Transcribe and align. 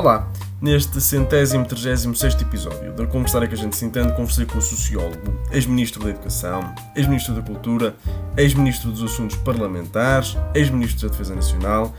Olá, 0.00 0.26
neste 0.62 0.98
centésimo, 0.98 1.66
trigésimo 1.66 2.16
sexto 2.16 2.40
episódio 2.40 2.90
da 2.94 3.06
Conversar 3.06 3.42
é 3.42 3.46
que 3.46 3.52
a 3.52 3.58
gente 3.58 3.76
se 3.76 3.84
entende, 3.84 4.14
conversei 4.14 4.46
com 4.46 4.56
o 4.56 4.62
sociólogo, 4.62 5.38
ex-ministro 5.52 6.02
da 6.02 6.08
Educação, 6.08 6.74
ex-ministro 6.96 7.34
da 7.34 7.42
Cultura, 7.42 7.94
ex-ministro 8.34 8.90
dos 8.90 9.02
Assuntos 9.02 9.36
Parlamentares, 9.36 10.38
ex-ministro 10.54 11.06
da 11.06 11.12
Defesa 11.12 11.34
Nacional, 11.34 11.94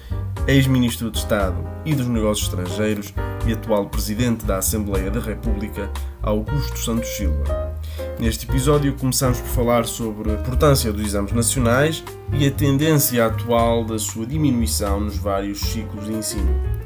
ex-ministro 0.47 1.11
de 1.11 1.19
Estado 1.19 1.63
e 1.85 1.93
dos 1.93 2.07
Negócios 2.07 2.47
Estrangeiros 2.47 3.13
e 3.45 3.53
atual 3.53 3.85
presidente 3.85 4.45
da 4.45 4.57
Assembleia 4.57 5.11
da 5.11 5.19
República, 5.19 5.87
Augusto 6.23 6.79
Santos 6.79 7.07
Silva. 7.09 7.77
Neste 8.19 8.49
episódio 8.49 8.95
começamos 8.95 9.39
por 9.39 9.49
falar 9.49 9.85
sobre 9.85 10.31
a 10.31 10.33
importância 10.33 10.91
dos 10.91 11.05
exames 11.05 11.33
nacionais 11.33 12.03
e 12.33 12.47
a 12.47 12.51
tendência 12.51 13.27
atual 13.27 13.85
da 13.85 13.99
sua 13.99 14.25
diminuição 14.25 14.99
nos 15.01 15.17
vários 15.17 15.59
ciclos 15.59 16.07
de 16.07 16.13
ensino. 16.13 16.80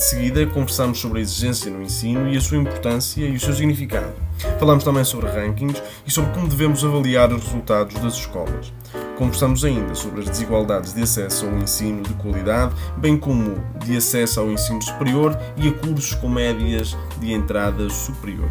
De 0.00 0.06
seguida, 0.06 0.46
conversamos 0.46 0.98
sobre 0.98 1.18
a 1.18 1.20
exigência 1.20 1.70
no 1.70 1.82
ensino 1.82 2.26
e 2.32 2.34
a 2.34 2.40
sua 2.40 2.56
importância 2.56 3.22
e 3.22 3.36
o 3.36 3.38
seu 3.38 3.52
significado. 3.52 4.14
Falamos 4.58 4.82
também 4.82 5.04
sobre 5.04 5.28
rankings 5.28 5.82
e 6.06 6.10
sobre 6.10 6.32
como 6.32 6.48
devemos 6.48 6.82
avaliar 6.82 7.30
os 7.30 7.44
resultados 7.44 7.94
das 8.00 8.14
escolas. 8.14 8.72
Conversamos 9.18 9.62
ainda 9.62 9.94
sobre 9.94 10.22
as 10.22 10.30
desigualdades 10.30 10.94
de 10.94 11.02
acesso 11.02 11.44
ao 11.44 11.58
ensino 11.58 12.02
de 12.02 12.14
qualidade, 12.14 12.74
bem 12.96 13.18
como 13.18 13.62
de 13.84 13.98
acesso 13.98 14.40
ao 14.40 14.50
ensino 14.50 14.80
superior 14.82 15.38
e 15.58 15.68
a 15.68 15.72
cursos 15.74 16.14
com 16.14 16.30
médias 16.30 16.96
de 17.20 17.34
entrada 17.34 17.90
superior. 17.90 18.48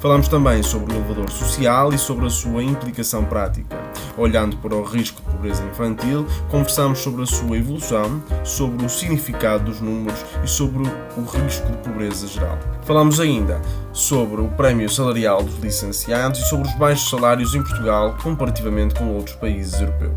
Falamos 0.00 0.26
também 0.26 0.60
sobre 0.62 0.92
o 0.92 0.96
elevador 0.96 1.30
social 1.30 1.90
e 1.92 1.98
sobre 1.98 2.26
a 2.26 2.30
sua 2.30 2.64
implicação 2.64 3.24
prática. 3.24 3.80
Olhando 4.18 4.56
para 4.56 4.74
o 4.74 4.82
risco 4.82 5.22
pobreza 5.44 5.62
infantil, 5.64 6.26
conversamos 6.48 7.00
sobre 7.00 7.22
a 7.22 7.26
sua 7.26 7.58
evolução, 7.58 8.22
sobre 8.44 8.86
o 8.86 8.88
significado 8.88 9.64
dos 9.64 9.80
números 9.80 10.18
e 10.42 10.48
sobre 10.48 10.84
o 11.16 11.22
risco 11.22 11.70
de 11.70 11.76
pobreza 11.78 12.26
geral. 12.26 12.58
Falamos 12.82 13.20
ainda 13.20 13.60
sobre 13.92 14.40
o 14.40 14.48
prémio 14.48 14.88
salarial 14.88 15.42
dos 15.42 15.58
licenciados 15.58 16.40
e 16.40 16.48
sobre 16.48 16.66
os 16.66 16.74
baixos 16.76 17.10
salários 17.10 17.54
em 17.54 17.62
Portugal 17.62 18.16
comparativamente 18.22 18.94
com 18.94 19.14
outros 19.14 19.36
países 19.36 19.78
europeus. 19.78 20.14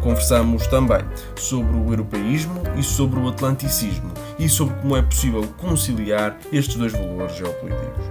Conversamos 0.00 0.66
também 0.68 1.02
sobre 1.34 1.76
o 1.76 1.90
europeísmo 1.90 2.62
e 2.78 2.82
sobre 2.82 3.18
o 3.18 3.28
atlanticismo 3.28 4.12
e 4.38 4.48
sobre 4.48 4.74
como 4.76 4.96
é 4.96 5.02
possível 5.02 5.42
conciliar 5.58 6.38
estes 6.52 6.76
dois 6.76 6.92
valores 6.92 7.36
geopolíticos. 7.36 8.04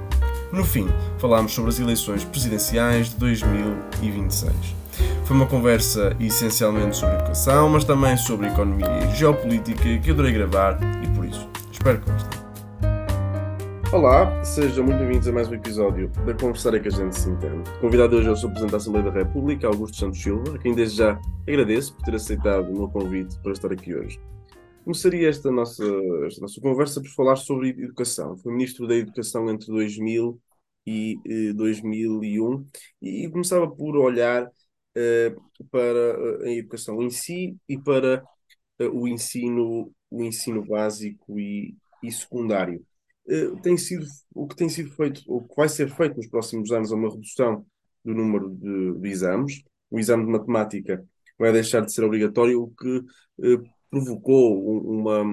No 0.52 0.66
fim, 0.66 0.88
falámos 1.20 1.54
sobre 1.54 1.70
as 1.70 1.80
eleições 1.80 2.24
presidenciais 2.26 3.10
de 3.12 3.16
2026. 3.16 4.83
Foi 5.26 5.38
uma 5.38 5.48
conversa 5.48 6.16
essencialmente 6.20 6.98
sobre 6.98 7.16
educação, 7.16 7.70
mas 7.70 7.86
também 7.86 8.18
sobre 8.18 8.48
economia 8.48 8.88
e 9.06 9.16
geopolítica 9.16 9.98
que 9.98 10.12
adorei 10.12 10.34
gravar 10.34 10.78
e 11.02 11.16
por 11.16 11.24
isso 11.24 11.50
espero 11.72 12.02
que 12.02 12.12
gostem. 12.12 12.44
Olá, 13.94 14.44
sejam 14.44 14.84
muito 14.84 15.00
bem-vindos 15.00 15.26
a 15.30 15.32
mais 15.32 15.48
um 15.48 15.54
episódio 15.54 16.10
da 16.26 16.34
Conversar 16.34 16.74
é 16.74 16.80
que 16.80 16.90
a 16.90 16.92
gente 16.92 17.18
se 17.18 17.30
entende. 17.30 17.70
Convidado 17.80 18.18
hoje 18.18 18.28
é 18.28 18.32
o 18.32 18.36
Sr. 18.36 18.48
Presidente 18.50 18.72
da 18.72 18.78
Assembleia 18.78 19.12
da 19.12 19.18
República, 19.18 19.68
Augusto 19.68 19.96
Santos 19.96 20.22
Silva, 20.22 20.56
a 20.56 20.58
quem 20.58 20.76
desde 20.76 20.98
já 20.98 21.18
agradeço 21.48 21.96
por 21.96 22.04
ter 22.04 22.16
aceitado 22.16 22.70
o 22.70 22.74
meu 22.74 22.90
convite 22.90 23.40
para 23.42 23.54
estar 23.54 23.72
aqui 23.72 23.96
hoje. 23.96 24.20
Começaria 24.84 25.30
esta 25.30 25.50
nossa, 25.50 25.86
esta 26.28 26.42
nossa 26.42 26.60
conversa 26.60 27.00
por 27.00 27.10
falar 27.12 27.38
sobre 27.38 27.70
educação. 27.70 28.36
Foi 28.36 28.52
Ministro 28.52 28.86
da 28.86 28.96
Educação 28.96 29.50
entre 29.50 29.68
2000 29.68 30.38
e 30.86 31.18
eh, 31.26 31.54
2001 31.54 32.66
e 33.02 33.30
começava 33.30 33.70
por 33.70 33.96
olhar 33.96 34.52
para 35.72 36.46
a 36.46 36.52
educação 36.52 37.02
em 37.02 37.10
si 37.10 37.58
e 37.68 37.78
para 37.78 38.24
eh, 38.80 38.88
o 38.88 39.08
ensino, 39.08 39.94
o 40.10 40.24
ensino 40.24 40.66
básico 40.66 41.40
e, 41.40 41.76
e 42.04 42.12
secundário. 42.12 42.86
Eh, 43.28 43.52
tem 43.62 43.78
sido, 43.78 44.06
o 44.34 44.48
que 44.48 44.56
tem 44.56 44.70
sido 44.70 44.92
feito, 44.92 45.22
o 45.28 45.48
que 45.48 45.56
vai 45.56 45.70
ser 45.70 45.90
feito 45.90 46.18
nos 46.18 46.28
próximos 46.28 46.72
anos 46.72 46.92
é 46.92 46.96
uma 46.96 47.10
redução 47.10 47.66
do 48.04 48.14
número 48.14 48.50
de, 48.50 49.00
de 49.00 49.10
exames. 49.10 49.64
O 49.90 50.00
exame 50.00 50.26
de 50.26 50.32
matemática 50.32 51.06
vai 51.38 51.52
deixar 51.52 51.82
de 51.82 51.94
ser 51.94 52.04
obrigatório, 52.04 52.62
o 52.62 52.70
que 52.72 53.02
eh, 53.44 53.58
provocou 53.90 54.82
uma, 55.04 55.24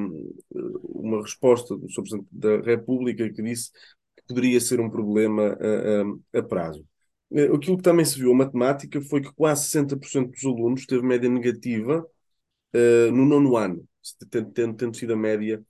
uma 0.84 1.22
resposta 1.22 1.76
do 1.76 1.88
Sr. 1.91 2.03
Presidente 2.03 2.28
da 2.31 2.60
República 2.60 3.31
que 3.32 3.43
disse 3.43 3.70
que 4.16 4.22
poderia 4.28 4.60
ser 4.60 4.81
um 4.81 4.91
problema 4.91 5.56
a, 6.34 6.37
a, 6.37 6.41
a 6.41 6.43
prazo. 6.43 6.84
Eh, 7.33 7.45
aquilo 7.55 7.77
que 7.77 7.83
também 7.83 8.05
se 8.05 8.19
viu 8.19 8.33
a 8.33 8.37
matemática 8.37 9.01
foi 9.01 9.21
que 9.21 9.33
quase 9.35 9.65
60% 9.65 10.31
dos 10.31 10.45
alunos 10.45 10.87
teve 10.87 11.07
média 11.07 11.29
negativa 11.29 12.05
uh, 12.75 13.13
no 13.13 13.25
nono 13.27 13.57
ano, 13.57 13.87
tendo, 14.31 14.51
tendo, 14.53 14.77
tendo 14.77 14.97
sido 14.97 15.13
a 15.13 15.17
média 15.17 15.63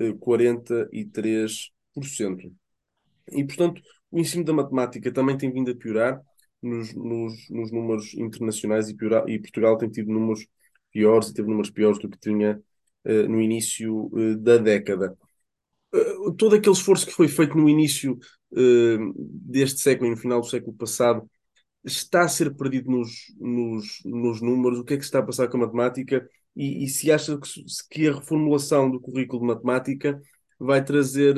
uh, 0.00 0.14
43%. 0.18 2.52
E, 3.32 3.44
portanto, 3.44 3.82
o 4.10 4.18
ensino 4.18 4.44
da 4.44 4.52
matemática 4.52 5.12
também 5.12 5.36
tem 5.36 5.52
vindo 5.52 5.70
a 5.70 5.76
piorar 5.76 6.20
nos, 6.62 6.94
nos, 6.94 7.50
nos 7.50 7.72
números 7.72 8.14
internacionais 8.14 8.88
e, 8.88 8.94
piorar, 8.94 9.28
e 9.28 9.38
Portugal 9.38 9.76
tem 9.76 9.90
tido 9.90 10.12
números 10.12 10.46
piores 10.90 11.28
e 11.28 11.34
teve 11.34 11.48
números 11.48 11.70
piores 11.70 11.98
do 11.98 12.08
que 12.08 12.18
tinha 12.18 12.60
uh, 13.04 13.28
no 13.28 13.40
início 13.40 14.06
uh, 14.12 14.36
da 14.36 14.56
década. 14.56 15.16
Uh, 15.94 16.32
todo 16.34 16.56
aquele 16.56 16.74
esforço 16.74 17.06
que 17.06 17.12
foi 17.12 17.28
feito 17.28 17.56
no 17.56 17.68
início 17.68 18.18
deste 18.50 19.80
século 19.80 20.08
e 20.08 20.10
no 20.10 20.16
final 20.16 20.40
do 20.40 20.46
século 20.46 20.74
passado 20.76 21.28
está 21.84 22.22
a 22.22 22.28
ser 22.28 22.54
perdido 22.54 22.90
nos, 22.90 23.10
nos, 23.38 24.00
nos 24.04 24.40
números. 24.40 24.78
O 24.78 24.84
que 24.84 24.94
é 24.94 24.96
que 24.96 25.02
se 25.02 25.08
está 25.08 25.20
a 25.20 25.26
passar 25.26 25.48
com 25.48 25.56
a 25.58 25.60
matemática? 25.60 26.28
E, 26.56 26.84
e 26.84 26.88
se 26.88 27.10
acha 27.12 27.38
que, 27.38 27.48
que, 27.90 28.08
a 28.08 28.14
reformulação 28.14 28.90
do 28.90 29.00
currículo 29.00 29.40
de 29.40 29.54
matemática 29.54 30.20
vai 30.58 30.84
trazer 30.84 31.34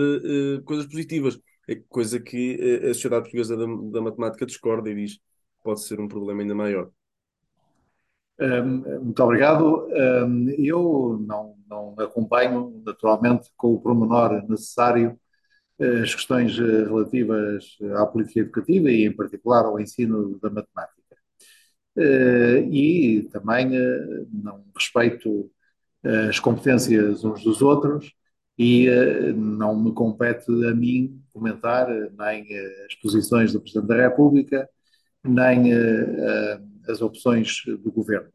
coisas 0.64 0.86
positivas? 0.86 1.38
É 1.68 1.76
coisa 1.88 2.18
que 2.18 2.80
a 2.82 2.94
Sociedade 2.94 3.22
Portuguesa 3.24 3.56
da, 3.56 3.64
da 3.64 4.00
Matemática 4.00 4.46
discorda 4.46 4.90
e 4.90 4.94
diz 4.94 5.16
que 5.16 5.22
pode 5.62 5.82
ser 5.82 6.00
um 6.00 6.08
problema 6.08 6.42
ainda 6.42 6.54
maior. 6.54 6.90
Muito 9.02 9.22
obrigado. 9.22 9.86
Eu 10.58 11.22
não, 11.26 11.54
não 11.68 11.94
acompanho, 11.98 12.82
naturalmente, 12.84 13.50
com 13.56 13.74
o 13.74 13.80
promenor 13.80 14.42
necessário 14.48 15.10
eh, 15.10 15.29
as 15.80 16.14
questões 16.14 16.58
eh, 16.58 16.84
relativas 16.84 17.78
à 17.96 18.06
política 18.06 18.40
educativa 18.40 18.90
e, 18.90 19.06
em 19.06 19.12
particular, 19.12 19.64
ao 19.64 19.80
ensino 19.80 20.38
da 20.40 20.50
matemática. 20.50 21.16
Eh, 21.96 22.60
e 22.70 23.22
também 23.32 23.70
não 24.32 24.64
respeito 24.76 25.50
as 26.28 26.38
competências 26.38 27.24
uns 27.24 27.42
dos 27.44 27.60
outros 27.62 28.12
e 28.58 28.86
não 29.36 29.78
me 29.78 29.92
compete 29.92 30.50
a 30.66 30.74
mim 30.74 31.22
comentar 31.32 31.88
nem 32.18 32.46
as 32.86 32.94
posições 33.02 33.52
do 33.52 33.60
Presidente 33.60 33.88
da 33.88 33.96
República, 33.96 34.68
nem 35.24 35.72
as 36.88 37.02
opções 37.02 37.62
do 37.66 37.92
governo. 37.92 38.30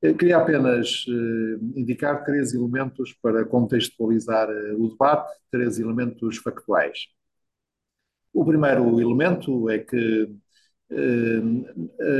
Queria 0.00 0.38
apenas 0.38 1.04
uh, 1.08 1.78
indicar 1.78 2.24
três 2.24 2.54
elementos 2.54 3.12
para 3.22 3.44
contextualizar 3.44 4.48
uh, 4.48 4.82
o 4.82 4.88
debate, 4.88 5.30
três 5.50 5.78
elementos 5.78 6.38
factuais. 6.38 7.00
O 8.32 8.42
primeiro 8.42 8.98
elemento 8.98 9.68
é 9.68 9.78
que 9.78 10.22
uh, 10.22 11.66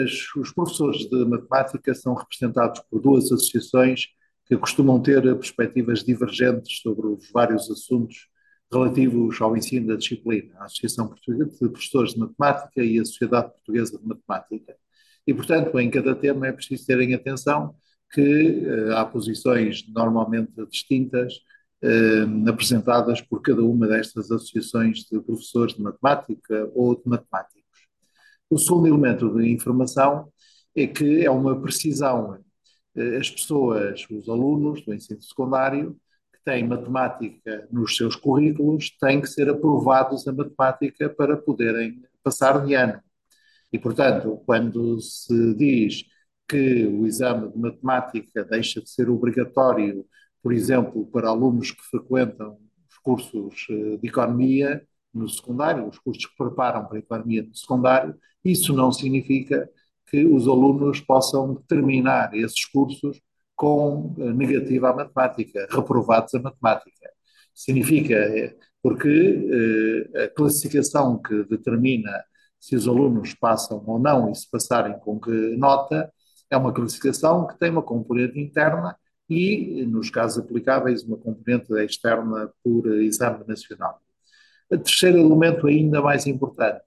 as, 0.04 0.12
os 0.36 0.52
professores 0.52 1.08
de 1.08 1.24
matemática 1.24 1.94
são 1.94 2.12
representados 2.12 2.82
por 2.90 3.00
duas 3.00 3.32
associações 3.32 4.08
que 4.44 4.58
costumam 4.58 5.00
ter 5.00 5.22
perspectivas 5.22 6.04
divergentes 6.04 6.80
sobre 6.82 7.06
os 7.06 7.30
vários 7.32 7.70
assuntos 7.70 8.28
relativos 8.70 9.40
ao 9.40 9.56
ensino 9.56 9.86
da 9.86 9.96
disciplina, 9.96 10.54
a 10.58 10.64
Associação 10.66 11.08
Portuguesa 11.08 11.50
de 11.50 11.70
Professores 11.70 12.12
de 12.12 12.20
Matemática 12.20 12.82
e 12.82 12.98
a 12.98 13.04
Sociedade 13.06 13.52
Portuguesa 13.52 13.98
de 13.98 14.06
Matemática. 14.06 14.76
E, 15.30 15.34
portanto, 15.34 15.78
em 15.78 15.88
cada 15.88 16.12
tema 16.12 16.48
é 16.48 16.52
preciso 16.52 16.84
terem 16.84 17.14
atenção 17.14 17.76
que 18.12 18.66
uh, 18.66 18.96
há 18.96 19.04
posições 19.04 19.86
normalmente 19.86 20.50
distintas 20.68 21.34
uh, 21.84 22.48
apresentadas 22.48 23.20
por 23.20 23.40
cada 23.40 23.62
uma 23.62 23.86
destas 23.86 24.28
associações 24.32 25.04
de 25.04 25.20
professores 25.20 25.74
de 25.74 25.82
matemática 25.82 26.68
ou 26.74 26.96
de 26.96 27.08
matemáticos. 27.08 27.62
O 28.50 28.58
segundo 28.58 28.88
elemento 28.88 29.32
de 29.32 29.48
informação 29.48 30.32
é 30.74 30.88
que 30.88 31.24
é 31.24 31.30
uma 31.30 31.62
precisão. 31.62 32.36
Uh, 32.96 33.16
as 33.20 33.30
pessoas, 33.30 34.04
os 34.10 34.28
alunos 34.28 34.84
do 34.84 34.92
ensino 34.92 35.22
secundário, 35.22 35.96
que 36.34 36.40
têm 36.44 36.66
matemática 36.66 37.68
nos 37.70 37.96
seus 37.96 38.16
currículos, 38.16 38.90
têm 38.98 39.20
que 39.20 39.28
ser 39.28 39.48
aprovados 39.48 40.26
a 40.26 40.32
matemática 40.32 41.08
para 41.08 41.36
poderem 41.36 42.02
passar 42.20 42.66
de 42.66 42.74
ano. 42.74 43.00
E, 43.72 43.78
portanto, 43.78 44.42
quando 44.44 45.00
se 45.00 45.54
diz 45.54 46.04
que 46.48 46.84
o 46.86 47.06
exame 47.06 47.48
de 47.52 47.58
matemática 47.58 48.44
deixa 48.44 48.80
de 48.80 48.90
ser 48.90 49.08
obrigatório, 49.08 50.04
por 50.42 50.52
exemplo, 50.52 51.06
para 51.06 51.28
alunos 51.28 51.70
que 51.70 51.82
frequentam 51.82 52.58
os 52.88 52.98
cursos 52.98 53.66
eh, 53.70 53.96
de 53.98 54.08
economia 54.08 54.82
no 55.14 55.28
secundário, 55.28 55.86
os 55.88 55.98
cursos 55.98 56.26
que 56.26 56.36
preparam 56.36 56.86
para 56.86 56.96
a 56.96 57.00
economia 57.00 57.42
no 57.42 57.54
secundário, 57.54 58.16
isso 58.44 58.72
não 58.74 58.90
significa 58.92 59.68
que 60.08 60.26
os 60.26 60.48
alunos 60.48 61.00
possam 61.00 61.54
terminar 61.68 62.34
esses 62.34 62.64
cursos 62.66 63.20
com 63.54 64.14
eh, 64.18 64.32
negativa 64.32 64.90
à 64.90 64.94
matemática, 64.96 65.68
reprovados 65.70 66.34
a 66.34 66.40
matemática. 66.40 67.10
Significa, 67.54 68.16
porque 68.82 69.46
a 70.16 70.28
classificação 70.28 71.20
que 71.20 71.44
determina 71.44 72.10
se 72.60 72.76
os 72.76 72.86
alunos 72.86 73.34
passam 73.34 73.82
ou 73.86 73.98
não 73.98 74.30
e 74.30 74.34
se 74.34 74.48
passarem 74.50 74.98
com 75.00 75.18
que 75.18 75.30
nota, 75.56 76.12
é 76.50 76.56
uma 76.56 76.72
classificação 76.72 77.46
que 77.46 77.58
tem 77.58 77.70
uma 77.70 77.82
componente 77.82 78.38
interna 78.38 78.96
e, 79.28 79.86
nos 79.86 80.10
casos 80.10 80.44
aplicáveis, 80.44 81.02
uma 81.04 81.16
componente 81.16 81.72
externa 81.74 82.50
por 82.62 82.86
exame 83.02 83.44
nacional. 83.46 84.00
O 84.70 84.76
terceiro 84.76 85.18
elemento, 85.18 85.66
ainda 85.66 86.02
mais 86.02 86.26
importante, 86.26 86.84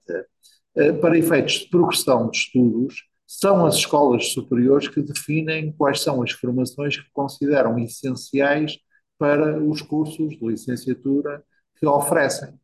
eh, 0.76 0.92
para 0.92 1.18
efeitos 1.18 1.54
de 1.54 1.68
progressão 1.68 2.30
de 2.30 2.36
estudos, 2.38 3.04
são 3.26 3.64
as 3.66 3.76
escolas 3.76 4.32
superiores 4.32 4.88
que 4.88 5.02
definem 5.02 5.72
quais 5.72 6.00
são 6.00 6.22
as 6.22 6.30
formações 6.32 6.96
que 6.98 7.10
consideram 7.12 7.78
essenciais 7.78 8.78
para 9.18 9.58
os 9.62 9.80
cursos 9.82 10.36
de 10.38 10.46
licenciatura 10.46 11.42
que 11.76 11.86
oferecem. 11.86 12.54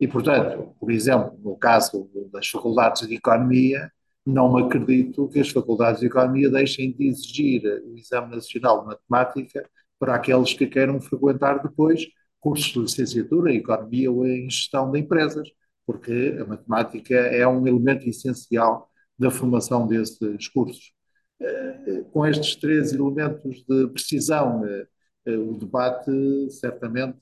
E, 0.00 0.08
portanto, 0.08 0.74
por 0.78 0.90
exemplo, 0.90 1.38
no 1.42 1.56
caso 1.56 2.10
das 2.32 2.48
faculdades 2.48 3.06
de 3.06 3.14
Economia, 3.14 3.90
não 4.26 4.56
acredito 4.56 5.28
que 5.28 5.40
as 5.40 5.50
faculdades 5.50 6.00
de 6.00 6.06
Economia 6.06 6.50
deixem 6.50 6.92
de 6.92 7.08
exigir 7.08 7.62
o 7.84 7.96
Exame 7.96 8.34
Nacional 8.34 8.80
de 8.80 8.86
Matemática 8.88 9.68
para 9.98 10.14
aqueles 10.14 10.52
que 10.52 10.66
queiram 10.66 11.00
frequentar 11.00 11.62
depois 11.62 12.06
cursos 12.40 12.72
de 12.72 12.78
licenciatura 12.80 13.52
em 13.52 13.56
Economia 13.58 14.10
ou 14.10 14.26
em 14.26 14.50
Gestão 14.50 14.90
de 14.90 14.98
Empresas, 14.98 15.48
porque 15.86 16.36
a 16.40 16.44
matemática 16.44 17.14
é 17.14 17.46
um 17.46 17.66
elemento 17.66 18.08
essencial 18.08 18.90
da 19.18 19.30
formação 19.30 19.86
desses 19.86 20.48
cursos. 20.48 20.92
Eh, 21.40 22.04
com 22.12 22.26
estes 22.26 22.56
três 22.56 22.92
elementos 22.92 23.64
de 23.68 23.88
precisão, 23.88 24.64
eh, 24.64 24.86
eh, 25.26 25.36
o 25.36 25.54
debate 25.54 26.10
certamente 26.50 27.20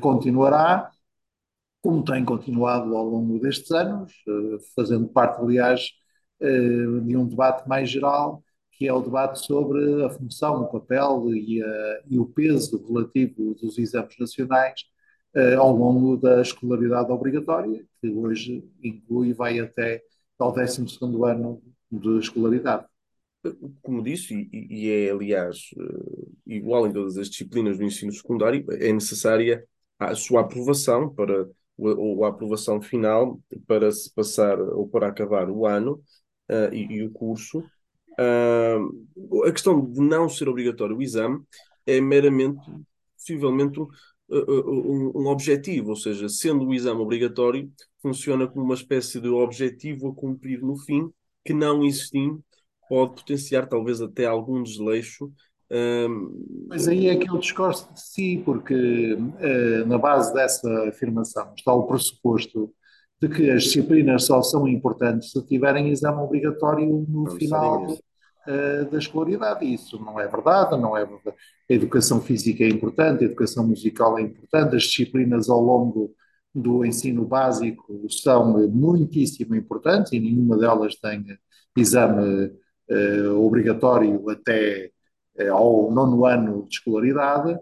continuará 0.00 0.90
como 1.82 2.04
tem 2.04 2.24
continuado 2.24 2.96
ao 2.96 3.04
longo 3.04 3.38
destes 3.38 3.70
anos, 3.70 4.12
eh, 4.26 4.58
fazendo 4.74 5.08
parte, 5.08 5.40
aliás, 5.40 5.88
eh, 6.40 7.00
de 7.02 7.16
um 7.16 7.26
debate 7.26 7.68
mais 7.68 7.88
geral, 7.90 8.42
que 8.72 8.86
é 8.86 8.92
o 8.92 9.00
debate 9.02 9.40
sobre 9.44 10.04
a 10.04 10.10
função, 10.10 10.62
o 10.62 10.68
papel 10.70 11.34
e, 11.34 11.62
a, 11.62 12.00
e 12.08 12.18
o 12.18 12.26
peso 12.26 12.84
relativo 12.86 13.54
dos 13.54 13.78
exames 13.78 14.14
nacionais 14.18 14.82
eh, 15.34 15.54
ao 15.54 15.74
longo 15.76 16.16
da 16.16 16.40
escolaridade 16.40 17.10
obrigatória, 17.12 17.84
que 18.00 18.08
hoje 18.10 18.64
inclui 18.82 19.28
e 19.28 19.32
vai 19.32 19.58
até 19.60 20.02
ao 20.38 20.52
12º 20.52 21.24
ano 21.24 21.62
de 21.90 22.18
escolaridade. 22.18 22.86
Como 23.82 24.02
disse, 24.02 24.48
e 24.52 24.90
é 24.90 25.10
aliás 25.10 25.70
igual 26.46 26.86
em 26.86 26.92
todas 26.92 27.16
as 27.16 27.30
disciplinas 27.30 27.78
do 27.78 27.84
ensino 27.84 28.12
secundário, 28.12 28.64
é 28.72 28.92
necessária 28.92 29.64
a 29.98 30.14
sua 30.14 30.42
aprovação 30.42 31.12
para 31.14 31.48
ou 31.78 32.24
a 32.24 32.28
aprovação 32.28 32.82
final 32.82 33.40
para 33.66 33.90
se 33.92 34.12
passar 34.12 34.60
ou 34.60 34.88
para 34.88 35.08
acabar 35.08 35.48
o 35.48 35.64
ano 35.64 36.02
uh, 36.50 36.74
e, 36.74 36.96
e, 36.96 37.04
o 37.04 37.10
curso. 37.10 37.60
Uh, 38.18 39.44
a 39.46 39.52
questão 39.52 39.80
de 39.80 40.00
não 40.00 40.28
ser 40.28 40.48
obrigatório 40.48 40.96
o 40.96 41.02
exame 41.02 41.40
é 41.86 42.00
meramente, 42.00 42.60
possivelmente, 43.16 43.78
um, 43.80 43.88
um, 44.28 45.12
um, 45.22 45.26
objetivo, 45.28 45.90
ou 45.90 45.96
seja, 45.96 46.28
sendo 46.28 46.66
o 46.66 46.74
exame 46.74 47.00
obrigatório, 47.00 47.70
funciona 48.02 48.46
como 48.46 48.64
uma 48.64 48.74
espécie 48.74 49.20
de 49.20 49.28
objetivo 49.28 50.08
a 50.08 50.14
cumprir 50.14 50.60
no 50.60 50.76
fim, 50.76 51.10
que 51.44 51.54
não 51.54 51.84
existindo, 51.84 52.44
pode 52.88 53.14
potenciar 53.14 53.68
talvez 53.68 54.00
até 54.00 54.26
algum 54.26 54.62
desleixo. 54.62 55.32
Mas 56.68 56.88
aí 56.88 57.08
é 57.08 57.16
que 57.16 57.28
eu 57.28 57.38
discordo 57.38 57.92
de 57.92 58.00
si, 58.00 58.42
porque 58.44 59.14
uh, 59.14 59.86
na 59.86 59.98
base 59.98 60.32
dessa 60.32 60.88
afirmação 60.88 61.52
está 61.56 61.72
o 61.72 61.86
pressuposto 61.86 62.72
de 63.20 63.28
que 63.28 63.50
as 63.50 63.64
disciplinas 63.64 64.24
só 64.24 64.40
são 64.42 64.66
importantes 64.68 65.32
se 65.32 65.46
tiverem 65.46 65.90
exame 65.90 66.22
obrigatório 66.22 67.04
no 67.08 67.24
não 67.24 67.32
final 67.32 67.86
uh, 67.92 68.90
da 68.90 68.98
escolaridade. 68.98 69.72
Isso 69.72 70.02
não 70.02 70.18
é 70.18 70.26
verdade, 70.26 70.80
não 70.80 70.96
é 70.96 71.04
verdade. 71.04 71.36
A 71.70 71.74
educação 71.74 72.20
física 72.20 72.64
é 72.64 72.68
importante, 72.68 73.24
a 73.24 73.26
educação 73.26 73.66
musical 73.66 74.18
é 74.18 74.22
importante, 74.22 74.76
as 74.76 74.84
disciplinas 74.84 75.50
ao 75.50 75.60
longo 75.60 76.14
do 76.54 76.84
ensino 76.84 77.24
básico 77.24 78.06
são 78.08 78.68
muitíssimo 78.68 79.54
importantes 79.54 80.12
e 80.12 80.20
nenhuma 80.20 80.56
delas 80.56 80.96
tem 80.96 81.24
exame 81.76 82.52
uh, 82.90 83.44
obrigatório 83.44 84.28
até 84.30 84.84
eh, 84.84 84.90
ao 85.48 85.90
nono 85.90 86.24
ano 86.24 86.66
de 86.68 86.76
escolaridade, 86.76 87.58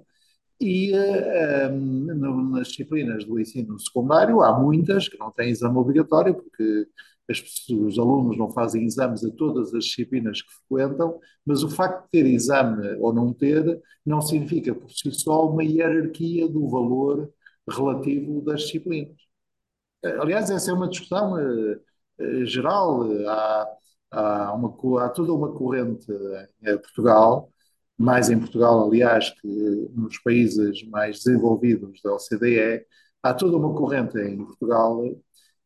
e 0.61 0.93
uh, 0.93 1.71
um, 1.71 2.51
nas 2.51 2.69
disciplinas 2.69 3.25
do 3.25 3.39
ensino 3.39 3.79
secundário 3.79 4.41
há 4.43 4.59
muitas 4.59 5.09
que 5.09 5.19
não 5.19 5.31
têm 5.31 5.51
exame 5.51 5.77
obrigatório, 5.77 6.35
porque 6.35 6.89
as, 7.29 7.39
os 7.69 7.99
alunos 7.99 8.39
não 8.39 8.51
fazem 8.51 8.85
exames 8.85 9.25
a 9.25 9.31
todas 9.31 9.75
as 9.75 9.85
disciplinas 9.85 10.41
que 10.43 10.49
frequentam, 10.69 11.21
mas 11.45 11.63
o 11.63 11.69
facto 11.69 12.05
de 12.05 12.11
ter 12.11 12.27
exame 12.27 12.97
ou 13.01 13.13
não 13.13 13.33
ter 13.33 13.83
não 14.05 14.21
significa 14.23 14.75
por 14.75 14.91
si 14.91 15.11
só 15.13 15.49
uma 15.51 15.65
hierarquia 15.65 16.49
do 16.49 16.69
valor 16.69 17.31
relativo 17.69 18.41
das 18.43 18.63
disciplinas. 18.63 19.17
Aliás, 20.21 20.51
essa 20.51 20.71
é 20.71 20.75
uma 20.75 20.89
discussão 20.89 21.35
geral. 22.45 23.03
Há, 23.29 23.69
há, 24.13 24.55
uma, 24.55 25.05
há 25.05 25.09
toda 25.09 25.33
uma 25.33 25.53
corrente 25.53 26.07
em 26.63 26.79
Portugal 26.79 27.53
mais 27.99 28.31
em 28.31 28.39
Portugal, 28.39 28.87
aliás, 28.87 29.31
que 29.41 29.91
nos 29.95 30.19
países 30.19 30.83
mais 30.89 31.23
desenvolvidos 31.23 32.01
da 32.03 32.15
OCDE, 32.15 32.85
há 33.23 33.35
toda 33.35 33.57
uma 33.57 33.75
corrente 33.75 34.19
em 34.19 34.37
Portugal 34.45 35.03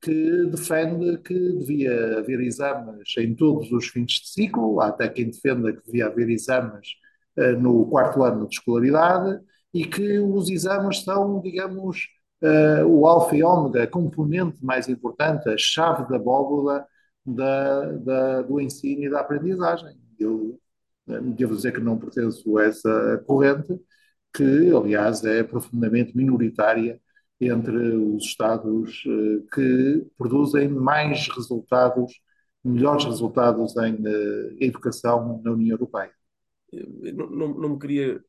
que 0.00 0.47
defende 0.47 1.19
que 1.19 1.35
devia 1.35 2.19
haver 2.19 2.41
exames 2.41 3.15
em 3.19 3.35
todos 3.35 3.71
os 3.73 3.88
fins 3.88 4.12
de 4.12 4.29
ciclo, 4.29 4.81
há 4.81 4.88
até 4.88 5.09
quem 5.09 5.27
defenda 5.27 5.73
que 5.73 5.85
devia 5.85 6.06
haver 6.06 6.31
exames 6.31 6.88
uh, 7.37 7.59
no 7.61 7.87
quarto 7.87 8.23
ano 8.23 8.49
de 8.49 8.55
escolaridade 8.55 9.41
e 9.75 9.85
que 9.85 10.19
os 10.19 10.50
exames 10.50 11.03
são, 11.03 11.41
digamos, 11.41 12.09
uh, 12.43 12.85
o 12.87 13.06
alfa 13.06 13.37
e 13.37 13.43
ômega, 13.43 13.85
a 13.85 13.87
componente 13.87 14.64
mais 14.64 14.88
importante, 14.88 15.49
a 15.49 15.57
chave 15.59 16.09
da 16.09 16.16
abóboda 16.16 16.87
da, 17.25 17.93
da, 17.93 18.43
do 18.43 18.61
ensino 18.61 19.05
e 19.05 19.11
da 19.11 19.21
aprendizagem. 19.21 19.97
Eu 20.19 20.60
devo 21.35 21.57
dizer 21.57 21.73
que 21.73 21.81
não 21.81 21.99
pertenço 21.99 22.59
a 22.59 22.64
essa 22.64 23.25
corrente, 23.26 23.79
que, 24.35 24.75
aliás, 24.75 25.25
é 25.25 25.43
profundamente 25.43 26.17
minoritária 26.17 27.00
entre 27.40 27.76
os 27.97 28.25
Estados 28.25 29.02
eh, 29.07 29.43
que 29.52 30.07
produzem 30.17 30.69
mais 30.69 31.29
resultados, 31.29 32.21
melhores 32.62 33.05
resultados 33.05 33.76
em 33.79 33.97
eh, 34.07 34.67
educação 34.67 35.40
na 35.43 35.52
União 35.52 35.75
Europeia. 35.75 36.12
Não, 37.14 37.31
não, 37.31 37.49
não 37.49 37.69
me 37.71 37.79
queria 37.79 38.23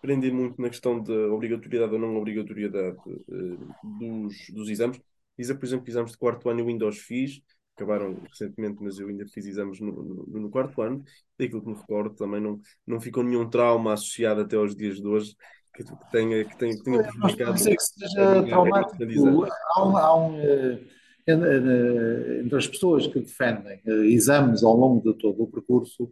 prender 0.00 0.32
muito 0.32 0.60
na 0.60 0.68
questão 0.68 1.02
da 1.02 1.32
obrigatoriedade 1.32 1.92
ou 1.92 1.98
não 1.98 2.16
obrigatoriedade 2.16 2.96
uh, 3.06 3.98
dos, 3.98 4.34
dos 4.50 4.68
exames. 4.68 5.00
Dizer, 5.36 5.54
por 5.54 5.66
exemplo, 5.66 5.84
que 5.84 5.90
exames 5.90 6.12
de 6.12 6.18
quarto 6.18 6.48
ano 6.48 6.60
eu 6.60 6.68
ainda 6.68 6.86
os 6.86 6.98
fiz, 6.98 7.40
acabaram 7.78 8.16
recentemente, 8.28 8.82
mas 8.82 8.98
eu 8.98 9.08
ainda 9.08 9.24
fiz 9.26 9.46
exames 9.46 9.78
no, 9.80 9.92
no, 9.92 10.40
no 10.40 10.50
quarto 10.50 10.82
ano, 10.82 11.04
daquilo 11.38 11.62
que 11.62 11.68
me 11.68 11.76
recordo 11.76 12.16
também 12.16 12.40
não, 12.40 12.60
não 12.84 13.00
ficou 13.00 13.22
nenhum 13.22 13.48
trauma 13.48 13.92
associado 13.92 14.40
até 14.40 14.56
aos 14.56 14.74
dias 14.74 15.00
de 15.00 15.06
hoje 15.06 15.36
que, 15.74 15.84
que 15.84 16.10
tenha, 16.10 16.44
que 16.44 16.58
tenha, 16.58 16.76
que 16.76 16.82
tenha 16.82 17.02
prejudicado. 17.04 17.50
Não 17.50 17.56
sei 17.56 17.76
que 17.76 17.82
seja 17.82 18.42
traumático. 18.46 19.46
Há 19.74 19.86
um, 19.86 19.96
há 19.96 20.16
um 20.16 20.40
eh, 20.40 20.80
entre 21.28 22.56
as 22.56 22.66
pessoas 22.66 23.06
que 23.06 23.20
defendem 23.20 23.80
eh, 23.86 24.06
exames 24.06 24.64
ao 24.64 24.74
longo 24.74 25.12
de 25.12 25.18
todo 25.18 25.42
o 25.42 25.46
percurso, 25.46 26.10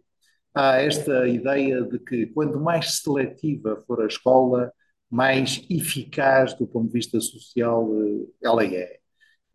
há 0.53 0.77
esta 0.77 1.27
ideia 1.27 1.81
de 1.81 1.99
que 1.99 2.27
quanto 2.27 2.59
mais 2.59 2.99
seletiva 2.99 3.83
for 3.87 4.01
a 4.01 4.07
escola, 4.07 4.71
mais 5.09 5.65
eficaz 5.69 6.53
do 6.53 6.67
ponto 6.67 6.87
de 6.87 6.93
vista 6.93 7.19
social 7.19 7.89
eh, 7.93 8.27
ela 8.41 8.63
é. 8.63 8.99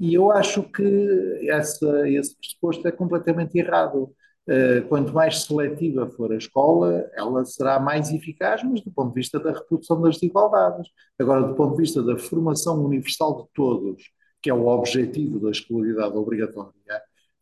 E 0.03 0.15
eu 0.15 0.33
acho 0.33 0.65
que 0.65 1.49
essa, 1.49 2.09
esse 2.09 2.37
pressuposto 2.37 2.89
é 2.89 2.91
completamente 2.91 3.57
errado. 3.57 4.13
Uh, 4.49 4.83
quanto 4.89 5.15
mais 5.15 5.45
seletiva 5.45 6.11
for 6.11 6.33
a 6.33 6.37
escola, 6.37 7.09
ela 7.15 7.45
será 7.45 7.79
mais 7.79 8.11
eficaz, 8.11 8.65
mas 8.65 8.81
do 8.81 8.91
ponto 8.91 9.11
de 9.11 9.21
vista 9.21 9.39
da 9.39 9.53
reprodução 9.53 10.03
das 10.03 10.17
desigualdades. 10.17 10.89
Agora, 11.21 11.47
do 11.47 11.55
ponto 11.55 11.77
de 11.77 11.83
vista 11.83 12.03
da 12.03 12.19
formação 12.19 12.85
universal 12.85 13.45
de 13.45 13.49
todos, 13.55 14.03
que 14.43 14.51
é 14.51 14.55
o 14.55 14.67
objetivo 14.67 15.39
da 15.39 15.53
escolaridade 15.53 16.17
obrigatória, 16.17 16.73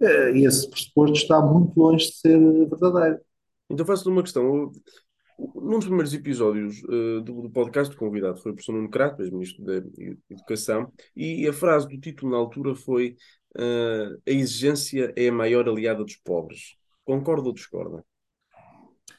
uh, 0.03 0.37
esse 0.37 0.69
pressuposto 0.69 1.17
está 1.17 1.41
muito 1.41 1.81
longe 1.81 2.09
de 2.09 2.13
ser 2.13 2.39
verdadeiro. 2.39 3.21
Então 3.71 3.87
faço-lhe 3.87 4.13
uma 4.15 4.23
questão 4.23 4.71
num 5.55 5.79
dos 5.79 5.87
primeiros 5.87 6.13
episódios 6.13 6.83
uh, 6.85 7.21
do, 7.23 7.43
do, 7.43 7.51
podcast, 7.51 7.95
o 7.95 7.99
convidado 7.99 8.39
foi 8.39 8.53
o 8.53 8.55
professor 8.55 8.73
Nuno 8.73 8.91
Crato, 8.91 9.23
ex-ministro 9.23 9.65
da 9.65 9.75
Educação, 10.29 10.93
e 11.17 11.47
a 11.49 11.53
frase 11.53 11.89
do 11.89 11.99
título 11.99 12.33
na 12.33 12.39
altura 12.39 12.75
foi 12.75 13.17
uh, 13.57 14.21
a 14.27 14.31
exigência 14.31 15.13
é 15.17 15.29
a 15.29 15.33
maior 15.33 15.69
aliada 15.69 16.05
dos 16.05 16.17
pobres. 16.17 16.77
Concorda 17.05 17.49
ou 17.49 17.55
discorda? 17.55 18.05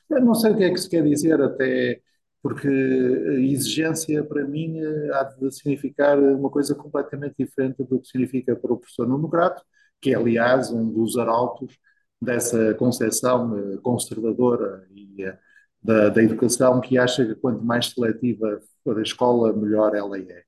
Eu 0.10 0.24
não 0.24 0.36
sei 0.36 0.52
o 0.52 0.58
que 0.58 0.64
é 0.64 0.70
que 0.70 0.80
se 0.80 0.90
quer 0.90 1.04
dizer 1.04 1.42
até 1.42 2.02
porque 2.42 2.68
exigência 2.68 4.24
para 4.24 4.44
mim 4.44 4.80
há 5.14 5.24
de 5.24 5.52
significar 5.52 6.18
uma 6.18 6.50
coisa 6.50 6.74
completamente 6.74 7.36
diferente 7.38 7.84
do 7.84 8.00
que 8.00 8.08
significa 8.08 8.56
para 8.56 8.74
o 8.74 8.78
professor 8.78 9.08
Nuno 9.08 9.28
Grato, 9.28 9.64
que 10.02 10.12
é 10.12 10.16
aliás 10.16 10.72
um 10.72 10.92
dos 10.92 11.18
arautos 11.18 11.78
dessa 12.22 12.74
concepção 12.76 13.58
eh, 13.58 13.78
conservadora 13.82 14.88
e 14.92 15.24
da, 15.82 16.10
da 16.10 16.24
educação 16.24 16.80
que 16.82 16.98
acha 16.98 17.26
que 17.26 17.36
quanto 17.36 17.64
mais 17.64 17.88
seletiva 17.88 18.62
for 18.84 19.00
a 19.00 19.02
escola, 19.02 19.54
melhor 19.54 19.96
ela 19.96 20.18
é. 20.18 20.44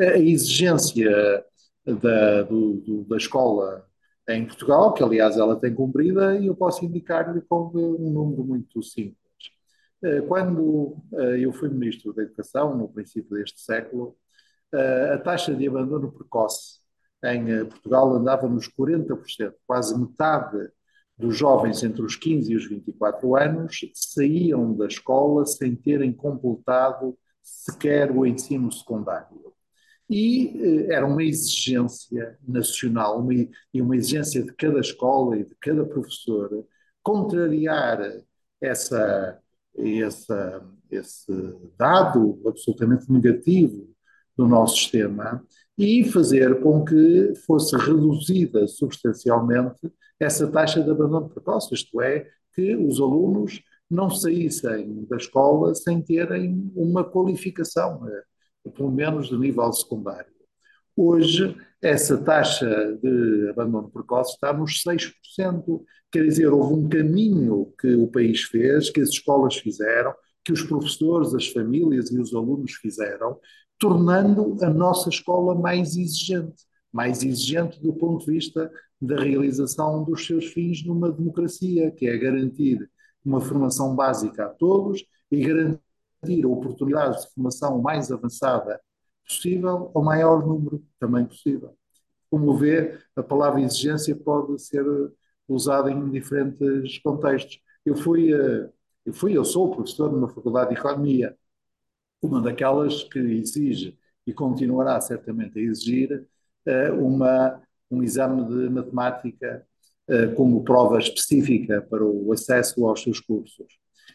A 0.00 0.18
exigência 0.18 1.44
da, 1.84 2.42
do, 2.42 2.74
do, 2.74 3.04
da 3.04 3.16
escola 3.16 3.86
em 4.28 4.44
Portugal, 4.46 4.92
que 4.92 5.02
aliás 5.02 5.36
ela 5.36 5.58
tem 5.58 5.74
cumprida, 5.74 6.36
e 6.36 6.46
eu 6.46 6.54
posso 6.54 6.84
indicar-lhe 6.84 7.40
com 7.42 7.70
um 7.74 8.10
número 8.10 8.44
muito 8.44 8.82
simples. 8.82 9.16
Eh, 10.02 10.20
quando 10.22 10.96
eu 11.38 11.52
fui 11.52 11.68
Ministro 11.68 12.12
da 12.12 12.22
Educação, 12.22 12.76
no 12.76 12.88
princípio 12.88 13.36
deste 13.36 13.60
século, 13.60 14.16
a 15.14 15.18
taxa 15.18 15.54
de 15.54 15.66
abandono 15.68 16.12
precoce 16.12 16.80
em 17.24 17.64
Portugal 17.66 18.14
andava 18.14 18.48
nos 18.48 18.68
40%, 18.68 19.54
quase 19.66 19.98
metade 19.98 20.70
dos 21.16 21.36
jovens 21.36 21.82
entre 21.82 22.02
os 22.02 22.14
15 22.16 22.52
e 22.52 22.56
os 22.56 22.68
24 22.68 23.36
anos 23.36 23.80
saíam 23.94 24.74
da 24.74 24.86
escola 24.86 25.46
sem 25.46 25.74
terem 25.74 26.12
completado 26.12 27.16
sequer 27.42 28.10
o 28.10 28.26
ensino 28.26 28.70
secundário. 28.70 29.52
E 30.08 30.86
eh, 30.88 30.94
era 30.94 31.06
uma 31.06 31.22
exigência 31.22 32.38
nacional 32.46 33.20
uma, 33.20 33.32
e 33.32 33.82
uma 33.82 33.96
exigência 33.96 34.42
de 34.42 34.52
cada 34.52 34.80
escola 34.80 35.38
e 35.38 35.44
de 35.44 35.54
cada 35.60 35.84
professor 35.84 36.66
contrariar 37.02 38.00
essa, 38.60 39.40
essa, 39.76 40.64
esse 40.90 41.32
dado 41.76 42.40
absolutamente 42.46 43.10
negativo 43.10 43.88
do 44.36 44.46
nosso 44.46 44.76
sistema 44.76 45.44
e 45.78 46.04
fazer 46.04 46.60
com 46.60 46.84
que 46.84 47.34
fosse 47.46 47.76
reduzida 47.76 48.66
substancialmente 48.66 49.92
essa 50.18 50.46
taxa 50.46 50.82
de 50.82 50.90
abandono 50.90 51.28
precoce, 51.28 51.74
isto 51.74 52.00
é, 52.00 52.26
que 52.54 52.74
os 52.74 52.98
alunos 53.00 53.60
não 53.90 54.10
saíssem 54.10 55.04
da 55.08 55.16
escola 55.16 55.74
sem 55.74 56.00
terem 56.02 56.72
uma 56.74 57.04
qualificação, 57.04 58.08
eh, 58.08 58.70
pelo 58.70 58.90
menos 58.90 59.28
de 59.28 59.38
nível 59.38 59.70
secundário. 59.72 60.32
Hoje, 60.96 61.54
essa 61.82 62.16
taxa 62.16 62.98
de 63.02 63.50
abandono 63.50 63.90
precoce 63.90 64.32
está 64.32 64.52
nos 64.52 64.82
6%, 64.82 65.84
quer 66.10 66.24
dizer, 66.24 66.48
houve 66.48 66.74
um 66.74 66.88
caminho 66.88 67.72
que 67.78 67.94
o 67.94 68.08
país 68.08 68.42
fez, 68.42 68.88
que 68.90 69.02
as 69.02 69.10
escolas 69.10 69.56
fizeram, 69.56 70.14
que 70.42 70.52
os 70.52 70.62
professores, 70.62 71.34
as 71.34 71.48
famílias 71.48 72.10
e 72.10 72.18
os 72.18 72.34
alunos 72.34 72.72
fizeram, 72.72 73.38
tornando 73.78 74.56
a 74.62 74.70
nossa 74.70 75.08
escola 75.08 75.54
mais 75.54 75.96
exigente 75.96 76.66
mais 76.96 77.22
exigente 77.22 77.78
do 77.82 77.92
ponto 77.92 78.24
de 78.24 78.32
vista 78.32 78.72
da 78.98 79.16
realização 79.16 80.02
dos 80.02 80.26
seus 80.26 80.46
fins 80.46 80.82
numa 80.82 81.12
democracia, 81.12 81.90
que 81.90 82.06
é 82.06 82.16
garantir 82.16 82.90
uma 83.22 83.38
formação 83.38 83.94
básica 83.94 84.46
a 84.46 84.48
todos 84.48 85.04
e 85.30 85.44
garantir 85.44 86.46
oportunidades 86.46 87.26
de 87.26 87.34
formação 87.34 87.82
mais 87.82 88.10
avançada 88.10 88.80
possível 89.26 89.90
ao 89.94 90.02
maior 90.02 90.46
número 90.46 90.82
também 90.98 91.26
possível. 91.26 91.76
Como 92.30 92.56
vê, 92.56 92.98
a 93.14 93.22
palavra 93.22 93.60
exigência 93.60 94.16
pode 94.16 94.58
ser 94.62 94.84
usada 95.46 95.90
em 95.90 96.10
diferentes 96.10 96.98
contextos. 97.00 97.60
Eu 97.84 97.94
fui, 97.96 98.32
eh, 98.32 98.70
eu 99.04 99.12
fui, 99.12 99.36
eu 99.36 99.44
sou 99.44 99.70
professor 99.70 100.10
numa 100.10 100.28
faculdade 100.28 100.70
de 100.70 100.78
economia, 100.78 101.36
uma 102.22 102.40
daquelas 102.40 103.02
que 103.04 103.18
exige 103.18 103.96
e 104.26 104.32
continuará 104.32 105.00
certamente 105.00 105.58
a 105.58 105.62
exigir 105.62 106.26
eh, 106.66 106.90
uma, 106.90 107.62
um 107.90 108.02
exame 108.02 108.44
de 108.44 108.68
matemática 108.68 109.64
eh, 110.08 110.28
como 110.28 110.64
prova 110.64 110.98
específica 110.98 111.80
para 111.88 112.04
o 112.04 112.32
acesso 112.32 112.84
aos 112.86 113.02
seus 113.02 113.20
cursos. 113.20 113.66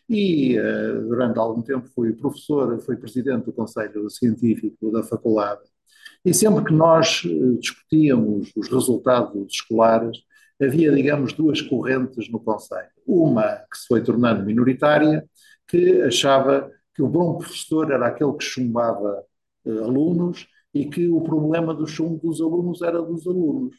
E 0.10 0.58
eh, 0.58 0.93
durante 1.08 1.39
algum 1.39 1.62
tempo 1.62 1.88
fui 1.96 2.12
professor, 2.13 2.77
fui 2.81 2.98
presidente 2.98 3.46
do 3.46 3.53
Conselho 3.53 4.10
Científico 4.10 4.91
da 4.91 5.03
faculdade. 5.03 5.62
E 6.25 6.34
sempre 6.34 6.65
que 6.65 6.74
nós 6.74 7.24
discutíamos 7.60 8.51
os 8.55 8.70
resultados 8.70 9.53
escolares, 9.53 10.20
havia, 10.62 10.91
digamos, 10.91 11.34
duas 11.34 11.62
correntes 11.62 12.29
no 12.29 12.39
Conselho. 12.39 12.89
Uma 13.08 13.63
que 13.72 13.77
se 13.77 13.88
foi 13.88 14.03
tornando 14.03 14.46
minoritária, 14.46 15.25
que 15.67 16.01
achava 16.03 16.70
que 16.93 17.01
o 17.01 17.07
bom 17.07 17.38
professor 17.38 17.91
era 17.91 18.07
aquele 18.07 18.33
que 18.33 18.43
chumbava 18.43 19.24
alunos 19.65 20.48
e 20.74 20.86
que 20.86 21.07
o 21.07 21.21
problema 21.21 21.74
do 21.74 21.88
chumbo 21.88 22.19
dos 22.27 22.41
alunos 22.41 22.81
era 22.81 23.01
dos 23.01 23.27
alunos. 23.27 23.75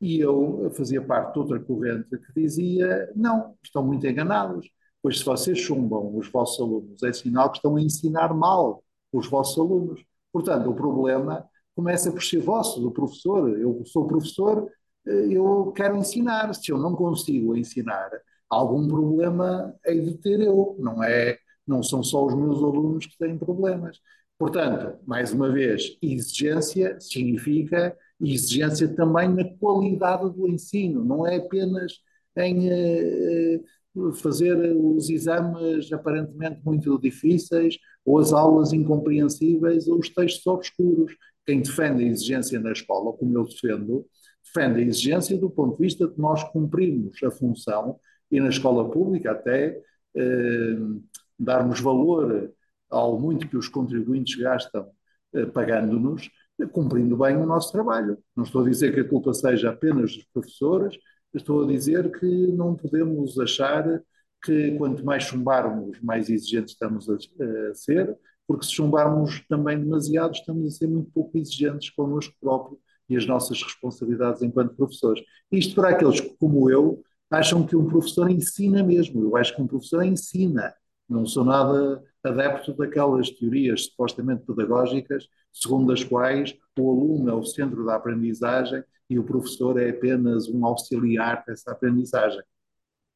E 0.00 0.20
eu 0.20 0.70
fazia 0.76 1.00
parte 1.00 1.32
de 1.32 1.38
outra 1.38 1.60
corrente 1.60 2.08
que 2.10 2.40
dizia: 2.40 3.10
não, 3.14 3.54
estão 3.62 3.84
muito 3.84 4.06
enganados, 4.06 4.68
pois 5.02 5.18
se 5.18 5.24
vocês 5.24 5.58
chumbam 5.58 6.16
os 6.16 6.30
vossos 6.30 6.60
alunos, 6.60 7.02
é 7.02 7.12
sinal 7.12 7.50
que 7.50 7.58
estão 7.58 7.76
a 7.76 7.80
ensinar 7.80 8.34
mal 8.34 8.82
os 9.12 9.28
vossos 9.28 9.58
alunos. 9.58 10.04
Portanto, 10.32 10.68
o 10.68 10.74
problema 10.74 11.46
começa 11.74 12.10
por 12.10 12.22
ser 12.22 12.40
vosso, 12.40 12.80
do 12.80 12.90
professor. 12.90 13.48
Eu 13.58 13.82
sou 13.86 14.06
professor, 14.06 14.68
eu 15.06 15.72
quero 15.76 15.96
ensinar. 15.96 16.52
Se 16.54 16.72
eu 16.72 16.78
não 16.78 16.94
consigo 16.94 17.56
ensinar, 17.56 18.10
algum 18.48 18.86
problema 18.88 19.74
hei 19.86 20.00
de 20.00 20.18
ter 20.18 20.40
eu, 20.40 20.76
não 20.78 21.02
é? 21.02 21.38
Não 21.66 21.82
são 21.82 22.02
só 22.02 22.26
os 22.26 22.34
meus 22.34 22.58
alunos 22.58 23.06
que 23.06 23.16
têm 23.18 23.38
problemas. 23.38 23.98
Portanto, 24.38 24.98
mais 25.06 25.32
uma 25.32 25.50
vez, 25.50 25.96
exigência 26.02 26.98
significa 27.00 27.96
exigência 28.20 28.88
também 28.88 29.28
na 29.28 29.44
qualidade 29.58 30.30
do 30.34 30.48
ensino, 30.48 31.04
não 31.04 31.26
é 31.26 31.36
apenas 31.36 32.00
em 32.36 32.68
uh, 32.68 34.12
fazer 34.14 34.56
os 34.76 35.08
exames 35.08 35.92
aparentemente 35.92 36.60
muito 36.64 36.98
difíceis, 36.98 37.78
ou 38.04 38.18
as 38.18 38.32
aulas 38.32 38.72
incompreensíveis, 38.72 39.86
ou 39.88 39.98
os 39.98 40.08
textos 40.08 40.46
obscuros. 40.46 41.14
Quem 41.46 41.60
defende 41.60 42.04
a 42.04 42.08
exigência 42.08 42.58
na 42.58 42.72
escola, 42.72 43.12
como 43.12 43.38
eu 43.38 43.44
defendo, 43.44 44.04
defende 44.44 44.80
a 44.80 44.86
exigência 44.86 45.38
do 45.38 45.48
ponto 45.48 45.76
de 45.76 45.82
vista 45.82 46.08
de 46.08 46.18
nós 46.18 46.42
cumprirmos 46.44 47.22
a 47.22 47.30
função, 47.30 47.98
e 48.30 48.40
na 48.40 48.48
escola 48.48 48.90
pública 48.90 49.30
até 49.30 49.80
uh, 50.16 51.02
darmos 51.38 51.80
valor 51.80 52.52
ao 52.90 53.18
muito 53.18 53.48
que 53.48 53.56
os 53.56 53.68
contribuintes 53.68 54.36
gastam 54.36 54.88
eh, 55.32 55.46
pagando-nos, 55.46 56.30
cumprindo 56.72 57.16
bem 57.16 57.36
o 57.36 57.46
nosso 57.46 57.72
trabalho. 57.72 58.18
Não 58.36 58.44
estou 58.44 58.62
a 58.62 58.68
dizer 58.68 58.94
que 58.94 59.00
a 59.00 59.08
culpa 59.08 59.34
seja 59.34 59.70
apenas 59.70 60.14
dos 60.14 60.24
professores, 60.32 60.96
estou 61.32 61.64
a 61.64 61.66
dizer 61.66 62.12
que 62.18 62.26
não 62.52 62.76
podemos 62.76 63.38
achar 63.38 64.02
que 64.42 64.76
quanto 64.76 65.04
mais 65.04 65.24
chumbarmos, 65.24 66.00
mais 66.00 66.28
exigentes 66.28 66.74
estamos 66.74 67.08
a, 67.08 67.14
a 67.14 67.74
ser, 67.74 68.16
porque 68.46 68.66
se 68.66 68.72
chumbarmos 68.72 69.42
também 69.48 69.78
demasiado, 69.78 70.34
estamos 70.34 70.66
a 70.66 70.70
ser 70.70 70.86
muito 70.86 71.10
pouco 71.12 71.36
exigentes 71.38 71.90
connosco 71.90 72.34
próprio 72.40 72.78
e 73.08 73.16
as 73.16 73.26
nossas 73.26 73.62
responsabilidades 73.62 74.42
enquanto 74.42 74.74
professores. 74.76 75.22
Isto 75.50 75.74
para 75.74 75.90
aqueles 75.90 76.20
que, 76.20 76.36
como 76.36 76.70
eu, 76.70 77.02
acham 77.30 77.66
que 77.66 77.74
um 77.74 77.86
professor 77.86 78.30
ensina 78.30 78.82
mesmo. 78.82 79.22
Eu 79.22 79.36
acho 79.36 79.54
que 79.54 79.62
um 79.62 79.66
professor 79.66 80.02
ensina. 80.04 80.74
Não 81.08 81.26
sou 81.26 81.44
nada 81.44 82.02
adepto 82.22 82.72
daquelas 82.74 83.30
teorias 83.30 83.86
supostamente 83.86 84.44
pedagógicas, 84.44 85.28
segundo 85.52 85.92
as 85.92 86.02
quais 86.02 86.56
o 86.78 86.90
aluno 86.90 87.30
é 87.30 87.34
o 87.34 87.44
centro 87.44 87.84
da 87.84 87.96
aprendizagem 87.96 88.82
e 89.08 89.18
o 89.18 89.24
professor 89.24 89.78
é 89.78 89.90
apenas 89.90 90.48
um 90.48 90.64
auxiliar 90.64 91.44
dessa 91.46 91.72
aprendizagem. 91.72 92.42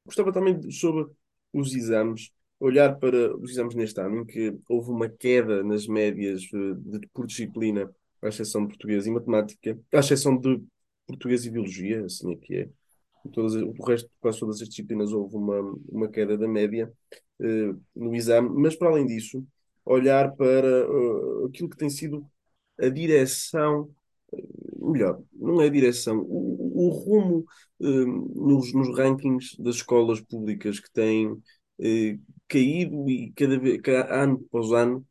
Gostava 0.04 0.32
também 0.32 0.70
sobre 0.70 1.10
os 1.52 1.74
exames, 1.74 2.30
olhar 2.60 2.98
para 2.98 3.36
os 3.36 3.50
exames 3.52 3.74
neste 3.74 4.00
ano, 4.00 4.22
em 4.22 4.26
que 4.26 4.58
houve 4.68 4.90
uma 4.90 5.08
queda 5.08 5.62
nas 5.62 5.86
médias 5.86 6.42
eh, 6.52 6.74
de, 6.76 7.08
por 7.12 7.26
disciplina, 7.26 7.90
à 8.22 8.28
exceção 8.28 8.62
de 8.62 8.68
português 8.68 9.06
e 9.06 9.10
matemática, 9.10 9.78
à 9.92 9.98
exceção 9.98 10.36
de 10.38 10.62
português 11.06 11.46
e 11.46 11.50
biologia, 11.50 12.04
assim 12.04 12.32
é 12.32 12.36
que 12.36 12.54
é. 12.54 12.70
Todas, 13.32 13.54
o 13.54 13.72
resto, 13.84 14.10
quase 14.20 14.40
todas 14.40 14.62
as 14.62 14.68
disciplinas, 14.68 15.12
houve 15.12 15.36
uma, 15.36 15.60
uma 15.88 16.08
queda 16.08 16.36
da 16.36 16.48
média. 16.48 16.92
Eh, 17.40 17.74
no 17.94 18.14
exame, 18.14 18.48
mas 18.50 18.74
para 18.76 18.88
além 18.90 19.06
disso, 19.06 19.46
olhar 19.84 20.34
para 20.36 20.88
uh, 20.90 21.46
aquilo 21.46 21.68
que 21.68 21.76
tem 21.76 21.88
sido 21.88 22.26
a 22.78 22.88
direção, 22.88 23.90
melhor, 24.76 25.22
não 25.32 25.60
é 25.62 25.66
a 25.66 25.70
direção, 25.70 26.18
o, 26.20 26.86
o 26.86 26.88
rumo 26.90 27.46
uh, 27.80 27.84
nos, 27.86 28.72
nos, 28.74 28.96
rankings 28.96 29.56
das 29.58 29.76
escolas 29.76 30.20
públicas 30.20 30.80
que 30.80 30.90
têm 30.92 31.40
caído 32.48 33.08
e 33.08 33.32
cada 33.36 33.58
vez, 33.58 33.80
cada 33.82 34.22
ano 34.22 34.44
após 34.48 34.72
ano, 34.72 35.06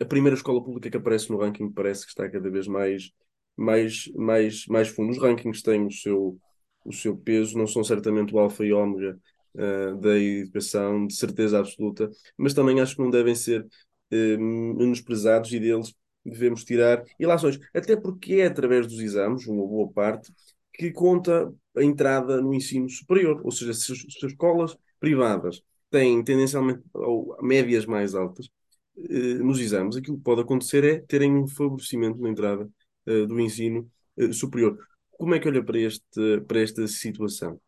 a 0.00 0.04
primeira 0.04 0.36
escola 0.36 0.62
pública 0.62 0.90
que 0.90 0.96
aparece 0.96 1.30
no 1.30 1.38
ranking 1.38 1.70
parece 1.70 2.04
que 2.04 2.10
está 2.10 2.28
cada 2.28 2.50
vez 2.50 2.66
mais, 2.66 3.10
mais, 3.56 4.10
mais, 4.14 4.66
mais 4.66 4.88
fundo. 4.88 5.10
Os 5.10 5.18
rankings 5.18 5.62
têm 5.62 5.86
o 5.86 5.90
seu, 5.90 6.38
o 6.84 6.92
seu 6.92 7.16
peso, 7.16 7.56
não 7.56 7.66
são 7.66 7.84
certamente 7.84 8.34
o 8.34 8.38
alfa 8.38 8.64
e 8.64 8.72
ômega 8.72 9.18
uh, 9.54 9.96
da 10.00 10.18
educação, 10.18 11.06
de 11.06 11.14
certeza 11.14 11.58
absoluta, 11.58 12.10
mas 12.36 12.54
também 12.54 12.80
acho 12.80 12.96
que 12.96 13.02
não 13.02 13.10
devem 13.10 13.34
ser 13.34 13.62
uh, 13.62 14.40
menosprezados 14.40 15.52
e 15.52 15.60
deles 15.60 15.94
devemos 16.24 16.64
tirar 16.64 17.04
ilações, 17.18 17.58
até 17.74 17.96
porque 17.96 18.34
é 18.34 18.46
através 18.46 18.86
dos 18.86 19.00
exames, 19.00 19.46
uma 19.46 19.66
boa 19.66 19.90
parte, 19.92 20.32
que 20.72 20.90
conta 20.90 21.52
a 21.76 21.82
entrada 21.82 22.40
no 22.40 22.54
ensino 22.54 22.88
superior, 22.88 23.40
ou 23.44 23.50
seja, 23.50 23.74
se 23.74 23.92
as 23.92 23.98
escolas 24.22 24.76
privadas 25.00 25.62
têm 25.90 26.22
tendencialmente 26.24 26.82
ou, 26.94 27.36
médias 27.42 27.84
mais 27.86 28.14
altas 28.14 28.48
eh, 28.96 29.34
nos 29.34 29.60
exames, 29.60 29.96
aquilo 29.96 30.16
que 30.16 30.22
pode 30.22 30.40
acontecer 30.42 30.84
é 30.84 31.00
terem 31.00 31.34
um 31.36 31.46
favorecimento 31.46 32.20
na 32.20 32.30
entrada 32.30 32.68
eh, 33.06 33.26
do 33.26 33.38
ensino 33.40 33.90
eh, 34.16 34.32
superior. 34.32 34.78
Como 35.22 35.36
é 35.36 35.38
que 35.38 35.46
olha 35.46 35.64
para, 35.64 35.78
este, 35.78 36.40
para 36.48 36.60
esta 36.60 36.84
situação? 36.88 37.60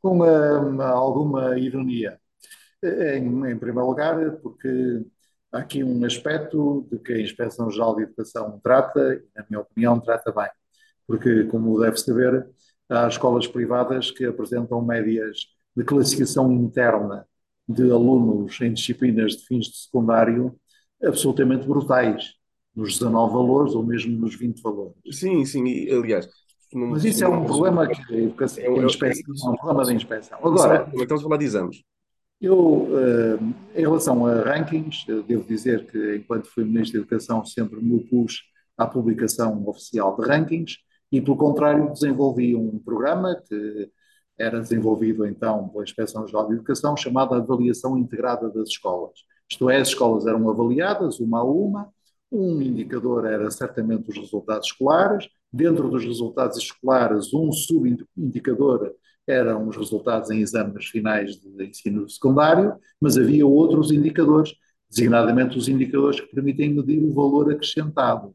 Com 0.00 0.20
uh, 0.20 0.80
alguma 0.80 1.58
ironia. 1.58 2.20
Em, 2.80 3.50
em, 3.50 3.58
primeiro 3.58 3.88
lugar, 3.88 4.30
porque 4.36 5.04
há 5.50 5.58
aqui 5.58 5.82
um 5.82 6.04
aspecto 6.04 6.86
de 6.88 7.00
que 7.00 7.14
a 7.14 7.20
Inspeção 7.20 7.68
Geral 7.68 7.96
de 7.96 8.04
Educação 8.04 8.60
trata, 8.62 9.12
e, 9.12 9.24
na 9.36 9.44
minha 9.50 9.60
opinião, 9.60 9.98
trata 9.98 10.30
bem. 10.30 10.48
Porque, 11.04 11.46
como 11.46 11.80
deve 11.80 11.96
saber, 11.96 12.48
há 12.88 13.08
escolas 13.08 13.48
privadas 13.48 14.12
que 14.12 14.24
apresentam 14.24 14.80
médias 14.84 15.36
de 15.76 15.82
classificação 15.82 16.52
interna 16.52 17.26
de 17.66 17.90
alunos 17.90 18.60
em 18.60 18.72
disciplinas 18.72 19.32
de 19.32 19.46
fins 19.46 19.66
de 19.66 19.78
secundário 19.78 20.56
absolutamente 21.02 21.66
brutais, 21.66 22.34
nos 22.74 22.98
19 22.98 23.32
valores 23.32 23.74
ou 23.74 23.84
mesmo 23.84 24.18
nos 24.18 24.34
20 24.34 24.60
valores. 24.62 24.94
Sim, 25.10 25.44
sim, 25.44 25.64
e, 25.66 25.90
aliás. 25.90 26.28
Mas 26.74 27.04
isso 27.04 27.22
é 27.22 27.28
um 27.28 27.44
problema 27.44 27.86
que 27.86 28.14
a 28.14 28.18
educação, 28.18 28.64
é, 28.64 28.70
um, 28.70 28.86
inspeção, 28.86 29.50
é 29.50 29.50
um 29.50 29.56
problema 29.56 29.84
da 29.84 29.92
inspeção. 29.92 30.38
Agora, 30.42 30.90
a 30.90 31.18
falar 31.18 31.36
de 31.36 31.44
exames? 31.44 31.82
Eu, 32.40 32.88
eh, 32.98 33.78
em 33.78 33.82
relação 33.82 34.26
a 34.26 34.40
rankings, 34.40 35.04
devo 35.28 35.44
dizer 35.44 35.86
que, 35.86 36.16
enquanto 36.16 36.48
fui 36.48 36.64
Ministro 36.64 36.98
da 36.98 37.02
Educação, 37.02 37.44
sempre 37.44 37.80
me 37.80 37.94
opus 37.94 38.40
à 38.76 38.86
publicação 38.86 39.62
oficial 39.68 40.16
de 40.16 40.26
rankings 40.26 40.78
e, 41.12 41.20
pelo 41.20 41.36
contrário, 41.36 41.92
desenvolvi 41.92 42.56
um 42.56 42.78
programa 42.78 43.36
que 43.46 43.90
era 44.38 44.60
desenvolvido 44.60 45.26
então 45.26 45.68
pela 45.68 45.84
Inspeção 45.84 46.26
Geral 46.26 46.48
de 46.48 46.54
Educação, 46.54 46.96
chamada 46.96 47.36
Avaliação 47.36 47.96
Integrada 47.98 48.48
das 48.50 48.70
Escolas. 48.70 49.20
Isto 49.48 49.70
é, 49.70 49.76
as 49.76 49.88
escolas 49.88 50.26
eram 50.26 50.48
avaliadas 50.50 51.20
uma 51.20 51.40
a 51.40 51.44
uma, 51.44 51.92
um 52.32 52.62
indicador 52.62 53.26
era 53.26 53.50
certamente 53.50 54.08
os 54.10 54.16
resultados 54.16 54.68
escolares, 54.68 55.28
dentro 55.52 55.90
dos 55.90 56.02
resultados 56.02 56.56
escolares, 56.56 57.32
um 57.34 57.52
subindicador 57.52 58.94
eram 59.26 59.68
os 59.68 59.76
resultados 59.76 60.30
em 60.30 60.40
exames 60.40 60.86
finais 60.86 61.36
de 61.36 61.64
ensino 61.64 62.08
secundário, 62.08 62.74
mas 63.00 63.16
havia 63.16 63.46
outros 63.46 63.92
indicadores, 63.92 64.52
designadamente 64.88 65.56
os 65.56 65.68
indicadores 65.68 66.20
que 66.20 66.34
permitem 66.34 66.74
medir 66.74 67.04
o 67.04 67.12
valor 67.12 67.52
acrescentado. 67.52 68.34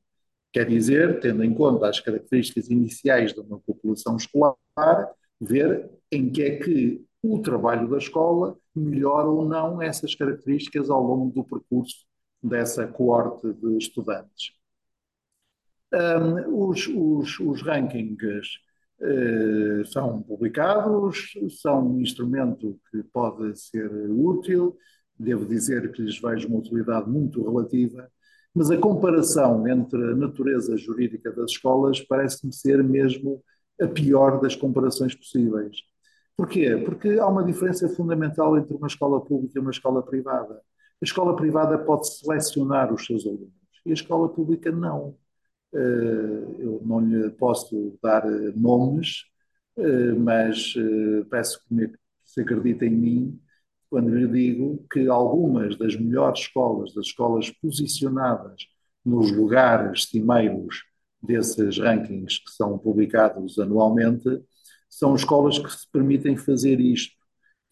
Quer 0.53 0.65
dizer, 0.65 1.19
tendo 1.19 1.43
em 1.43 1.53
conta 1.53 1.89
as 1.89 1.99
características 1.99 2.69
iniciais 2.69 3.33
de 3.33 3.39
uma 3.41 3.59
população 3.59 4.15
escolar, 4.15 4.55
ver 5.41 5.89
em 6.11 6.29
que 6.29 6.41
é 6.43 6.55
que 6.57 7.03
o 7.21 7.39
trabalho 7.39 7.89
da 7.89 7.97
escola 7.97 8.55
melhora 8.73 9.27
ou 9.27 9.45
não 9.45 9.81
essas 9.81 10.15
características 10.15 10.89
ao 10.89 11.03
longo 11.03 11.31
do 11.33 11.43
percurso 11.43 12.07
dessa 12.41 12.87
coorte 12.87 13.51
de 13.53 13.77
estudantes. 13.77 14.51
Um, 15.93 16.67
os, 16.67 16.87
os, 16.87 17.39
os, 17.39 17.61
rankings 17.61 18.59
uh, 18.99 19.85
são 19.85 20.21
publicados, 20.21 21.31
são 21.61 21.93
um 21.93 22.01
instrumento 22.01 22.77
que 22.91 23.03
pode 23.03 23.57
ser 23.57 23.89
útil, 24.09 24.77
devo 25.17 25.45
dizer 25.45 25.91
que 25.91 26.01
lhes 26.01 26.19
vejo 26.19 26.47
uma 26.49 26.59
utilidade 26.59 27.09
muito 27.09 27.41
relativa, 27.41 28.09
mas 28.53 28.69
a 28.69 28.77
comparação 28.77 29.67
entre 29.67 30.11
a 30.11 30.15
natureza 30.15 30.75
jurídica 30.77 31.31
das 31.31 31.51
escolas 31.51 32.01
parece-me 32.01 32.51
ser 32.51 32.83
mesmo 32.83 33.41
a 33.79 33.87
pior 33.87 34.41
das 34.41 34.55
comparações 34.55 35.15
possíveis. 35.15 35.77
Porquê? 36.35 36.75
Porque 36.85 37.17
há 37.19 37.27
uma 37.27 37.43
diferença 37.43 37.87
fundamental 37.89 38.57
entre 38.57 38.75
uma 38.75 38.87
escola 38.87 39.23
pública 39.23 39.53
e 39.57 39.61
uma 39.61 39.71
escola 39.71 40.03
privada. 40.03 40.61
A 41.01 41.05
escola 41.05 41.35
privada 41.35 41.77
pode 41.77 42.07
selecionar 42.09 42.93
os 42.93 43.05
seus 43.05 43.25
alunos 43.25 43.51
e 43.85 43.91
a 43.91 43.93
escola 43.93 44.29
pública 44.29 44.71
não. 44.71 45.15
Eh, 45.73 46.55
eu 46.59 46.81
não 46.85 46.99
lhe 46.99 47.29
posso 47.31 47.97
dar 48.01 48.25
eh, 48.25 48.51
nomes, 48.55 49.25
eh, 49.77 50.13
mas 50.13 50.73
peço 51.29 51.61
que 51.67 51.91
se 52.25 52.41
acredite 52.41 52.85
em 52.85 52.89
mim 52.91 53.41
quando 53.89 54.09
lhe 54.15 54.27
digo 54.27 54.85
que 54.91 55.07
algumas 55.07 55.77
das 55.77 55.95
melhores 55.95 56.41
escolas, 56.41 56.93
das 56.93 57.07
escolas 57.07 57.49
posicionadas 57.51 58.67
nos 59.05 59.31
lugares 59.31 60.05
cimeiros 60.05 60.83
desses 61.21 61.77
rankings 61.77 62.39
que 62.39 62.51
são 62.51 62.77
publicados 62.77 63.57
anualmente, 63.59 64.29
são 64.89 65.15
escolas 65.15 65.57
que 65.59 65.69
se 65.71 65.89
permitem 65.91 66.35
fazer 66.37 66.79
isto, 66.79 67.15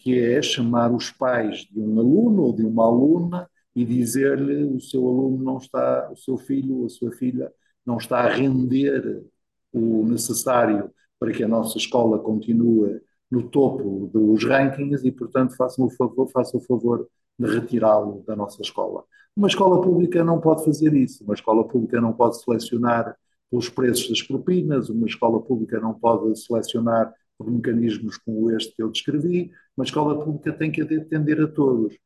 que 0.06 0.20
é 0.20 0.40
chamar 0.40 0.94
os 0.94 1.10
pais 1.10 1.62
de 1.72 1.80
um 1.80 2.00
aluno 2.00 2.44
ou 2.44 2.54
de 2.54 2.64
uma 2.64 2.86
aluna 2.86 3.50
e 3.76 3.84
dizer-lhe 3.84 4.64
o 4.64 4.80
seu 4.80 5.02
aluno 5.08 5.44
não 5.44 5.58
está, 5.58 6.12
o 6.12 6.16
seu 6.16 6.38
filho 6.38 6.82
ou 6.82 6.86
a 6.86 6.90
sua 6.90 7.12
filha 7.12 7.52
não 7.84 7.98
está 7.98 8.20
a 8.20 8.30
render 8.30 9.26
o 9.74 10.06
necessário 10.06 10.92
para 11.20 11.32
que 11.32 11.44
a 11.44 11.48
nossa 11.48 11.80
escola 11.80 12.20
continue 12.20 13.02
no 13.32 13.50
topo 13.50 14.08
dos 14.14 14.44
rankings 14.44 15.04
e, 15.04 15.12
portanto, 15.12 15.56
faça 15.56 15.82
o 15.82 15.90
favor, 15.90 16.30
faça 16.30 16.56
o 16.56 16.62
favor 16.62 17.10
de 17.40 17.48
retirá-lo 17.48 18.24
da 18.28 18.36
nossa 18.36 18.62
escola. 18.62 19.04
Uma 19.36 19.48
escola 19.48 19.82
pública 19.82 20.24
não 20.24 20.40
pode 20.40 20.64
fazer 20.64 20.94
isso. 20.94 21.24
Uma 21.24 21.34
escola 21.34 21.68
pública 21.68 22.00
não 22.00 22.14
pode 22.14 22.40
selecionar 22.44 23.18
pelos 23.50 23.70
preços 23.70 24.08
das 24.08 24.22
propinas, 24.22 24.88
uma 24.88 25.08
escola 25.08 25.42
pública 25.42 25.80
não 25.80 25.96
pode 25.96 26.40
selecionar 26.40 27.12
por 27.38 27.52
mecanismos 27.52 28.18
como 28.18 28.52
este 28.52 28.76
que 28.76 28.84
eu 28.84 28.90
descrevi, 28.90 29.52
uma 29.76 29.86
escola 29.86 30.24
pública 30.24 30.54
tem 30.54 30.72
que 30.72 30.82
atender 30.82 31.42
a 31.42 31.48
todos. 31.48 31.98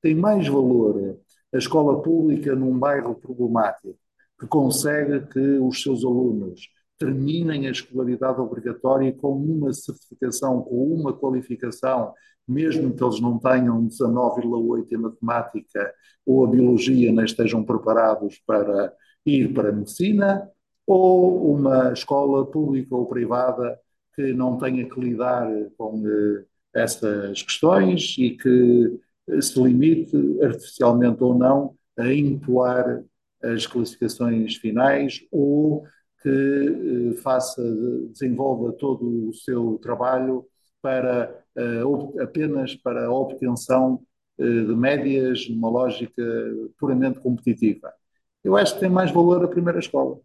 Tem 0.00 0.14
mais 0.14 0.46
valor 0.48 1.18
a 1.52 1.58
escola 1.58 2.02
pública 2.02 2.54
num 2.54 2.78
bairro 2.78 3.14
problemático, 3.14 3.98
que 4.38 4.46
consegue 4.46 5.26
que 5.28 5.58
os 5.58 5.82
seus 5.82 6.04
alunos 6.04 6.68
terminem 6.98 7.66
a 7.66 7.70
escolaridade 7.70 8.40
obrigatória 8.40 9.12
com 9.12 9.32
uma 9.32 9.72
certificação, 9.72 10.62
com 10.62 10.94
uma 10.94 11.12
qualificação, 11.12 12.12
mesmo 12.46 12.94
que 12.94 13.02
eles 13.02 13.20
não 13.20 13.38
tenham 13.38 13.86
19,8 13.86 14.92
em 14.92 14.96
matemática 14.96 15.94
ou 16.26 16.44
a 16.44 16.50
biologia 16.50 17.12
não 17.12 17.24
estejam 17.24 17.64
preparados 17.64 18.40
para 18.46 18.92
ir 19.24 19.52
para 19.52 19.68
a 19.68 19.72
medicina, 19.72 20.50
ou 20.86 21.54
uma 21.54 21.92
escola 21.92 22.46
pública 22.46 22.96
ou 22.96 23.06
privada 23.06 23.78
que 24.18 24.32
não 24.32 24.58
tenha 24.58 24.84
que 24.90 25.00
lidar 25.00 25.48
com 25.76 26.02
eh, 26.04 26.44
essas 26.74 27.40
questões 27.40 28.16
e 28.18 28.30
que 28.30 29.00
eh, 29.28 29.40
se 29.40 29.62
limite, 29.62 30.16
artificialmente 30.42 31.22
ou 31.22 31.38
não, 31.38 31.76
a 31.96 32.12
impuar 32.12 33.04
as 33.40 33.64
classificações 33.64 34.56
finais 34.56 35.20
ou 35.30 35.84
que 36.20 36.28
eh, 36.28 37.16
faça, 37.22 37.62
desenvolva 38.10 38.72
todo 38.72 39.28
o 39.28 39.32
seu 39.32 39.78
trabalho 39.80 40.44
para 40.82 41.32
apenas 42.22 42.74
para 42.76 43.06
a 43.06 43.12
obtenção 43.12 44.00
de 44.38 44.74
médias 44.76 45.48
numa 45.48 45.68
lógica 45.68 46.22
puramente 46.78 47.18
competitiva. 47.18 47.92
Eu 48.44 48.56
acho 48.56 48.74
que 48.74 48.80
tem 48.80 48.88
mais 48.88 49.10
valor 49.10 49.44
a 49.44 49.48
primeira 49.48 49.80
escola. 49.80 50.20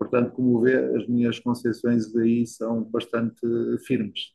Portanto, 0.00 0.32
como 0.32 0.62
vê, 0.62 0.76
as 0.96 1.06
minhas 1.06 1.38
concessões 1.38 2.16
aí 2.16 2.46
são 2.46 2.82
bastante 2.84 3.38
firmes. 3.86 4.32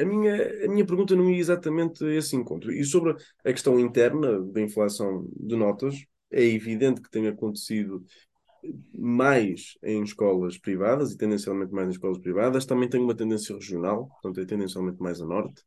A 0.00 0.04
minha, 0.04 0.64
a 0.64 0.68
minha 0.68 0.86
pergunta 0.86 1.14
não 1.14 1.30
ia 1.30 1.38
exatamente 1.38 2.02
a 2.04 2.14
esse 2.14 2.34
encontro. 2.34 2.72
E 2.72 2.82
sobre 2.84 3.14
a 3.44 3.52
questão 3.52 3.78
interna 3.78 4.40
da 4.42 4.60
inflação 4.62 5.28
de 5.36 5.54
notas, 5.54 5.94
é 6.30 6.42
evidente 6.42 7.02
que 7.02 7.10
tem 7.10 7.28
acontecido 7.28 8.02
mais 8.94 9.76
em 9.82 10.02
escolas 10.02 10.56
privadas 10.58 11.12
e 11.12 11.18
tendencialmente 11.18 11.72
mais 11.72 11.88
em 11.88 11.92
escolas 11.92 12.18
privadas. 12.18 12.66
Também 12.66 12.88
tem 12.88 13.00
uma 13.00 13.14
tendência 13.14 13.54
regional, 13.54 14.08
portanto, 14.08 14.40
é 14.40 14.46
tendencialmente 14.46 15.00
mais 15.00 15.20
a 15.20 15.26
norte 15.26 15.62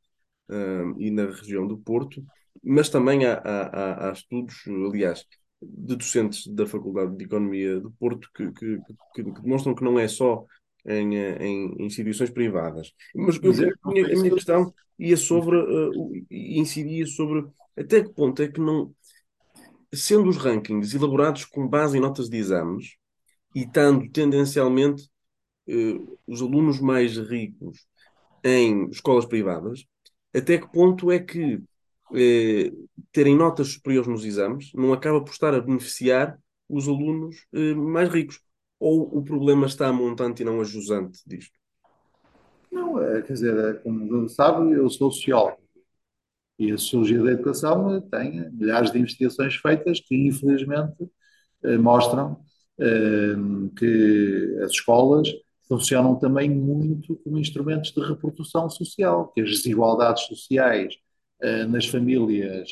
um, 0.50 1.00
e 1.00 1.12
na 1.12 1.26
região 1.28 1.68
do 1.68 1.78
Porto. 1.78 2.26
Mas 2.64 2.90
também 2.90 3.26
há, 3.26 3.36
há, 3.36 4.10
há 4.10 4.14
estudos, 4.14 4.56
aliás, 4.68 5.26
de 5.62 5.96
docentes 5.96 6.48
da 6.48 6.66
Faculdade 6.66 7.16
de 7.16 7.26
Economia 7.26 7.80
do 7.80 7.92
Porto 7.92 8.30
que, 8.36 8.52
que, 8.52 8.78
que, 9.14 9.24
que 9.24 9.42
demonstram 9.42 9.74
que 9.74 9.84
não 9.84 9.98
é 9.98 10.08
só 10.08 10.46
em, 10.86 11.16
em 11.16 11.86
instituições 11.86 12.30
privadas. 12.30 12.94
Mas, 13.16 13.40
Mas 13.40 13.60
eu, 13.60 13.74
a, 13.84 13.92
minha, 13.92 14.06
a, 14.06 14.10
minha, 14.10 14.34
questão 14.34 14.74
ia 15.00 15.18
sobre, 15.18 15.58
uh, 15.58 16.26
incidia 16.30 17.06
sobre 17.08 17.46
até 17.76 18.04
que 18.04 18.14
ponto 18.14 18.42
é 18.42 18.48
que 18.48 18.62
não, 18.62 18.94
sendo 19.94 20.30
os 20.30 20.38
rankings 20.38 20.96
elaborados 20.96 21.46
com 21.46 21.68
base 21.68 21.98
em 21.98 22.02
notas 22.02 22.30
de 22.30 22.38
exames 22.38 22.96
e 23.54 23.62
estando 23.62 24.10
tendencialmente 24.12 25.10
uh, 25.68 26.20
os 26.28 26.42
alunos 26.42 26.80
mais 26.80 27.18
ricos 27.18 27.86
em 28.44 28.90
escolas 28.90 29.26
privadas, 29.26 29.86
até 30.34 30.58
que 30.58 30.72
ponto 30.72 31.12
é 31.12 31.20
que 31.20 31.62
eh, 32.14 32.72
terem 33.12 33.36
notas 33.36 33.70
superiores 33.70 34.08
nos 34.08 34.26
exames 34.26 34.72
não 34.74 34.94
acaba 34.94 35.24
por 35.24 35.32
estar 35.32 35.54
a 35.54 35.62
beneficiar 35.62 36.38
os 36.70 36.88
alunos 36.88 37.36
eh, 37.54 37.74
mais 37.74 38.10
ricos? 38.10 38.40
Ou 38.80 39.18
o 39.18 39.24
problema 39.24 39.66
está 39.68 39.88
a 39.88 39.94
montante 39.94 40.42
e 40.42 40.46
não 40.46 40.60
a 40.60 40.64
jusante 40.64 41.22
disto? 41.26 41.58
Não, 42.72 43.02
é, 43.02 43.22
quer 43.22 43.34
dizer, 43.34 43.58
é, 43.58 43.74
como 43.76 44.28
sabe, 44.28 44.74
eu 44.74 44.90
sou 44.90 45.12
sociólogo. 45.12 45.66
E 46.58 46.72
a 46.72 46.78
Sociologia 46.78 47.22
da 47.22 47.32
Educação 47.32 48.02
tem 48.10 48.50
milhares 48.52 48.92
de 48.92 49.00
investigações 49.00 49.56
feitas 49.56 50.00
que, 50.00 50.16
infelizmente, 50.16 51.10
eh, 51.64 51.78
mostram 51.78 52.40
eh, 52.80 53.36
que 53.78 54.58
as 54.64 54.72
escolas 54.72 55.28
funcionam 55.68 56.16
também 56.18 56.50
muito 56.50 57.16
como 57.18 57.40
instrumentos 57.40 57.92
de 57.92 58.02
reprodução 58.02 58.70
social, 58.70 59.32
que 59.34 59.42
as 59.42 59.50
desigualdades 59.50 60.24
sociais 60.28 60.94
eh, 60.94 61.05
nas 61.68 61.88
famílias, 61.88 62.70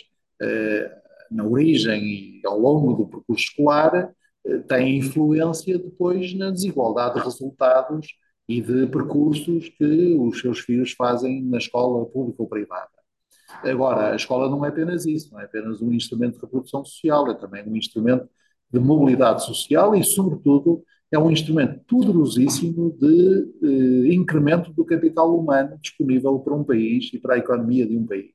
na 1.31 1.45
origem 1.45 2.03
e 2.03 2.41
ao 2.45 2.59
longo 2.59 2.93
do 2.93 3.07
percurso 3.07 3.43
escolar, 3.43 4.13
têm 4.67 4.97
influência 4.97 5.77
depois 5.77 6.33
na 6.35 6.51
desigualdade 6.51 7.15
de 7.15 7.21
resultados 7.21 8.07
e 8.47 8.61
de 8.61 8.87
percursos 8.87 9.69
que 9.69 10.15
os 10.19 10.39
seus 10.39 10.59
filhos 10.59 10.91
fazem 10.91 11.43
na 11.43 11.57
escola 11.57 12.05
pública 12.05 12.41
ou 12.41 12.47
privada. 12.47 12.89
Agora, 13.63 14.13
a 14.13 14.15
escola 14.15 14.49
não 14.49 14.65
é 14.65 14.69
apenas 14.69 15.05
isso, 15.05 15.31
não 15.31 15.39
é 15.39 15.45
apenas 15.45 15.81
um 15.81 15.91
instrumento 15.93 16.35
de 16.35 16.41
reprodução 16.41 16.83
social, 16.83 17.29
é 17.29 17.33
também 17.33 17.63
um 17.67 17.75
instrumento 17.75 18.27
de 18.71 18.79
mobilidade 18.79 19.45
social 19.45 19.95
e, 19.95 20.03
sobretudo, 20.03 20.83
é 21.11 21.19
um 21.19 21.29
instrumento 21.29 21.79
poderosíssimo 21.87 22.97
de 22.99 23.51
eh, 23.63 24.13
incremento 24.13 24.73
do 24.73 24.83
capital 24.83 25.37
humano 25.37 25.77
disponível 25.79 26.39
para 26.39 26.55
um 26.55 26.63
país 26.63 27.11
e 27.13 27.19
para 27.19 27.35
a 27.35 27.37
economia 27.37 27.85
de 27.85 27.95
um 27.95 28.05
país. 28.05 28.33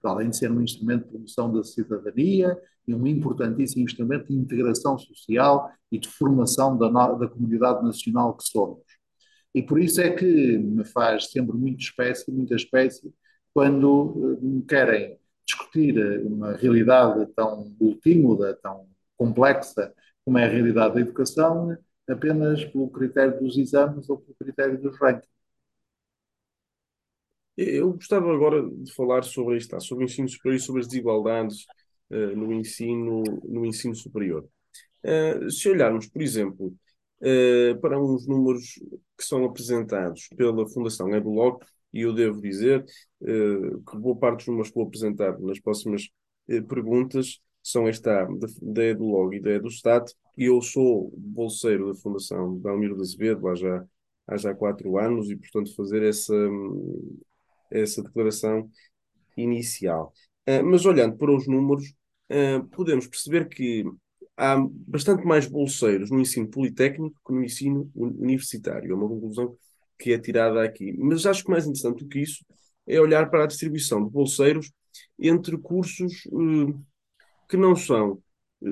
Para 0.00 0.12
além 0.12 0.30
de 0.30 0.36
ser 0.36 0.50
um 0.50 0.60
instrumento 0.60 1.04
de 1.04 1.10
promoção 1.10 1.52
da 1.52 1.62
cidadania 1.62 2.56
e 2.86 2.94
um 2.94 3.06
importantíssimo 3.06 3.84
instrumento 3.84 4.28
de 4.28 4.34
integração 4.34 4.98
social 4.98 5.70
e 5.90 5.98
de 5.98 6.08
formação 6.08 6.76
da, 6.76 6.88
da 6.88 7.28
comunidade 7.28 7.84
nacional 7.84 8.36
que 8.36 8.44
somos. 8.44 8.82
E 9.54 9.62
por 9.62 9.80
isso 9.80 10.00
é 10.00 10.10
que 10.10 10.58
me 10.58 10.84
faz 10.84 11.30
sempre 11.30 11.56
muito 11.56 11.80
espécie, 11.80 12.30
muita 12.30 12.54
espécie, 12.54 13.12
quando 13.52 14.38
eh, 14.40 14.66
querem 14.68 15.18
discutir 15.44 15.98
eh, 15.98 16.18
uma 16.20 16.52
realidade 16.52 17.26
tão 17.34 17.74
multímoda, 17.80 18.58
tão 18.62 18.86
complexa 19.16 19.92
como 20.24 20.38
é 20.38 20.44
a 20.44 20.48
realidade 20.48 20.94
da 20.94 21.00
educação, 21.00 21.76
apenas 22.08 22.64
pelo 22.66 22.88
critério 22.90 23.40
dos 23.40 23.56
exames 23.58 24.08
ou 24.08 24.18
pelo 24.18 24.36
critério 24.38 24.80
dos 24.80 24.96
rankings. 24.98 25.39
Eu 27.56 27.92
gostava 27.92 28.32
agora 28.32 28.62
de 28.62 28.92
falar 28.94 29.22
sobre 29.22 29.56
isto, 29.56 29.78
sobre 29.80 30.04
o 30.04 30.06
ensino 30.06 30.28
superior 30.28 30.56
e 30.56 30.60
sobre 30.60 30.80
as 30.80 30.88
desigualdades 30.88 31.64
uh, 32.10 32.36
no, 32.36 32.52
ensino, 32.52 33.22
no 33.44 33.66
ensino 33.66 33.94
superior. 33.94 34.48
Uh, 35.04 35.50
se 35.50 35.68
olharmos, 35.68 36.06
por 36.06 36.22
exemplo, 36.22 36.74
uh, 37.20 37.80
para 37.80 38.00
uns 38.00 38.26
números 38.26 38.74
que 39.16 39.24
são 39.24 39.44
apresentados 39.44 40.28
pela 40.36 40.68
Fundação 40.68 41.14
EduLog, 41.14 41.58
e 41.92 42.02
eu 42.02 42.14
devo 42.14 42.40
dizer 42.40 42.84
que 43.20 43.98
boa 43.98 44.16
parte 44.16 44.38
dos 44.38 44.46
números 44.46 44.68
que 44.68 44.76
vou 44.76 44.86
apresentar 44.86 45.36
nas 45.40 45.58
próximas 45.58 46.08
perguntas 46.68 47.40
são 47.60 47.88
esta 47.88 48.26
da, 48.26 48.46
da 48.62 48.84
EduLog 48.84 49.34
e 49.34 49.40
da 49.40 49.50
EduStat, 49.50 50.14
e 50.38 50.44
eu 50.44 50.62
sou 50.62 51.12
bolseiro 51.16 51.88
da 51.88 51.94
Fundação 52.00 52.60
Dalmiro 52.60 52.94
de 52.94 53.02
Azevedo 53.02 53.48
há 53.48 53.56
já, 53.56 53.84
há 54.28 54.36
já 54.36 54.54
quatro 54.54 54.98
anos, 54.98 55.28
e 55.30 55.36
portanto 55.36 55.74
fazer 55.74 56.04
essa, 56.04 56.32
essa 57.70 58.02
declaração 58.02 58.68
inicial. 59.36 60.12
Uh, 60.48 60.64
mas 60.64 60.84
olhando 60.84 61.16
para 61.16 61.34
os 61.34 61.46
números, 61.46 61.94
podemos 62.70 63.08
perceber 63.08 63.48
que 63.48 63.84
há 64.36 64.56
bastante 64.86 65.24
mais 65.24 65.46
bolseiros 65.46 66.10
no 66.10 66.20
ensino 66.20 66.48
politécnico 66.48 67.20
que 67.26 67.32
no 67.32 67.44
ensino 67.44 67.90
universitário. 67.94 68.90
É 68.90 68.94
uma 68.94 69.08
conclusão 69.08 69.56
que 69.98 70.12
é 70.12 70.18
tirada 70.18 70.64
aqui. 70.64 70.96
Mas 70.98 71.26
acho 71.26 71.44
que 71.44 71.50
mais 71.50 71.66
interessante 71.66 72.02
do 72.02 72.08
que 72.08 72.20
isso 72.20 72.44
é 72.86 72.98
olhar 72.98 73.30
para 73.30 73.44
a 73.44 73.46
distribuição 73.46 74.02
de 74.02 74.10
bolseiros 74.10 74.72
entre 75.18 75.58
cursos 75.58 76.26
eh, 76.26 76.74
que 77.48 77.56
não 77.56 77.76
são 77.76 78.22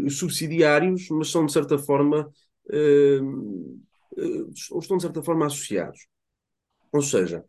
subsidiários, 0.09 1.09
mas 1.11 1.31
são 1.31 1.45
de 1.45 1.53
certa 1.53 1.79
forma 1.79 2.31
eh, 2.71 3.21
ou 4.71 4.81
estão 4.81 4.97
de 4.97 5.03
certa 5.03 5.23
forma 5.23 5.47
associados. 5.47 6.07
Ou 6.91 7.03
seja, 7.03 7.45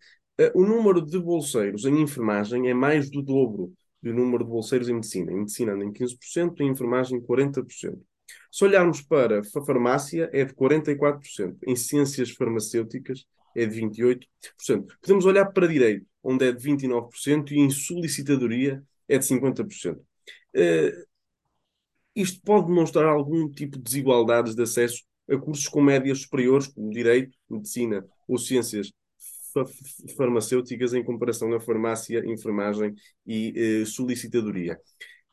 o 0.54 0.64
número 0.64 1.02
de 1.02 1.20
bolseiros 1.20 1.86
em 1.86 2.02
enfermagem 2.02 2.70
é 2.70 2.74
mais 2.74 3.10
do 3.10 3.22
dobro 3.22 3.74
do 4.02 4.14
número 4.14 4.44
de 4.44 4.50
bolseiros 4.50 4.88
em 4.88 4.94
medicina. 4.94 5.32
Em 5.32 5.40
medicina 5.40 5.74
anda 5.74 5.84
em 5.84 5.92
15%, 5.92 6.62
em 6.62 6.70
enfermagem 6.70 7.20
40%. 7.20 8.00
Se 8.52 8.64
olharmos 8.64 9.02
para 9.02 9.42
a 9.42 9.66
farmácia, 9.66 10.30
é 10.32 10.46
de 10.46 10.54
44%. 10.54 11.58
Em 11.68 11.76
ciências 11.76 12.32
farmacêuticas, 12.32 13.26
é 13.56 13.66
de 13.66 13.82
28%. 13.82 14.26
Podemos 15.02 15.26
olhar 15.26 15.46
para 15.48 15.68
direito, 15.68 16.06
onde 16.24 16.48
é 16.48 16.52
de 16.52 16.64
29%, 16.64 17.52
e 17.52 17.60
em 17.60 17.70
solicitadoria 17.70 18.84
é 19.08 19.18
de 19.18 19.26
50%. 19.26 19.96
Uh, 19.96 20.02
eh, 20.54 21.04
isto 22.16 22.42
pode 22.44 22.68
demonstrar 22.68 23.06
algum 23.06 23.50
tipo 23.50 23.78
de 23.78 23.84
desigualdades 23.84 24.56
de 24.56 24.64
acesso 24.64 25.04
a 25.30 25.38
cursos 25.38 25.68
com 25.68 25.82
médias 25.82 26.22
superiores, 26.22 26.68
como 26.68 26.90
direito, 26.90 27.38
medicina 27.50 28.06
ou 28.28 28.38
ciências 28.38 28.92
farmacêuticas, 30.18 30.94
em 30.94 31.04
comparação 31.04 31.54
à 31.54 31.60
farmácia, 31.60 32.24
enfermagem 32.26 32.96
e 33.26 33.82
uh, 33.82 33.86
solicitadoria. 33.86 34.80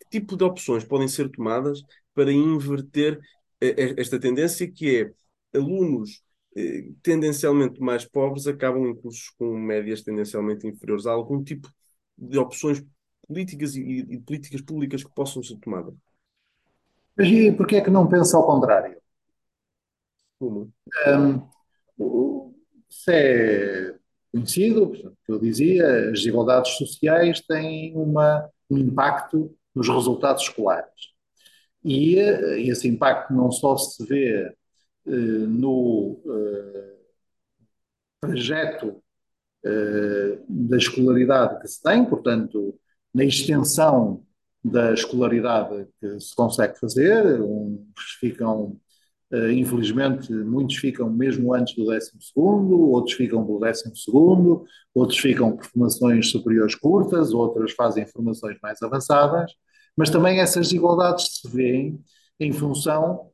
Que 0.01 0.19
tipo 0.19 0.37
de 0.37 0.45
opções 0.45 0.85
podem 0.85 1.09
ser 1.09 1.31
tomadas 1.31 1.83
para 2.15 2.33
inverter 2.33 3.19
uh, 3.19 3.95
esta 3.97 4.19
tendência, 4.19 4.71
que 4.71 5.01
é 5.01 5.59
alunos 5.59 6.23
eh, 6.57 6.89
tendencialmente 7.03 7.79
mais 7.83 8.07
pobres 8.07 8.47
acabam 8.47 8.87
em 8.87 8.95
cursos 8.95 9.29
com 9.39 9.59
médias 9.59 10.03
tendencialmente 10.03 10.67
inferiores. 10.67 11.07
Há 11.07 11.13
algum 11.13 11.45
tipo 11.45 11.69
de 12.17 12.39
opções 12.39 12.83
políticas 13.29 13.77
e, 13.77 13.83
e 13.83 14.19
políticas 14.21 14.63
públicas 14.63 15.05
que 15.05 15.11
possam 15.15 15.43
ser 15.43 15.57
tomadas? 15.59 15.95
Mas 17.15 17.29
e 17.29 17.53
porquê 17.53 17.77
é 17.77 17.81
que 17.83 17.91
não 17.91 18.09
pensa 18.09 18.39
ao 18.39 18.47
contrário? 18.47 18.97
Como? 20.39 20.73
Um, 21.99 22.55
se 22.89 23.13
é 23.13 23.99
conhecido, 24.37 24.91
que 24.93 25.33
eu 25.33 25.39
dizia, 25.39 26.11
as 26.11 26.19
desigualdades 26.21 26.73
sociais 26.73 27.41
têm 27.41 27.95
uma, 27.97 28.49
um 28.71 28.79
impacto 28.79 29.55
nos 29.75 29.89
resultados 29.89 30.43
escolares. 30.43 31.15
E 31.85 32.19
eh, 32.19 32.61
esse 32.63 32.89
impacto 32.89 33.33
não 33.33 33.51
só 33.51 33.77
se 33.77 34.05
vê 34.05 34.53
eh, 35.07 35.11
no 35.11 36.21
eh, 36.27 36.97
trajeto 38.21 39.03
eh, 39.65 40.39
da 40.49 40.77
escolaridade 40.77 41.61
que 41.61 41.69
se 41.69 41.83
tem, 41.83 42.05
portanto, 42.05 42.79
na 43.15 43.25
extensão 43.25 44.25
da 44.63 44.93
escolaridade 44.93 45.89
que 46.01 46.21
se 46.21 46.35
consegue 46.35 46.79
fazer, 46.79 47.41
uns 47.41 47.81
ficam, 48.21 48.79
infelizmente, 49.53 50.33
muitos 50.33 50.77
ficam 50.77 51.11
mesmo 51.11 51.53
antes 51.53 51.75
do 51.75 51.85
12 51.85 52.13
outros 52.37 53.17
ficam 53.17 53.45
do 53.45 53.59
12 53.59 53.93
outros 54.95 55.19
ficam 55.19 55.57
por 55.57 55.67
formações 55.67 56.31
superiores 56.31 56.75
curtas, 56.75 57.33
outras 57.33 57.73
fazem 57.73 58.07
formações 58.07 58.57
mais 58.63 58.81
avançadas, 58.83 59.53
mas 59.97 60.11
também 60.11 60.41
essas 60.41 60.69
desigualdades 60.69 61.41
se 61.41 61.49
vêem 61.51 61.99
em 62.39 62.53
função 62.53 63.31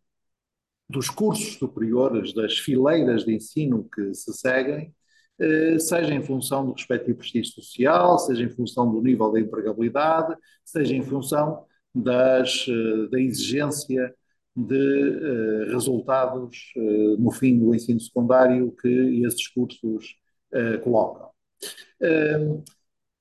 dos 0.88 1.08
cursos 1.10 1.54
superiores, 1.56 2.34
das 2.34 2.58
fileiras 2.58 3.24
de 3.24 3.34
ensino 3.34 3.88
que 3.94 4.14
se 4.14 4.32
seguem, 4.34 4.94
eh, 5.38 5.78
seja 5.78 6.14
em 6.14 6.22
função 6.22 6.66
do 6.66 6.72
respectivo 6.72 7.18
prestígio 7.18 7.52
social, 7.52 8.18
seja 8.18 8.44
em 8.44 8.50
função 8.50 8.90
do 8.90 9.02
nível 9.02 9.30
da 9.32 9.40
empregabilidade, 9.40 10.36
seja 10.64 10.94
em 10.94 11.02
função 11.02 11.64
das, 11.94 12.66
eh, 12.68 13.08
da 13.10 13.20
exigência 13.20 14.14
de 14.54 15.68
uh, 15.68 15.72
resultados 15.72 16.72
uh, 16.76 17.16
no 17.18 17.30
fim 17.30 17.58
do 17.58 17.74
ensino 17.74 18.00
secundário 18.00 18.74
que 18.80 19.24
esses 19.24 19.48
cursos 19.48 20.16
uh, 20.52 20.78
colocam. 20.82 21.30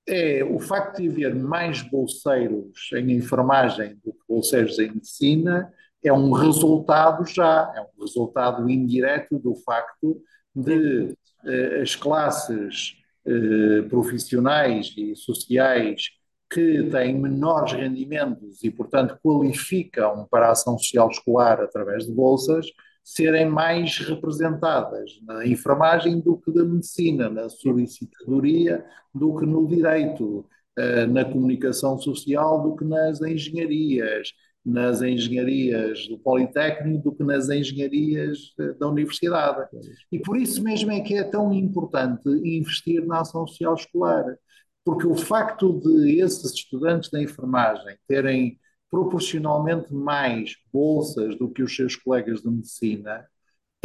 é 0.06 0.44
o 0.44 0.58
facto 0.58 1.00
de 1.00 1.08
haver 1.08 1.34
mais 1.34 1.80
bolseiros 1.82 2.90
em 2.92 3.12
enfermagem 3.12 3.96
do 4.04 4.12
que 4.12 4.20
bolseiros 4.28 4.78
em 4.78 4.90
medicina 4.92 5.72
é 6.02 6.12
um 6.12 6.32
resultado 6.32 7.24
já, 7.26 7.72
é 7.76 7.80
um 7.80 8.02
resultado 8.02 8.68
indireto 8.68 9.38
do 9.38 9.54
facto 9.54 10.20
de 10.54 11.16
eh, 11.44 11.80
as 11.82 11.94
classes 11.94 12.96
eh, 13.24 13.82
profissionais 13.88 14.92
e 14.96 15.14
sociais 15.14 16.10
que 16.52 16.82
têm 16.90 17.18
menores 17.18 17.72
rendimentos 17.72 18.62
e, 18.62 18.70
portanto, 18.70 19.18
qualificam 19.22 20.26
para 20.30 20.48
a 20.48 20.52
ação 20.52 20.78
social 20.78 21.08
escolar 21.08 21.60
através 21.60 22.06
de 22.06 22.12
bolsas, 22.12 22.66
serem 23.02 23.46
mais 23.46 23.98
representadas 23.98 25.18
na 25.26 25.46
enfermagem 25.46 26.20
do 26.20 26.36
que 26.36 26.52
da 26.52 26.64
medicina, 26.64 27.28
na 27.28 27.48
solicitadoria 27.48 28.84
do 29.12 29.36
que 29.36 29.46
no 29.46 29.66
direito, 29.66 30.46
eh, 30.78 31.06
na 31.06 31.24
comunicação 31.24 31.98
social 31.98 32.62
do 32.62 32.76
que 32.76 32.84
nas 32.84 33.20
engenharias, 33.20 34.32
nas 34.64 35.02
engenharias 35.02 36.06
do 36.06 36.18
Politécnico 36.18 37.02
do 37.02 37.12
que 37.12 37.24
nas 37.24 37.48
engenharias 37.48 38.54
eh, 38.60 38.72
da 38.74 38.88
universidade. 38.88 39.68
E 40.12 40.20
por 40.20 40.36
isso 40.36 40.62
mesmo 40.62 40.92
é 40.92 41.00
que 41.00 41.14
é 41.14 41.24
tão 41.24 41.52
importante 41.52 42.28
investir 42.28 43.04
na 43.04 43.20
ação 43.20 43.46
social 43.46 43.74
escolar, 43.74 44.24
porque 44.84 45.06
o 45.06 45.14
facto 45.14 45.80
de 45.80 46.20
esses 46.20 46.52
estudantes 46.52 47.10
da 47.10 47.22
enfermagem 47.22 47.96
terem 48.06 48.58
proporcionalmente 48.90 49.92
mais 49.92 50.56
bolsas 50.72 51.36
do 51.38 51.48
que 51.48 51.62
os 51.62 51.74
seus 51.74 51.96
colegas 51.96 52.42
de 52.42 52.50
medicina, 52.50 53.26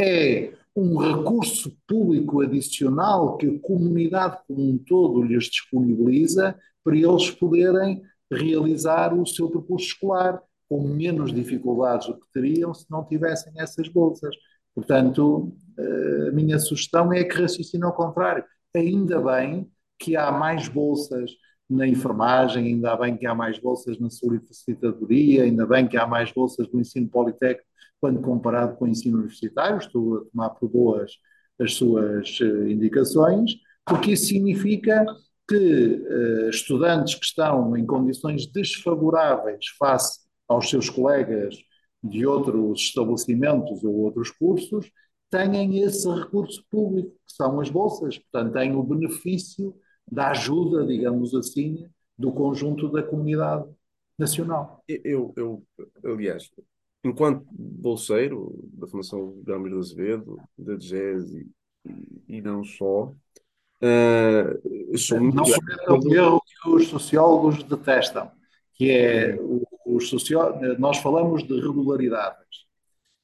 é 0.00 0.52
um 0.76 0.98
recurso 0.98 1.76
público 1.88 2.42
adicional 2.42 3.36
que 3.36 3.46
a 3.46 3.60
comunidade 3.60 4.38
como 4.46 4.70
um 4.70 4.78
todo 4.78 5.22
lhes 5.22 5.44
disponibiliza 5.44 6.56
para 6.84 6.96
eles 6.96 7.30
poderem 7.30 8.02
realizar 8.30 9.18
o 9.18 9.26
seu 9.26 9.50
percurso 9.50 9.86
escolar 9.86 10.40
com 10.68 10.86
menos 10.86 11.32
dificuldades 11.32 12.08
do 12.08 12.20
que 12.20 12.26
teriam 12.32 12.74
se 12.74 12.84
não 12.90 13.04
tivessem 13.04 13.52
essas 13.56 13.88
bolsas. 13.88 14.36
Portanto, 14.74 15.56
eh, 15.78 16.28
a 16.28 16.32
minha 16.32 16.58
sugestão 16.58 17.12
é 17.12 17.24
que 17.24 17.40
raciocine 17.40 17.82
ao 17.82 17.94
contrário. 17.94 18.44
Ainda 18.76 19.20
bem 19.20 19.68
que 19.98 20.16
há 20.16 20.30
mais 20.30 20.68
bolsas 20.68 21.30
na 21.68 21.86
enfermagem, 21.86 22.66
ainda 22.66 22.96
bem 22.96 23.16
que 23.16 23.26
há 23.26 23.34
mais 23.34 23.58
bolsas 23.58 23.98
na 23.98 24.08
solicitadoria, 24.08 25.44
ainda 25.44 25.66
bem 25.66 25.86
que 25.86 25.96
há 25.96 26.06
mais 26.06 26.32
bolsas 26.32 26.66
do 26.68 26.80
ensino 26.80 27.08
politécnico 27.08 27.68
quando 28.00 28.20
comparado 28.20 28.76
com 28.76 28.84
o 28.84 28.88
ensino 28.88 29.18
universitário, 29.18 29.78
estou 29.78 30.18
a 30.18 30.24
tomar 30.30 30.50
por 30.50 30.68
boas 30.68 31.12
as 31.60 31.74
suas 31.74 32.38
eh, 32.40 32.70
indicações, 32.70 33.56
porque 33.84 34.12
isso 34.12 34.26
significa 34.26 35.04
que 35.48 35.56
uh, 35.56 36.50
estudantes 36.50 37.14
que 37.14 37.24
estão 37.24 37.76
em 37.76 37.84
condições 37.84 38.46
desfavoráveis 38.46 39.66
face 39.78 40.20
aos 40.46 40.68
seus 40.68 40.90
colegas 40.90 41.56
de 42.02 42.26
outros 42.26 42.80
estabelecimentos 42.80 43.82
ou 43.82 43.94
outros 43.94 44.30
cursos, 44.30 44.90
têm 45.30 45.80
esse 45.82 46.08
recurso 46.08 46.62
público, 46.70 47.10
que 47.26 47.32
são 47.32 47.60
as 47.60 47.70
bolsas, 47.70 48.18
portanto, 48.18 48.52
têm 48.52 48.76
o 48.76 48.82
benefício 48.82 49.74
da 50.10 50.30
ajuda, 50.30 50.86
digamos 50.86 51.34
assim, 51.34 51.86
do 52.16 52.32
conjunto 52.32 52.88
da 52.88 53.02
comunidade 53.02 53.68
nacional. 54.18 54.82
Eu, 54.88 55.32
eu 55.36 55.62
aliás, 56.04 56.50
enquanto 57.04 57.46
bolseiro 57.52 58.68
da 58.72 58.86
Fundação 58.86 59.40
Gamir 59.44 59.72
de 59.72 59.78
Azevedo, 59.78 60.36
da 60.56 60.74
DGES 60.74 61.32
e, 61.32 61.46
e, 62.28 62.40
não 62.42 62.64
só, 62.64 63.14
uh, 63.82 64.98
sou 64.98 65.20
muito. 65.20 65.36
Não 65.36 65.44
cometam 65.44 65.98
o 65.98 66.14
erro 66.14 66.42
que 66.42 66.68
os 66.68 66.88
sociólogos 66.88 67.62
detestam, 67.62 68.30
que 68.74 68.90
é 68.90 69.38
os 69.86 70.08
socio... 70.08 70.38
nós 70.78 70.98
falamos 70.98 71.42
de 71.44 71.60
regularidades 71.60 72.66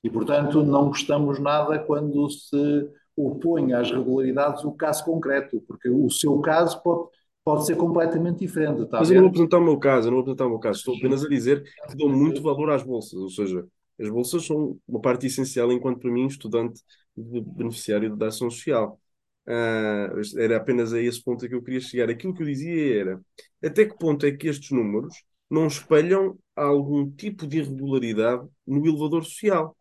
e, 0.02 0.08
portanto, 0.08 0.62
não 0.62 0.88
gostamos 0.88 1.38
nada 1.38 1.78
quando 1.78 2.30
se 2.30 2.90
opõe 3.16 3.72
às 3.72 3.90
regularidades 3.90 4.64
o 4.64 4.72
caso 4.72 5.04
concreto, 5.04 5.62
porque 5.66 5.88
o 5.88 6.10
seu 6.10 6.40
caso 6.40 6.82
pode, 6.82 7.08
pode 7.44 7.66
ser 7.66 7.76
completamente 7.76 8.40
diferente. 8.40 8.82
Está 8.82 8.98
Mas 8.98 9.10
eu 9.10 9.16
não 9.16 9.22
vou 9.22 9.30
apresentar 9.30 9.58
o 9.58 9.64
meu 9.64 9.78
caso, 9.78 10.08
eu 10.08 10.10
não 10.10 10.16
vou 10.16 10.22
apresentar 10.22 10.46
o 10.46 10.50
meu 10.50 10.58
caso, 10.58 10.78
estou 10.78 10.96
apenas 10.96 11.24
a 11.24 11.28
dizer 11.28 11.62
que 11.88 11.96
dou 11.96 12.08
muito 12.08 12.42
valor 12.42 12.70
às 12.70 12.82
bolsas, 12.82 13.14
ou 13.14 13.28
seja, 13.28 13.64
as 14.00 14.08
bolsas 14.08 14.44
são 14.44 14.78
uma 14.88 15.00
parte 15.00 15.26
essencial 15.26 15.70
enquanto 15.72 16.00
para 16.00 16.10
mim 16.10 16.26
estudante 16.26 16.80
beneficiário 17.16 18.16
da 18.16 18.28
ação 18.28 18.50
social. 18.50 18.98
Uh, 19.46 20.40
era 20.40 20.56
apenas 20.56 20.92
a 20.94 21.00
esse 21.00 21.22
ponto 21.22 21.46
que 21.46 21.54
eu 21.54 21.62
queria 21.62 21.80
chegar. 21.80 22.08
Aquilo 22.08 22.34
que 22.34 22.42
eu 22.42 22.46
dizia 22.46 23.00
era 23.00 23.20
até 23.62 23.84
que 23.84 23.96
ponto 23.96 24.24
é 24.24 24.32
que 24.32 24.48
estes 24.48 24.70
números 24.70 25.22
não 25.50 25.66
espelham 25.66 26.38
algum 26.56 27.08
tipo 27.10 27.46
de 27.46 27.58
irregularidade 27.58 28.46
no 28.66 28.86
elevador 28.86 29.22
social 29.24 29.76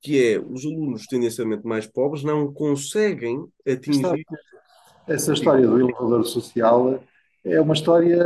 que 0.00 0.32
é 0.32 0.38
os 0.38 0.64
alunos 0.64 1.06
tendencialmente 1.06 1.66
mais 1.66 1.86
pobres 1.86 2.24
não 2.24 2.52
conseguem 2.52 3.44
atingir. 3.66 4.24
Essa 5.06 5.32
história 5.32 5.66
do 5.66 5.80
elevador 5.80 6.24
social 6.24 7.02
é 7.44 7.60
uma 7.60 7.74
história, 7.74 8.22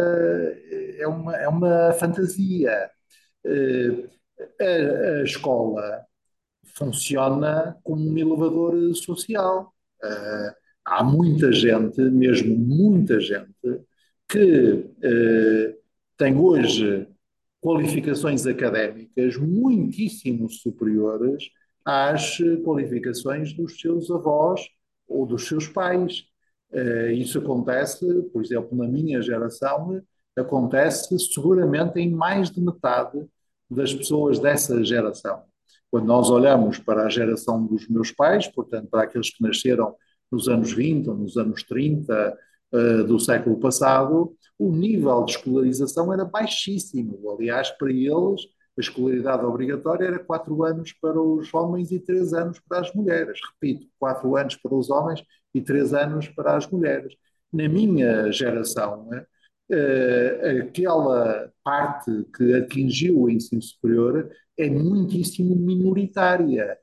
é 0.98 1.06
uma, 1.06 1.36
é 1.36 1.48
uma 1.48 1.92
fantasia. 1.94 2.90
Eh, 3.44 4.08
a, 4.60 5.20
a 5.20 5.22
escola 5.22 6.04
funciona 6.76 7.76
como 7.82 8.08
um 8.08 8.18
elevador 8.18 8.94
social. 8.94 9.72
Eh, 10.02 10.54
há 10.84 11.02
muita 11.02 11.52
gente, 11.52 12.00
mesmo 12.00 12.56
muita 12.56 13.20
gente, 13.20 13.80
que 14.28 14.90
eh, 15.02 15.76
tem 16.16 16.36
hoje 16.36 17.06
qualificações 17.60 18.46
académicas 18.46 19.36
muitíssimo 19.36 20.50
superiores 20.50 21.48
às 21.84 22.38
qualificações 22.64 23.52
dos 23.52 23.80
seus 23.80 24.10
avós 24.10 24.60
ou 25.06 25.26
dos 25.26 25.46
seus 25.46 25.68
pais. 25.68 26.24
Uh, 26.72 27.12
isso 27.12 27.38
acontece, 27.38 28.06
por 28.32 28.42
exemplo, 28.42 28.76
na 28.76 28.88
minha 28.88 29.20
geração, 29.22 30.00
acontece 30.36 31.16
seguramente 31.18 32.00
em 32.00 32.10
mais 32.10 32.50
de 32.50 32.60
metade 32.60 33.24
das 33.70 33.94
pessoas 33.94 34.38
dessa 34.38 34.82
geração. 34.84 35.42
Quando 35.90 36.06
nós 36.06 36.28
olhamos 36.30 36.78
para 36.78 37.04
a 37.04 37.08
geração 37.08 37.64
dos 37.64 37.88
meus 37.88 38.10
pais, 38.10 38.48
portanto, 38.48 38.88
para 38.90 39.04
aqueles 39.04 39.30
que 39.30 39.42
nasceram 39.42 39.94
nos 40.30 40.48
anos 40.48 40.72
20 40.72 41.08
ou 41.08 41.16
nos 41.16 41.36
anos 41.36 41.62
30 41.62 42.12
uh, 42.12 42.76
eh, 42.76 43.02
do 43.04 43.20
século 43.20 43.60
passado, 43.60 44.36
o 44.58 44.72
nível 44.72 45.24
de 45.24 45.32
escolarização 45.32 46.12
era 46.12 46.24
baixíssimo. 46.24 47.30
Aliás, 47.30 47.70
para 47.70 47.92
eles, 47.92 48.42
a 48.76 48.80
escolaridade 48.80 49.44
obrigatória 49.44 50.06
era 50.06 50.18
quatro 50.18 50.64
anos 50.64 50.92
para 50.92 51.20
os 51.20 51.52
homens 51.54 51.92
e 51.92 51.98
três 51.98 52.32
anos 52.32 52.60
para 52.68 52.80
as 52.80 52.92
mulheres. 52.92 53.38
Repito, 53.52 53.86
quatro 53.98 54.36
anos 54.36 54.56
para 54.56 54.74
os 54.74 54.90
homens 54.90 55.22
e 55.54 55.60
três 55.60 55.94
anos 55.94 56.28
para 56.28 56.56
as 56.56 56.68
mulheres. 56.68 57.14
Na 57.52 57.68
minha 57.68 58.32
geração, 58.32 59.06
né, 59.06 59.24
aquela 60.60 61.52
parte 61.62 62.10
que 62.36 62.54
atingiu 62.54 63.22
o 63.22 63.30
ensino 63.30 63.62
superior 63.62 64.28
é 64.58 64.68
muitíssimo 64.68 65.54
minoritária. 65.54 66.76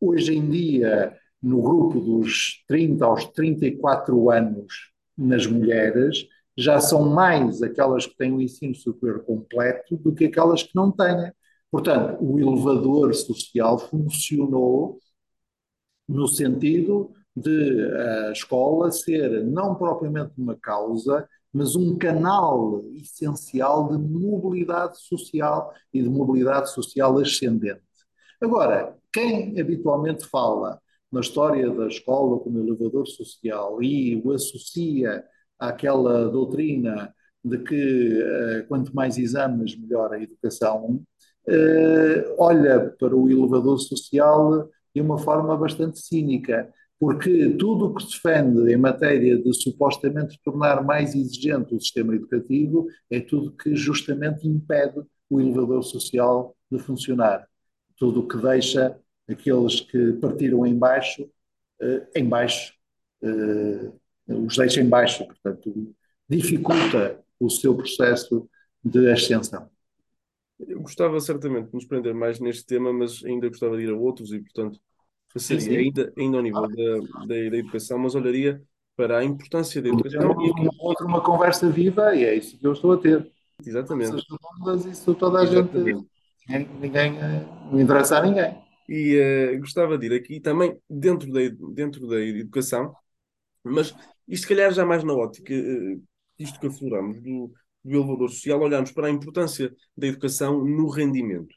Hoje 0.00 0.34
em 0.34 0.48
dia, 0.48 1.14
no 1.42 1.60
grupo 1.62 2.00
dos 2.00 2.64
30 2.66 3.04
aos 3.04 3.26
34 3.26 4.30
anos 4.30 4.92
nas 5.16 5.46
mulheres, 5.46 6.26
já 6.56 6.80
são 6.80 7.08
mais 7.10 7.62
aquelas 7.62 8.06
que 8.06 8.16
têm 8.16 8.32
o 8.32 8.40
ensino 8.40 8.74
superior 8.74 9.24
completo 9.24 9.96
do 9.96 10.14
que 10.14 10.26
aquelas 10.26 10.62
que 10.62 10.74
não 10.74 10.90
têm. 10.90 11.32
Portanto, 11.70 12.18
o 12.20 12.38
elevador 12.38 13.14
social 13.14 13.78
funcionou 13.78 14.98
no 16.08 16.28
sentido 16.28 17.12
de 17.36 17.90
a 18.28 18.32
escola 18.32 18.92
ser 18.92 19.44
não 19.44 19.74
propriamente 19.74 20.32
uma 20.38 20.54
causa, 20.54 21.28
mas 21.52 21.74
um 21.74 21.96
canal 21.96 22.84
essencial 22.94 23.88
de 23.88 23.98
mobilidade 23.98 25.00
social 25.00 25.72
e 25.92 26.02
de 26.02 26.08
mobilidade 26.08 26.70
social 26.70 27.18
ascendente. 27.18 27.82
Agora, 28.40 28.96
quem 29.12 29.58
habitualmente 29.60 30.26
fala 30.26 30.80
na 31.10 31.20
história 31.20 31.70
da 31.70 31.86
escola 31.86 32.38
como 32.40 32.58
elevador 32.58 33.06
social 33.06 33.82
e 33.82 34.20
o 34.24 34.32
associa 34.32 35.24
àquela 35.58 36.28
doutrina 36.28 37.14
de 37.44 37.58
que 37.58 38.22
uh, 38.22 38.66
quanto 38.68 38.94
mais 38.94 39.18
exames, 39.18 39.76
melhor 39.76 40.12
a 40.12 40.20
educação, 40.20 41.02
uh, 41.46 42.34
olha 42.38 42.94
para 42.98 43.14
o 43.14 43.28
elevador 43.28 43.78
social 43.78 44.68
de 44.94 45.00
uma 45.02 45.18
forma 45.18 45.56
bastante 45.56 45.98
cínica, 45.98 46.72
porque 46.98 47.50
tudo 47.58 47.86
o 47.86 47.94
que 47.94 48.02
se 48.04 48.12
defende 48.12 48.72
em 48.72 48.76
matéria 48.76 49.36
de 49.36 49.52
supostamente 49.52 50.40
tornar 50.42 50.82
mais 50.82 51.14
exigente 51.14 51.74
o 51.74 51.80
sistema 51.80 52.14
educativo 52.14 52.86
é 53.10 53.20
tudo 53.20 53.52
que 53.52 53.76
justamente 53.76 54.48
impede 54.48 55.02
o 55.28 55.40
elevador 55.40 55.82
social 55.82 56.56
de 56.70 56.78
funcionar. 56.78 57.46
Tudo 57.98 58.20
o 58.20 58.28
que 58.28 58.38
deixa 58.38 58.96
aqueles 59.28 59.80
que 59.80 60.14
partiram 60.14 60.64
em 60.64 60.78
baixo, 60.78 61.24
uh, 61.82 62.06
em 62.14 62.26
baixo, 62.26 62.72
os 64.26 64.56
deixa 64.56 64.80
em 64.80 64.88
baixo, 64.88 65.26
portanto, 65.26 65.94
dificulta 66.28 67.22
o 67.38 67.50
seu 67.50 67.74
processo 67.76 68.48
de 68.82 69.10
ascensão. 69.10 69.68
Eu 70.58 70.80
gostava 70.80 71.18
certamente 71.20 71.68
de 71.68 71.74
nos 71.74 71.84
prender 71.84 72.14
mais 72.14 72.38
neste 72.38 72.64
tema, 72.64 72.92
mas 72.92 73.24
ainda 73.24 73.48
gostava 73.48 73.76
de 73.76 73.84
ir 73.84 73.90
a 73.90 73.96
outros 73.96 74.32
e, 74.32 74.40
portanto, 74.40 74.80
seria 75.36 75.78
ainda, 75.78 76.12
ainda 76.16 76.36
ao 76.36 76.42
nível 76.42 76.62
da, 76.68 76.98
da, 77.20 77.26
da, 77.26 77.36
educação, 77.36 77.98
mas 77.98 78.14
olharia 78.14 78.62
para 78.96 79.18
a 79.18 79.24
importância 79.24 79.82
da 79.82 79.88
educação. 79.88 80.30
Uma, 80.30 80.70
outra, 80.78 81.06
uma 81.06 81.20
conversa 81.20 81.68
viva 81.68 82.14
e 82.14 82.24
é 82.24 82.34
isso 82.34 82.58
que 82.58 82.66
eu 82.66 82.72
estou 82.72 82.92
a 82.92 82.98
ter. 82.98 83.30
Exatamente. 83.64 84.16
Isso 84.90 85.14
toda 85.14 85.40
a 85.40 85.46
gente. 85.46 85.76
Ninguém, 85.76 86.68
ninguém, 86.80 87.12
não 87.70 87.80
interessa 87.80 88.18
a 88.18 88.22
ninguém. 88.22 88.62
E 88.88 89.54
uh, 89.54 89.60
gostava 89.60 89.96
de 89.96 90.06
ir 90.06 90.12
aqui 90.12 90.40
também 90.40 90.78
dentro 90.88 91.32
da, 91.32 91.40
dentro 91.72 92.06
da 92.06 92.20
educação, 92.20 92.94
mas 93.64 93.94
isto 94.28 94.42
se 94.42 94.48
calhar 94.48 94.72
já 94.72 94.84
mais 94.84 95.04
na 95.04 95.14
ótica, 95.14 95.52
uh, 95.52 96.02
isto 96.38 96.58
que 96.58 96.66
afloramos 96.66 97.20
do, 97.22 97.52
do 97.84 97.96
elevador 97.96 98.30
social, 98.30 98.60
olharmos 98.60 98.92
para 98.92 99.08
a 99.08 99.10
importância 99.10 99.72
da 99.96 100.06
educação 100.06 100.64
no 100.64 100.88
rendimento. 100.88 101.54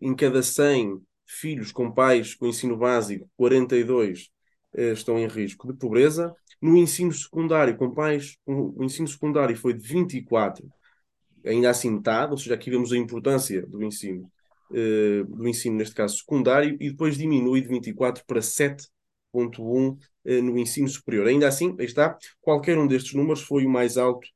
em 0.00 0.14
cada 0.14 0.42
100 0.42 1.00
filhos 1.26 1.72
com 1.72 1.90
pais 1.90 2.34
com 2.34 2.46
ensino 2.46 2.76
básico, 2.76 3.28
42 3.36 4.30
eh, 4.74 4.92
estão 4.92 5.18
em 5.18 5.26
risco 5.26 5.72
de 5.72 5.78
pobreza. 5.78 6.34
No 6.60 6.76
ensino 6.76 7.12
secundário, 7.12 7.76
com 7.76 7.92
pais, 7.92 8.36
com, 8.44 8.72
o 8.76 8.84
ensino 8.84 9.08
secundário 9.08 9.56
foi 9.56 9.74
de 9.74 9.86
24, 9.86 10.66
ainda 11.44 11.70
assim 11.70 11.90
metade, 11.90 12.32
ou 12.32 12.38
seja, 12.38 12.54
aqui 12.54 12.70
vemos 12.70 12.92
a 12.92 12.96
importância 12.96 13.66
do 13.66 13.82
ensino, 13.82 14.30
eh, 14.72 15.24
do 15.26 15.48
ensino, 15.48 15.76
neste 15.76 15.94
caso 15.94 16.18
secundário, 16.18 16.76
e 16.80 16.90
depois 16.90 17.16
diminui 17.16 17.60
de 17.60 17.68
24 17.68 18.24
para 18.26 18.40
7,1 18.40 19.98
eh, 20.24 20.40
no 20.40 20.58
ensino 20.58 20.88
superior. 20.88 21.26
Ainda 21.26 21.48
assim, 21.48 21.74
está, 21.80 22.16
qualquer 22.40 22.78
um 22.78 22.86
destes 22.86 23.14
números 23.14 23.42
foi 23.42 23.66
o 23.66 23.70
mais 23.70 23.96
alto 23.96 24.26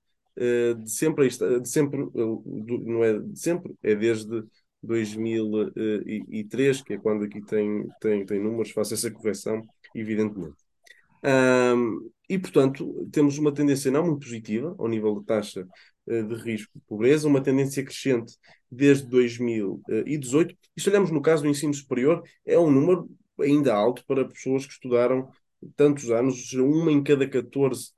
de 0.74 0.90
sempre, 0.90 1.28
de 1.28 1.68
sempre, 1.68 2.02
eh, 2.02 2.80
não 2.84 3.04
é 3.04 3.18
de 3.18 3.38
sempre, 3.38 3.74
é 3.82 3.94
desde 3.94 4.42
2003, 4.82 6.82
que 6.82 6.94
é 6.94 6.98
quando 6.98 7.24
aqui 7.24 7.40
tem, 7.42 7.86
tem, 8.00 8.24
tem 8.24 8.42
números, 8.42 8.70
faço 8.70 8.94
essa 8.94 9.10
correção, 9.10 9.62
evidentemente. 9.94 10.56
Um, 11.24 12.10
e, 12.28 12.38
portanto, 12.38 13.08
temos 13.10 13.38
uma 13.38 13.52
tendência 13.52 13.90
não 13.90 14.06
muito 14.06 14.20
positiva 14.20 14.74
ao 14.78 14.88
nível 14.88 15.18
de 15.18 15.26
taxa 15.26 15.66
de 16.06 16.34
risco 16.36 16.70
de 16.74 16.80
pobreza, 16.86 17.26
uma 17.26 17.42
tendência 17.42 17.84
crescente 17.84 18.36
desde 18.70 19.08
2018. 19.08 20.54
E 20.76 20.80
se 20.80 20.88
olhamos 20.88 21.10
no 21.10 21.20
caso 21.20 21.42
do 21.42 21.48
ensino 21.48 21.74
superior, 21.74 22.22
é 22.44 22.58
um 22.58 22.70
número 22.70 23.08
ainda 23.40 23.74
alto 23.74 24.04
para 24.06 24.28
pessoas 24.28 24.66
que 24.66 24.72
estudaram 24.72 25.28
tantos 25.74 26.10
anos, 26.10 26.52
uma 26.52 26.92
em 26.92 27.02
cada 27.02 27.28
14 27.28 27.90
uh, 27.90 27.95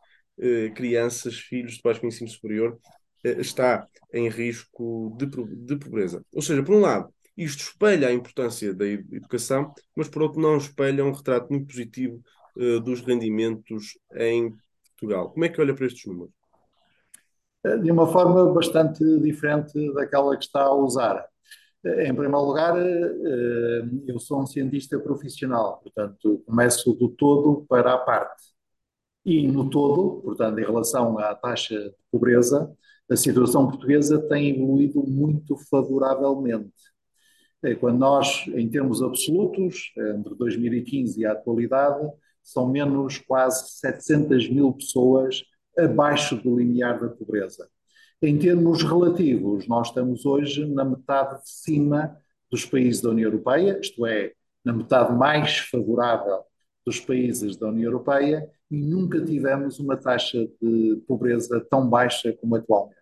crianças, 0.74 1.37
filhos 1.37 1.74
de 1.74 1.83
pais 1.83 1.98
com 1.98 2.07
ensino 2.07 2.29
superior, 2.29 2.79
uh, 3.24 3.40
está 3.40 3.87
em 4.12 4.29
risco 4.29 5.16
de, 5.18 5.27
de 5.27 5.77
pobreza. 5.77 6.24
Ou 6.35 6.42
seja, 6.42 6.62
por 6.62 6.74
um 6.74 6.81
lado, 6.81 7.12
isto 7.37 7.61
espelha 7.62 8.09
a 8.09 8.12
importância 8.12 8.74
da 8.74 8.87
educação, 8.87 9.72
mas 9.96 10.09
por 10.09 10.22
outro 10.22 10.40
não 10.40 10.57
espelha 10.57 11.05
um 11.05 11.12
retrato 11.12 11.48
muito 11.51 11.68
positivo 11.68 12.20
uh, 12.57 12.81
dos 12.81 13.01
rendimentos 13.01 13.98
em 14.16 14.53
Portugal. 14.90 15.31
Como 15.31 15.44
é 15.44 15.48
que 15.48 15.61
olha 15.61 15.74
para 15.74 15.87
estes 15.87 16.05
números? 16.07 16.33
Eh, 17.64 17.79
de 17.79 17.90
uma 17.90 18.07
forma 18.07 18.53
bastante 18.53 19.05
diferente 19.20 19.92
daquela 19.94 20.37
que 20.37 20.44
está 20.44 20.62
a 20.62 20.74
usar. 20.74 21.24
Eh, 21.85 22.09
em 22.09 22.14
primeiro 22.14 22.44
lugar, 22.44 22.74
eu 24.07 24.18
sou 24.18 24.42
um 24.42 24.46
cientista 24.46 24.98
profissional, 24.98 25.81
portanto, 25.81 26.42
começo 26.46 26.92
do 26.94 27.09
todo 27.09 27.64
para 27.68 27.94
a 27.94 27.98
parte. 27.98 28.57
E 29.28 29.46
no 29.46 29.68
todo, 29.68 30.22
portanto, 30.22 30.58
em 30.58 30.64
relação 30.64 31.18
à 31.18 31.34
taxa 31.34 31.78
de 31.78 31.94
pobreza, 32.10 32.74
a 33.10 33.14
situação 33.14 33.68
portuguesa 33.68 34.18
tem 34.26 34.56
evoluído 34.56 35.06
muito 35.06 35.54
favoravelmente. 35.68 36.72
É, 37.62 37.74
quando 37.74 37.98
nós, 37.98 38.46
em 38.46 38.66
termos 38.70 39.02
absolutos, 39.02 39.92
entre 39.98 40.34
2015 40.34 41.20
e 41.20 41.26
a 41.26 41.32
atualidade, 41.32 42.10
são 42.42 42.70
menos 42.70 43.18
quase 43.18 43.68
700 43.72 44.48
mil 44.48 44.72
pessoas 44.72 45.42
abaixo 45.76 46.34
do 46.34 46.58
limiar 46.58 46.98
da 46.98 47.10
pobreza. 47.10 47.68
Em 48.22 48.38
termos 48.38 48.82
relativos, 48.82 49.68
nós 49.68 49.88
estamos 49.88 50.24
hoje 50.24 50.64
na 50.64 50.86
metade 50.86 51.42
de 51.42 51.50
cima 51.50 52.16
dos 52.50 52.64
países 52.64 53.02
da 53.02 53.10
União 53.10 53.28
Europeia, 53.28 53.78
isto 53.78 54.06
é, 54.06 54.32
na 54.64 54.72
metade 54.72 55.12
mais 55.12 55.58
favorável 55.58 56.47
dos 56.88 57.01
países 57.01 57.57
da 57.57 57.68
União 57.68 57.85
Europeia, 57.85 58.51
e 58.70 58.81
nunca 58.81 59.22
tivemos 59.22 59.79
uma 59.79 59.94
taxa 59.94 60.48
de 60.61 61.03
pobreza 61.07 61.61
tão 61.70 61.88
baixa 61.88 62.33
como 62.33 62.57
atualmente. 62.57 62.96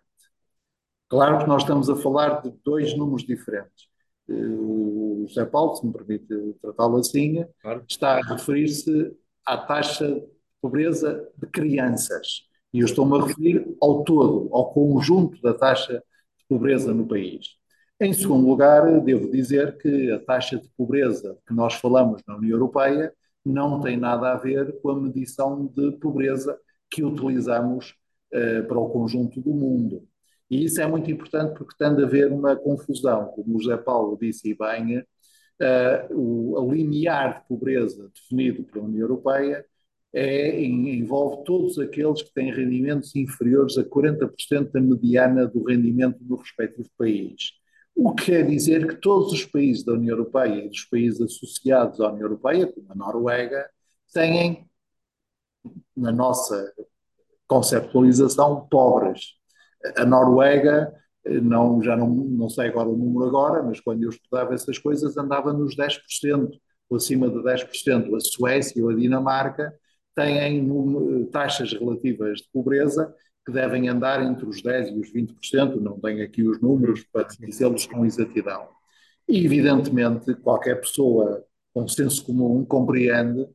Claro 1.07 1.39
que 1.39 1.47
nós 1.47 1.63
estamos 1.63 1.89
a 1.89 1.95
falar 1.95 2.41
de 2.41 2.53
dois 2.65 2.95
números 2.97 3.25
diferentes. 3.25 3.87
Eh, 4.27 4.33
o 4.33 5.25
José 5.25 5.45
Paulo, 5.45 5.75
se 5.75 5.85
me 5.85 5.93
permite 5.93 6.27
tratá-lo 6.61 6.97
assim, 6.97 7.45
claro. 7.61 7.85
está 7.87 8.17
a 8.17 8.21
referir-se 8.21 9.15
à 9.45 9.57
taxa 9.57 10.05
de 10.15 10.27
pobreza 10.61 11.25
de 11.37 11.47
crianças. 11.47 12.45
E 12.73 12.79
eu 12.79 12.85
estou-me 12.85 13.17
a 13.17 13.25
referir 13.25 13.73
ao 13.81 14.03
todo, 14.03 14.49
ao 14.53 14.73
conjunto 14.73 15.41
da 15.41 15.53
taxa 15.53 15.93
de 15.93 16.45
pobreza 16.49 16.93
no 16.93 17.07
país. 17.07 17.55
Em 18.01 18.11
segundo 18.11 18.45
lugar, 18.45 18.99
devo 19.01 19.31
dizer 19.31 19.77
que 19.77 20.11
a 20.11 20.19
taxa 20.19 20.57
de 20.57 20.69
pobreza 20.77 21.37
que 21.47 21.53
nós 21.53 21.75
falamos 21.75 22.21
na 22.27 22.35
União 22.35 22.51
Europeia 22.51 23.13
não 23.47 23.81
tem 23.81 23.97
nada 23.97 24.31
a 24.31 24.37
ver 24.37 24.79
com 24.81 24.89
a 24.89 24.99
medição 24.99 25.65
de 25.65 25.91
pobreza 25.93 26.57
que 26.89 27.03
utilizamos 27.03 27.95
uh, 28.33 28.67
para 28.67 28.79
o 28.79 28.89
conjunto 28.89 29.41
do 29.41 29.51
mundo. 29.51 30.07
E 30.49 30.65
isso 30.65 30.81
é 30.81 30.87
muito 30.87 31.11
importante 31.11 31.57
porque 31.57 31.75
tende 31.77 32.01
a 32.01 32.05
haver 32.05 32.31
uma 32.31 32.55
confusão. 32.55 33.25
Como 33.27 33.57
o 33.57 33.61
José 33.61 33.77
Paulo 33.77 34.17
disse 34.19 34.55
bem, 34.55 34.99
uh, 34.99 36.15
o, 36.15 36.71
limiar 36.73 37.41
de 37.41 37.47
pobreza 37.47 38.09
definido 38.13 38.63
pela 38.63 38.85
União 38.85 39.01
Europeia 39.01 39.65
é, 40.13 40.63
envolve 40.63 41.43
todos 41.43 41.77
aqueles 41.77 42.23
que 42.23 42.33
têm 42.33 42.51
rendimentos 42.51 43.15
inferiores 43.15 43.77
a 43.77 43.83
40% 43.83 44.71
da 44.71 44.81
mediana 44.81 45.45
do 45.45 45.63
rendimento 45.63 46.17
do 46.21 46.35
respectivo 46.37 46.89
país. 46.97 47.51
O 47.97 48.13
que 48.13 48.25
quer 48.25 48.45
dizer 48.47 48.87
que 48.87 48.95
todos 48.95 49.33
os 49.33 49.43
países 49.43 49.83
da 49.83 49.93
União 49.93 50.15
Europeia 50.15 50.65
e 50.65 50.69
dos 50.69 50.85
países 50.85 51.19
associados 51.19 51.99
à 51.99 52.09
União 52.09 52.27
Europeia, 52.27 52.71
como 52.71 52.91
a 52.91 52.95
Noruega, 52.95 53.67
têm, 54.13 54.69
na 55.95 56.11
nossa 56.11 56.73
conceptualização, 57.47 58.67
pobres 58.69 59.37
a 59.95 60.05
Noruega, 60.05 60.93
eh, 61.25 61.39
não, 61.39 61.81
já 61.81 61.95
não, 61.95 62.09
não 62.09 62.49
sei 62.49 62.67
agora 62.67 62.89
o 62.89 62.97
número 62.97 63.25
agora, 63.25 63.63
mas 63.63 63.79
quando 63.79 64.03
eu 64.03 64.09
estudava 64.09 64.53
essas 64.53 64.77
coisas 64.77 65.17
andava 65.17 65.53
nos 65.53 65.75
10%, 65.75 66.51
ou 66.89 66.97
acima 66.97 67.29
de 67.29 67.37
10%. 67.43 68.15
A 68.15 68.19
Suécia 68.19 68.83
ou 68.83 68.89
a 68.89 68.95
Dinamarca 68.95 69.73
têm 70.15 70.67
taxas 71.31 71.73
relativas 71.73 72.39
de 72.39 72.49
pobreza 72.51 73.13
que 73.47 73.53
devem 73.53 73.87
andar 73.87 74.21
entre 74.21 74.45
os 74.45 74.61
10% 74.61 74.91
e 74.93 74.99
os 74.99 75.13
20%, 75.13 75.79
não 75.79 75.97
tenho 76.01 76.21
aqui 76.21 76.43
os 76.43 76.59
números 76.59 77.05
para 77.05 77.23
dizê-los 77.23 77.85
com 77.85 78.05
exatidão. 78.05 78.67
E, 79.25 79.45
evidentemente, 79.45 80.35
qualquer 80.35 80.81
pessoa 80.81 81.45
com 81.73 81.87
senso 81.87 82.25
comum 82.25 82.65
compreende 82.65 83.47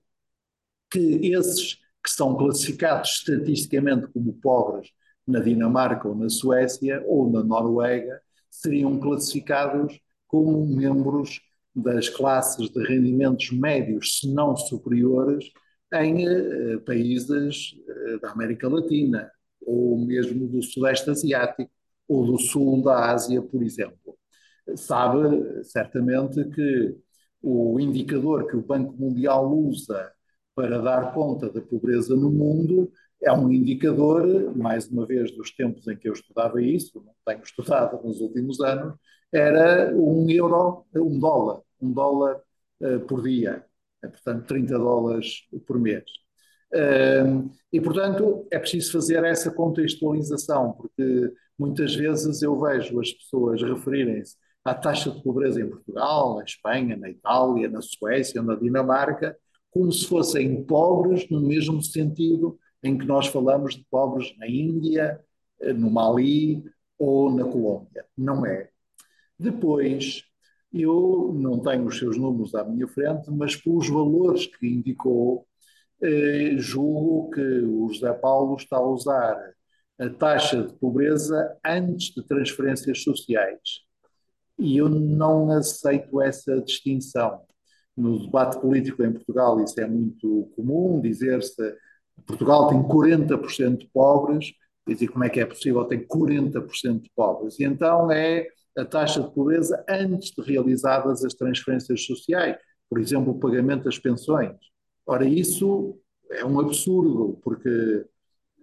que 0.91 1.31
esses 1.35 1.75
que 2.03 2.11
são 2.11 2.35
classificados 2.39 3.19
estatisticamente 3.19 4.07
como 4.07 4.33
pobres 4.33 4.89
na 5.27 5.41
Dinamarca 5.41 6.09
ou 6.09 6.15
na 6.15 6.31
Suécia 6.31 7.05
ou 7.07 7.31
na 7.31 7.45
Noruega 7.45 8.19
seriam 8.51 8.99
classificados 8.99 10.01
como 10.27 10.67
membros 10.67 11.39
das 11.77 12.09
classes 12.09 12.71
de 12.71 12.83
rendimentos 12.83 13.51
médios, 13.51 14.21
se 14.21 14.33
não 14.33 14.57
superiores, 14.57 15.51
em 15.93 16.27
eh, 16.27 16.79
países 16.79 17.77
eh, 17.87 18.19
da 18.21 18.31
América 18.31 18.69
Latina, 18.69 19.31
ou 19.67 19.99
mesmo 19.99 20.49
do 20.49 20.63
Sudeste 20.63 21.11
Asiático, 21.11 21.71
ou 22.09 22.27
do 22.27 22.39
Sul 22.39 22.83
da 22.83 23.11
Ásia, 23.13 23.43
por 23.43 23.63
exemplo. 23.63 24.17
Sabe 24.77 25.65
certamente 25.65 26.45
que 26.51 26.97
o 27.43 27.79
indicador 27.81 28.47
que 28.47 28.57
o 28.57 28.63
Banco 28.63 28.95
Mundial 28.95 29.53
usa 29.53 30.13
para 30.55 30.79
dar 30.81 31.13
conta 31.15 31.51
da 31.51 31.61
pobreza 31.61 32.15
no 32.15 32.31
mundo 32.31 32.91
é 33.23 33.33
um 33.33 33.51
indicador, 33.53 34.55
mais 34.57 34.89
uma 34.89 35.07
vez, 35.07 35.31
dos 35.37 35.53
tempos 35.55 35.87
em 35.89 35.97
que 35.97 36.09
eu 36.09 36.13
estudava 36.13 36.61
isso, 36.61 37.03
não 37.05 37.15
tenho 37.25 37.43
estudado 37.43 38.03
nos 38.05 38.21
últimos 38.21 38.61
anos, 38.61 38.95
era 39.33 39.95
um 39.97 40.29
euro, 40.29 40.85
um 40.95 41.19
dólar, 41.19 41.63
um 41.81 41.93
dólar 41.93 42.41
uh, 42.81 43.01
por 43.07 43.23
dia, 43.23 43.65
é, 44.03 44.09
portanto 44.09 44.47
30 44.47 44.77
dólares 44.79 45.47
por 45.67 45.79
mês. 45.79 46.05
E, 47.73 47.81
portanto, 47.81 48.47
é 48.51 48.59
preciso 48.59 48.93
fazer 48.93 49.25
essa 49.25 49.51
contextualização, 49.51 50.73
porque 50.73 51.33
muitas 51.59 51.95
vezes 51.95 52.43
eu 52.43 52.59
vejo 52.59 53.01
as 53.01 53.13
pessoas 53.13 53.63
referirem-se 53.63 54.37
à 54.65 54.75
taxa 54.75 55.11
de 55.11 55.23
pobreza 55.23 55.61
em 55.61 55.69
Portugal, 55.69 56.37
na 56.37 56.45
Espanha, 56.45 56.97
na 56.97 57.11
Itália, 57.11 57.69
na 57.69 57.81
Suécia, 57.83 58.43
na 58.43 58.55
Dinamarca, 58.55 59.37
como 59.71 59.91
se 59.91 60.07
fossem 60.07 60.63
pobres 60.65 61.29
no 61.31 61.41
mesmo 61.41 61.83
sentido 61.83 62.59
em 62.83 62.99
que 62.99 63.07
nós 63.07 63.27
falamos 63.27 63.75
de 63.75 63.87
pobres 63.91 64.37
na 64.39 64.47
Índia, 64.47 65.21
eh, 65.61 65.73
no 65.73 65.91
Mali 65.91 66.63
ou 66.99 67.31
na 67.31 67.45
Colômbia. 67.45 68.05
Não 68.17 68.45
é. 68.45 68.69
Depois, 69.39 70.25
eu 70.73 71.33
não 71.35 71.61
tenho 71.61 71.87
os 71.87 71.99
seus 71.99 72.17
números 72.17 72.55
à 72.55 72.65
minha 72.65 72.87
frente, 72.89 73.31
mas 73.31 73.57
pelos 73.57 73.89
valores 73.89 74.47
que 74.47 74.67
indicou, 74.67 75.47
eh, 76.03 76.55
julgo 76.59 77.31
que 77.31 77.41
o 77.41 77.89
José 77.93 78.13
Paulo 78.13 78.57
está 78.57 78.77
a 78.77 78.87
usar 78.87 79.53
a 79.99 80.09
taxa 80.11 80.63
de 80.63 80.75
pobreza 80.75 81.57
antes 81.65 82.15
de 82.15 82.27
transferências 82.27 83.03
sociais. 83.03 83.83
E 84.59 84.77
eu 84.79 84.89
não 84.89 85.51
aceito 85.51 86.21
essa 86.21 86.61
distinção. 86.61 87.41
No 87.97 88.19
debate 88.25 88.61
político 88.61 89.03
em 89.03 89.13
Portugal, 89.13 89.63
isso 89.63 89.81
é 89.81 89.87
muito 89.87 90.51
comum, 90.57 91.01
dizer-se 91.01 91.77
Portugal 92.27 92.69
tem 92.69 92.83
40% 92.83 93.79
de 93.79 93.91
pobres, 93.93 94.53
e 94.89 94.95
dizer 94.95 95.09
como 95.09 95.25
é 95.25 95.31
que 95.31 95.41
é 95.41 95.47
possível 95.47 95.85
ter 95.85 96.07
40% 96.07 97.03
de 97.03 97.11
pobres. 97.15 97.59
E 97.59 97.65
então 97.65 98.11
é 98.11 98.47
a 98.77 98.85
taxa 98.85 99.23
de 99.23 99.33
pobreza 99.33 99.85
antes 99.89 100.31
de 100.31 100.43
realizadas 100.43 101.25
as 101.25 101.35
transferências 101.35 102.05
sociais, 102.05 102.57
por 102.89 102.99
exemplo, 102.99 103.33
o 103.33 103.39
pagamento 103.39 103.85
das 103.85 103.99
pensões. 103.99 104.57
Ora, 105.07 105.27
isso 105.27 105.99
é 106.31 106.45
um 106.45 106.61
absurdo, 106.61 107.39
porque 107.43 108.07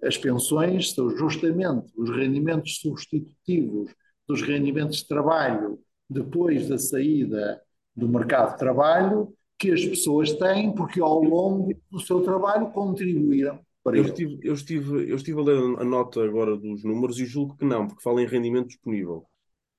as 0.03 0.17
pensões 0.17 0.93
são 0.93 1.09
justamente 1.15 1.91
os 1.97 2.09
rendimentos 2.09 2.79
substitutivos 2.79 3.93
dos 4.27 4.41
rendimentos 4.41 4.97
de 4.97 5.07
trabalho 5.07 5.79
depois 6.09 6.67
da 6.67 6.77
saída 6.77 7.61
do 7.95 8.07
mercado 8.07 8.53
de 8.53 8.59
trabalho 8.59 9.33
que 9.57 9.71
as 9.71 9.83
pessoas 9.85 10.31
têm 10.33 10.73
porque 10.73 11.01
ao 11.01 11.21
longo 11.21 11.73
do 11.91 11.99
seu 11.99 12.21
trabalho 12.21 12.71
contribuíram 12.71 13.59
para 13.83 13.97
eu 13.97 14.03
estive, 14.03 14.39
eu 14.43 14.53
estive, 14.53 15.09
eu 15.09 15.15
estive 15.15 15.39
a 15.39 15.43
ler 15.43 15.79
a 15.79 15.83
nota 15.83 16.23
agora 16.23 16.55
dos 16.55 16.83
números 16.83 17.19
e 17.19 17.25
julgo 17.25 17.55
que 17.55 17.65
não, 17.65 17.87
porque 17.87 18.03
fala 18.03 18.21
em 18.21 18.27
rendimento 18.27 18.67
disponível. 18.67 19.25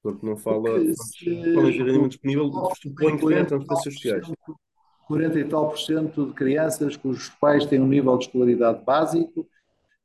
Portanto, 0.03 0.25
não 0.25 0.37
fala, 0.37 0.81
se, 0.95 1.55
fala 1.55 1.71
em 1.71 1.79
rendimento 1.79 2.09
disponível, 2.09 2.51
supõe 2.81 3.19
que 3.19 3.27
tem 3.27 3.45
transferências 3.45 3.95
sociais. 3.95 4.33
40 5.11 5.41
e 5.41 5.45
tal 5.45 5.69
por 5.69 5.79
cento 5.81 6.27
de 6.27 6.33
crianças 6.35 6.97
cujos 6.97 7.31
pais 7.41 7.67
têm 7.67 7.81
um 7.81 7.89
nível 7.89 8.17
de 8.17 8.27
escolaridade 8.27 8.85
básico, 8.85 9.45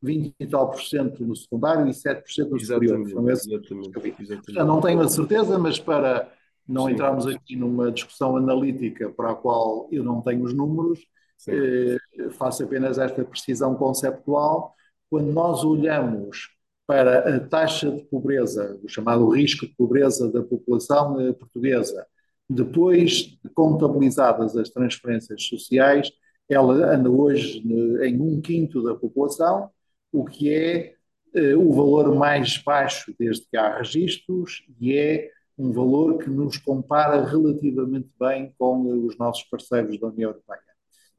20 0.02 0.34
e 0.40 0.48
tal 0.48 0.72
por 0.72 0.82
cento 0.82 1.24
no 1.24 1.36
secundário 1.36 1.88
e 1.88 1.92
7% 1.92 2.50
no 2.50 2.60
superior. 2.60 3.30
Exatamente, 3.30 3.94
exatamente. 4.20 4.46
Portanto, 4.48 4.66
não 4.66 4.82
tenho 4.82 5.02
a 5.02 5.08
certeza, 5.08 5.60
mas 5.60 5.78
para 5.78 6.32
não 6.68 6.88
Sim. 6.88 6.94
entrarmos 6.94 7.28
aqui 7.28 7.56
numa 7.56 7.92
discussão 7.92 8.36
analítica 8.36 9.08
para 9.12 9.34
a 9.34 9.36
qual 9.36 9.88
eu 9.92 10.04
não 10.04 10.22
tenho 10.22 10.44
os 10.44 10.56
números, 10.56 11.06
eh, 11.48 11.98
faço 12.32 12.64
apenas 12.64 12.98
esta 12.98 13.24
precisão 13.24 13.76
conceptual. 13.76 14.74
Quando 15.08 15.32
nós 15.32 15.64
olhamos 15.64 16.50
para 16.88 17.36
a 17.36 17.40
taxa 17.42 17.92
de 17.92 18.02
pobreza, 18.06 18.80
o 18.84 18.90
chamado 18.90 19.30
risco 19.30 19.68
de 19.68 19.76
pobreza 19.76 20.32
da 20.32 20.42
população 20.42 21.22
eh, 21.22 21.32
portuguesa, 21.32 22.08
depois 22.50 23.38
de 23.44 23.50
contabilizadas 23.54 24.56
as 24.56 24.70
transferências 24.70 25.44
sociais, 25.44 26.12
ela 26.48 26.74
anda 26.94 27.10
hoje 27.10 27.60
em 27.60 28.22
um 28.22 28.40
quinto 28.40 28.84
da 28.84 28.94
população, 28.94 29.70
o 30.12 30.26
que 30.26 30.54
é 30.54 30.94
eh, 31.34 31.56
o 31.56 31.72
valor 31.74 32.16
mais 32.16 32.58
baixo 32.60 33.14
desde 33.20 33.46
que 33.48 33.58
há 33.58 33.78
registros 33.78 34.64
e 34.80 34.96
é 34.96 35.32
um 35.58 35.72
valor 35.72 36.18
que 36.18 36.30
nos 36.30 36.58
compara 36.58 37.26
relativamente 37.26 38.10
bem 38.20 38.54
com 38.58 39.06
os 39.06 39.18
nossos 39.18 39.44
parceiros 39.44 40.00
da 40.00 40.08
União 40.08 40.30
Europeia. 40.30 40.62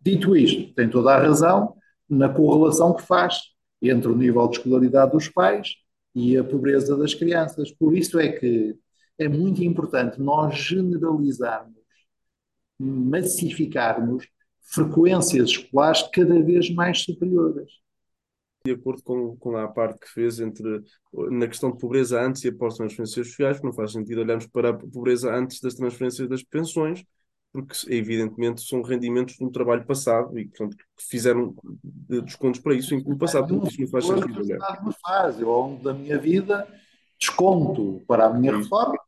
Dito 0.01 0.37
isto, 0.37 0.73
tem 0.75 0.89
toda 0.89 1.15
a 1.15 1.19
razão 1.19 1.75
na 2.09 2.29
correlação 2.29 2.95
que 2.95 3.03
faz 3.03 3.41
entre 3.83 4.09
o 4.09 4.17
nível 4.17 4.47
de 4.49 4.59
escolaridade 4.59 5.13
dos 5.13 5.29
pais 5.29 5.75
e 6.15 6.37
a 6.37 6.45
pobreza 6.45 6.97
das 6.97 7.13
crianças. 7.15 7.71
Por 7.73 7.97
isso 7.97 8.19
é 8.19 8.29
que 8.29 8.77
é 9.19 9.29
muito 9.29 9.63
importante 9.63 10.21
nós 10.21 10.57
generalizarmos, 10.59 11.77
massificarmos 12.79 14.29
frequências 14.61 15.51
escolares 15.51 16.03
cada 16.13 16.43
vez 16.43 16.71
mais 16.71 17.03
superiores. 17.03 17.71
De 18.65 18.73
acordo 18.73 19.03
com, 19.03 19.37
com 19.37 19.57
a 19.57 19.69
parte 19.69 20.01
que 20.01 20.09
fez 20.09 20.41
entre 20.41 20.83
na 21.31 21.47
questão 21.47 21.71
de 21.71 21.79
pobreza 21.79 22.21
antes 22.21 22.43
e 22.45 22.49
após 22.49 22.75
transferências 22.75 23.29
sociais, 23.29 23.63
não 23.63 23.73
faz 23.73 23.93
sentido 23.93 24.21
olharmos 24.21 24.47
para 24.49 24.71
a 24.71 24.75
pobreza 24.75 25.33
antes 25.33 25.61
das 25.61 25.75
transferências 25.75 26.29
das 26.29 26.43
pensões, 26.43 27.05
porque 27.53 27.75
evidentemente 27.89 28.61
são 28.63 28.83
rendimentos 28.83 29.37
de 29.37 29.45
um 29.45 29.51
trabalho 29.51 29.87
passado 29.87 30.37
e 30.37 30.47
portanto 30.49 30.77
que 30.77 30.85
fizeram 30.99 31.55
descontos 31.83 32.61
para 32.61 32.75
isso 32.75 32.99
no 32.99 33.17
passado, 33.17 33.67
isso 33.69 33.81
não 33.81 33.89
faz 33.89 34.05
sentido 34.05 34.41
olhar. 34.41 34.59
Faz, 35.01 35.41
eu 35.41 35.49
ao 35.49 35.69
longo 35.69 35.85
da 35.85 35.95
minha 35.95 36.19
vida 36.19 36.67
desconto 37.19 38.03
para 38.07 38.27
a 38.27 38.35
minha 38.35 38.57
reforma 38.57 38.99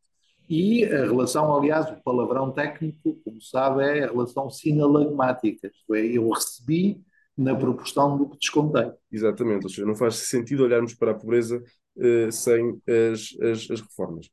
e 0.49 0.83
a 0.83 1.05
relação, 1.05 1.55
aliás, 1.55 1.87
o 1.91 2.01
palavrão 2.01 2.51
técnico, 2.51 3.21
como 3.23 3.39
sabe, 3.39 3.83
é 3.83 4.05
a 4.05 4.07
relação 4.07 4.49
sinalagmática, 4.49 5.67
isto 5.67 5.93
é, 5.93 6.03
eu 6.05 6.27
recebi 6.29 7.03
na 7.37 7.55
proporção 7.55 8.17
do 8.17 8.27
que 8.27 8.39
descontei. 8.39 8.91
Exatamente, 9.11 9.63
ou 9.63 9.69
seja, 9.69 9.85
não 9.85 9.95
faz 9.95 10.15
sentido 10.15 10.63
olharmos 10.63 10.95
para 10.95 11.11
a 11.11 11.13
pobreza 11.13 11.63
uh, 11.97 12.31
sem 12.31 12.81
as, 12.87 13.37
as, 13.41 13.71
as 13.71 13.81
reformas. 13.81 14.29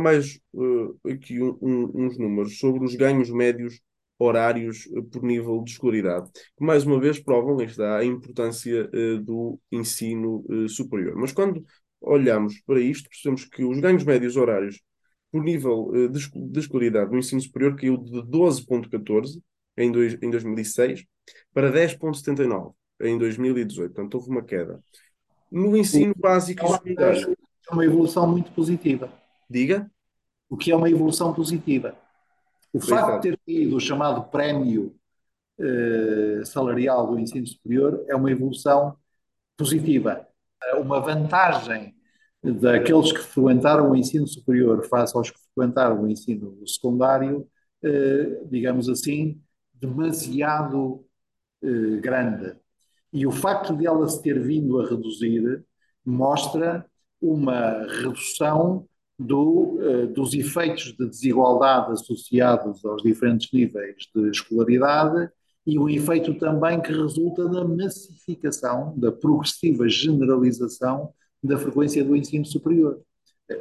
Mais 0.00 0.40
uh, 0.54 0.98
aqui 1.06 1.42
um, 1.42 1.58
um, 1.60 2.06
uns 2.06 2.18
números 2.18 2.58
sobre 2.58 2.82
os 2.82 2.94
ganhos 2.94 3.30
médios 3.30 3.78
horários 4.18 4.86
uh, 4.86 5.04
por 5.04 5.22
nível 5.22 5.62
de 5.62 5.72
escolaridade, 5.72 6.30
que 6.56 6.64
mais 6.64 6.84
uma 6.84 6.98
vez 6.98 7.20
provam 7.20 7.60
está, 7.60 7.98
a 7.98 8.04
importância 8.04 8.88
do 9.22 9.60
ensino 9.70 10.42
superior. 10.68 11.14
Mas 11.16 11.32
quando 11.32 11.62
olhamos 12.00 12.58
para 12.62 12.80
isto, 12.80 13.10
percebemos 13.10 13.44
que 13.44 13.62
os 13.62 13.78
ganhos 13.78 14.04
médios 14.04 14.36
horários 14.36 14.80
por 15.30 15.42
nível 15.42 15.90
de, 16.10 16.30
de 16.32 16.58
escolaridade 16.58 17.10
no 17.10 17.18
ensino 17.18 17.40
superior 17.40 17.76
caiu 17.76 17.96
de 17.96 18.22
12,14 18.22 19.40
em, 19.76 19.92
dois, 19.92 20.18
em 20.22 20.30
2006 20.30 21.04
para 21.52 21.72
10,79 21.72 22.72
em 23.00 23.18
2018. 23.18 23.94
Portanto, 23.94 24.14
houve 24.14 24.30
uma 24.30 24.42
queda. 24.42 24.80
No 25.50 25.76
ensino 25.76 26.14
básico 26.16 26.64
e 26.64 26.68
secundário. 26.68 27.36
É 27.70 27.72
uma 27.72 27.84
evolução 27.84 28.26
muito 28.26 28.50
positiva. 28.52 29.12
Diga? 29.48 29.90
O 30.48 30.56
que 30.56 30.72
é 30.72 30.76
uma 30.76 30.90
evolução 30.90 31.32
positiva. 31.32 31.94
O 32.72 32.80
facto 32.80 33.20
de 33.20 33.30
ter 33.30 33.38
tido 33.46 33.76
o 33.76 33.80
chamado 33.80 34.24
prémio 34.30 34.94
eh, 35.58 36.42
salarial 36.44 37.06
do 37.06 37.18
ensino 37.18 37.46
superior 37.46 38.04
é 38.08 38.14
uma 38.14 38.30
evolução 38.30 38.96
positiva. 39.56 40.26
Uma 40.78 41.00
vantagem 41.00 41.94
daqueles 42.42 43.12
que 43.12 43.18
frequentaram 43.18 43.90
o 43.90 43.96
ensino 43.96 44.26
superior 44.26 44.84
face 44.86 45.16
aos 45.16 45.30
que 45.30 45.38
frequentaram 45.54 46.02
o 46.02 46.08
ensino 46.08 46.66
secundário, 46.66 47.46
eh, 47.82 48.40
digamos 48.50 48.88
assim, 48.88 49.40
demasiado 49.74 51.04
eh, 51.62 51.96
grande. 52.00 52.56
E 53.12 53.26
o 53.26 53.32
facto 53.32 53.76
de 53.76 53.86
ela 53.86 54.08
se 54.08 54.22
ter 54.22 54.40
vindo 54.40 54.80
a 54.80 54.88
reduzir 54.88 55.64
mostra 56.04 56.86
uma 57.20 57.86
redução 58.00 58.86
do, 59.18 59.78
eh, 59.80 60.06
dos 60.06 60.32
efeitos 60.34 60.94
de 60.96 61.08
desigualdade 61.08 61.92
associados 61.92 62.84
aos 62.84 63.02
diferentes 63.02 63.50
níveis 63.52 64.08
de 64.14 64.30
escolaridade 64.30 65.30
e 65.66 65.78
o 65.78 65.88
efeito 65.88 66.34
também 66.38 66.80
que 66.80 66.92
resulta 66.92 67.48
da 67.48 67.64
massificação, 67.64 68.96
da 68.96 69.10
progressiva 69.10 69.88
generalização 69.88 71.12
da 71.42 71.58
frequência 71.58 72.04
do 72.04 72.16
ensino 72.16 72.44
superior. 72.44 73.00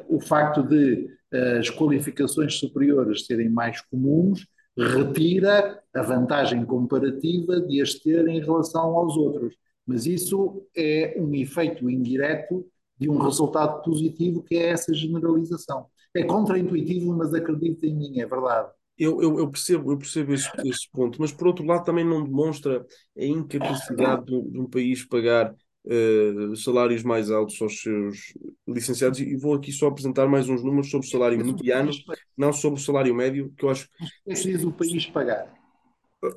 O 0.07 0.19
facto 0.19 0.63
de 0.63 1.07
eh, 1.32 1.59
as 1.59 1.69
qualificações 1.69 2.55
superiores 2.55 3.25
serem 3.25 3.49
mais 3.49 3.82
comuns 3.82 4.45
retira 4.78 5.82
a 5.93 6.01
vantagem 6.01 6.63
comparativa 6.65 7.59
de 7.59 7.82
as 7.82 7.95
ter 7.95 8.28
em 8.28 8.39
relação 8.39 8.95
aos 8.95 9.17
outros. 9.17 9.55
Mas 9.86 10.05
isso 10.05 10.63
é 10.75 11.15
um 11.17 11.34
efeito 11.34 11.89
indireto 11.89 12.65
de 12.99 13.09
um 13.09 13.17
resultado 13.17 13.82
positivo 13.82 14.43
que 14.43 14.55
é 14.55 14.69
essa 14.69 14.93
generalização. 14.93 15.88
É 16.15 16.23
contraintuitivo, 16.23 17.15
mas 17.15 17.34
acredito 17.34 17.84
em 17.86 17.95
mim, 17.95 18.19
é 18.19 18.25
verdade. 18.25 18.69
Eu, 18.97 19.21
eu, 19.21 19.39
eu, 19.39 19.49
percebo, 19.49 19.91
eu 19.91 19.97
percebo 19.97 20.34
esse, 20.34 20.49
esse, 20.65 20.89
ponto, 20.91 21.21
mas 21.21 21.32
por 21.32 21.47
outro 21.47 21.63
lado 21.63 21.86
também 21.86 22.03
não 22.03 22.23
demonstra 22.23 22.84
a 23.15 23.23
incapacidade 23.23 24.25
de, 24.25 24.41
de 24.41 24.59
um 24.59 24.67
país 24.67 25.05
pagar 25.05 25.55
uh, 25.86 26.55
salários 26.55 27.03
mais 27.03 27.30
altos 27.32 27.61
aos 27.61 27.82
seus 27.82 28.34
licenciados. 28.67 29.19
E 29.19 29.36
vou 29.36 29.53
aqui 29.53 29.71
só 29.71 29.88
apresentar 29.88 30.28
mais 30.28 30.49
uns 30.49 30.63
números 30.63 30.89
sobre 30.89 31.07
o 31.07 31.09
salário 31.09 31.43
mediano, 31.43 31.91
não 32.38 32.51
sobre 32.51 32.80
o 32.80 32.84
salário 32.84 33.13
médio, 33.13 33.53
que 33.57 33.65
eu 33.65 33.69
acho. 33.69 33.89
Preciso 34.25 34.69
o 34.69 34.73
país 34.73 35.05
pagar. 35.07 35.53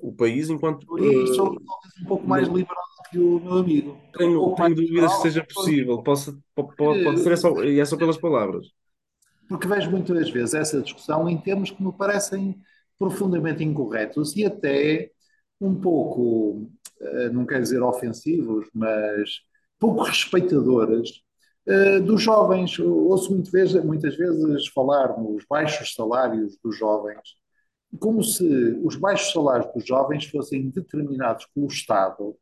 O 0.02 0.12
país, 0.12 0.50
enquanto. 0.50 0.86
E 0.98 1.26
sou 1.34 1.56
um 2.02 2.04
pouco 2.06 2.26
mais 2.26 2.46
liberal 2.46 2.84
que 3.10 3.18
o 3.18 3.40
meu 3.40 3.58
amigo. 3.58 3.98
Tenho, 4.16 4.52
um 4.52 4.54
tenho 4.54 4.74
dúvidas 4.74 5.16
que 5.16 5.22
seja 5.22 5.44
possível. 5.44 6.02
Posso, 6.02 6.38
pode, 6.54 7.04
pode 7.04 7.20
ser 7.20 7.36
só, 7.36 7.62
e 7.64 7.80
é 7.80 7.84
só 7.84 7.96
pelas 7.96 8.18
palavras. 8.18 8.66
Porque 9.48 9.66
vejo 9.66 9.90
muitas 9.90 10.30
vezes 10.30 10.54
essa 10.54 10.80
discussão 10.80 11.28
em 11.28 11.36
termos 11.36 11.70
que 11.70 11.82
me 11.82 11.92
parecem 11.92 12.56
profundamente 12.98 13.64
incorretos 13.64 14.36
e 14.36 14.44
até 14.44 15.10
um 15.60 15.74
pouco, 15.74 16.70
eh, 16.70 16.79
não 17.32 17.46
quer 17.46 17.60
dizer 17.60 17.82
ofensivos, 17.82 18.68
mas 18.74 19.40
pouco 19.78 20.02
respeitadoras 20.02 21.08
eh, 21.66 22.00
dos 22.00 22.22
jovens. 22.22 22.78
Ouço 22.78 23.32
muitas 23.32 24.16
vezes 24.16 24.68
falar 24.68 25.18
nos 25.18 25.44
baixos 25.48 25.94
salários 25.94 26.56
dos 26.62 26.76
jovens, 26.76 27.20
como 27.98 28.22
se 28.22 28.44
os 28.84 28.96
baixos 28.96 29.32
salários 29.32 29.72
dos 29.74 29.86
jovens 29.86 30.24
fossem 30.26 30.70
determinados 30.70 31.46
pelo 31.54 31.66
Estado, 31.66 32.36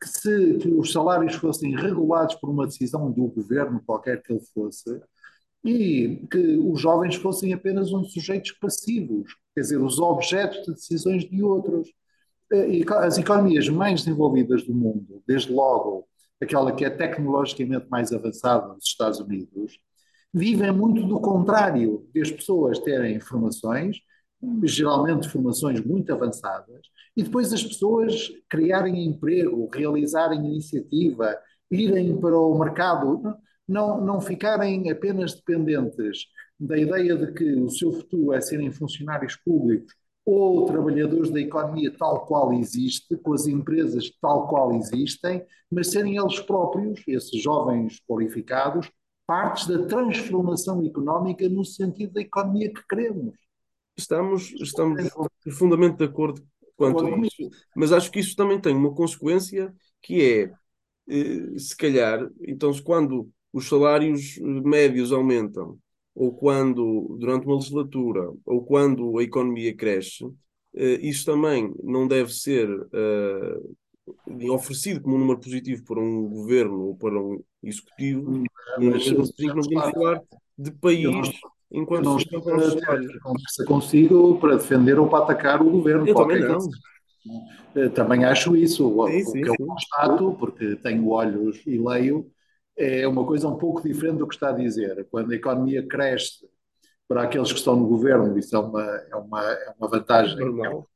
que 0.00 0.08
se 0.08 0.58
que 0.58 0.68
os 0.68 0.92
salários 0.92 1.34
fossem 1.36 1.76
regulados 1.76 2.34
por 2.36 2.50
uma 2.50 2.66
decisão 2.66 3.10
do 3.10 3.26
governo, 3.28 3.82
qualquer 3.86 4.22
que 4.22 4.32
ele 4.32 4.42
fosse, 4.52 5.00
e 5.64 6.26
que 6.30 6.58
os 6.58 6.80
jovens 6.80 7.14
fossem 7.16 7.52
apenas 7.54 7.92
uns 7.92 8.12
sujeitos 8.12 8.52
passivos, 8.52 9.34
quer 9.54 9.62
dizer, 9.62 9.80
os 9.80 9.98
objetos 9.98 10.62
de 10.66 10.74
decisões 10.74 11.24
de 11.24 11.42
outros. 11.42 11.88
E 12.54 12.84
as 12.88 13.18
economias 13.18 13.68
mais 13.68 14.04
desenvolvidas 14.04 14.62
do 14.64 14.74
mundo, 14.74 15.22
desde 15.26 15.52
logo 15.52 16.06
aquela 16.40 16.72
que 16.72 16.84
é 16.84 16.90
tecnologicamente 16.90 17.86
mais 17.88 18.12
avançada, 18.12 18.74
os 18.74 18.86
Estados 18.86 19.18
Unidos, 19.20 19.78
vivem 20.32 20.72
muito 20.72 21.04
do 21.06 21.20
contrário, 21.20 22.08
de 22.12 22.20
as 22.20 22.30
pessoas 22.30 22.78
terem 22.78 23.16
informações, 23.16 23.98
geralmente 24.62 25.28
formações 25.28 25.80
muito 25.84 26.12
avançadas, 26.12 26.80
e 27.16 27.22
depois 27.22 27.52
as 27.52 27.62
pessoas 27.62 28.30
criarem 28.48 29.06
emprego, 29.06 29.68
realizarem 29.72 30.44
iniciativa, 30.44 31.38
irem 31.70 32.16
para 32.20 32.38
o 32.38 32.58
mercado, 32.58 33.22
não, 33.66 34.00
não 34.00 34.20
ficarem 34.20 34.90
apenas 34.90 35.34
dependentes 35.34 36.26
da 36.58 36.76
ideia 36.76 37.16
de 37.16 37.32
que 37.32 37.54
o 37.54 37.70
seu 37.70 37.92
futuro 37.92 38.32
é 38.32 38.40
serem 38.40 38.70
funcionários 38.70 39.36
públicos 39.36 39.94
ou 40.24 40.64
trabalhadores 40.64 41.30
da 41.30 41.40
economia 41.40 41.94
tal 41.96 42.24
qual 42.26 42.52
existe, 42.52 43.16
com 43.18 43.34
as 43.34 43.46
empresas 43.46 44.10
tal 44.20 44.48
qual 44.48 44.74
existem, 44.74 45.44
mas 45.70 45.90
serem 45.90 46.16
eles 46.16 46.40
próprios, 46.40 47.02
esses 47.06 47.42
jovens 47.42 48.00
qualificados, 48.08 48.90
partes 49.26 49.66
da 49.66 49.86
transformação 49.86 50.84
económica 50.84 51.48
no 51.48 51.64
sentido 51.64 52.14
da 52.14 52.20
economia 52.20 52.72
que 52.72 52.86
queremos. 52.88 53.34
Estamos, 53.96 54.52
estamos 54.60 55.08
profundamente 55.42 55.98
de 55.98 56.04
acordo 56.04 56.42
quanto 56.76 57.06
a 57.06 57.18
isso, 57.18 57.48
mas 57.76 57.92
acho 57.92 58.10
que 58.10 58.18
isso 58.18 58.34
também 58.34 58.60
tem 58.60 58.74
uma 58.74 58.94
consequência 58.94 59.72
que 60.02 60.22
é, 60.22 60.52
eh, 61.08 61.58
se 61.58 61.76
calhar, 61.76 62.28
então 62.42 62.72
quando 62.82 63.30
os 63.52 63.68
salários 63.68 64.36
eh, 64.38 64.42
médios 64.42 65.12
aumentam, 65.12 65.78
ou 66.14 66.32
quando, 66.32 67.16
durante 67.18 67.46
uma 67.46 67.56
legislatura, 67.56 68.32
ou 68.44 68.64
quando 68.64 69.18
a 69.18 69.22
economia 69.22 69.74
cresce, 69.74 70.24
eh, 70.74 70.98
isso 71.02 71.24
também 71.24 71.74
não 71.82 72.06
deve 72.06 72.32
ser 72.32 72.68
oferecido 74.50 75.00
como 75.00 75.16
um 75.16 75.18
número 75.18 75.40
positivo 75.40 75.82
para 75.84 76.00
um 76.00 76.28
governo 76.28 76.88
ou 76.88 76.96
para 76.96 77.18
um 77.18 77.42
executivo, 77.62 78.44
mas, 78.78 79.10
mas 79.10 79.10
não 79.10 79.24
podemos 79.26 79.92
falar 79.92 80.22
de 80.58 80.70
país 80.72 81.30
enquanto 81.72 82.04
não 82.04 82.16
estou 82.18 82.38
a 82.38 82.42
conversa 82.42 83.64
consigo 83.66 84.38
para 84.38 84.56
defender 84.56 84.98
ou 84.98 85.08
para 85.08 85.24
atacar 85.24 85.60
o 85.60 85.70
governo. 85.70 86.06
Eu 86.06 86.14
também 86.14 86.40
não. 86.40 86.58
Eh, 87.74 87.88
também 87.88 88.24
acho 88.24 88.54
isso. 88.56 88.86
O, 88.88 89.08
sim, 89.08 89.24
sim, 89.24 89.42
que 89.42 89.48
eu 89.48 89.56
constato, 89.56 90.36
porque 90.38 90.76
tenho 90.76 91.08
olhos 91.08 91.60
e 91.66 91.78
leio, 91.78 92.30
é 92.76 93.06
uma 93.06 93.24
coisa 93.24 93.48
um 93.48 93.56
pouco 93.56 93.82
diferente 93.82 94.18
do 94.18 94.26
que 94.26 94.34
está 94.34 94.50
a 94.50 94.52
dizer. 94.52 95.06
Quando 95.10 95.32
a 95.32 95.36
economia 95.36 95.86
cresce 95.86 96.48
para 97.06 97.22
aqueles 97.22 97.52
que 97.52 97.58
estão 97.58 97.76
no 97.76 97.86
governo, 97.86 98.36
isso 98.38 98.54
é 98.54 98.58
uma, 98.58 98.82
é 98.82 99.16
uma, 99.16 99.42
é 99.42 99.74
uma 99.78 99.88
vantagem. 99.88 100.36
Normal. 100.36 100.88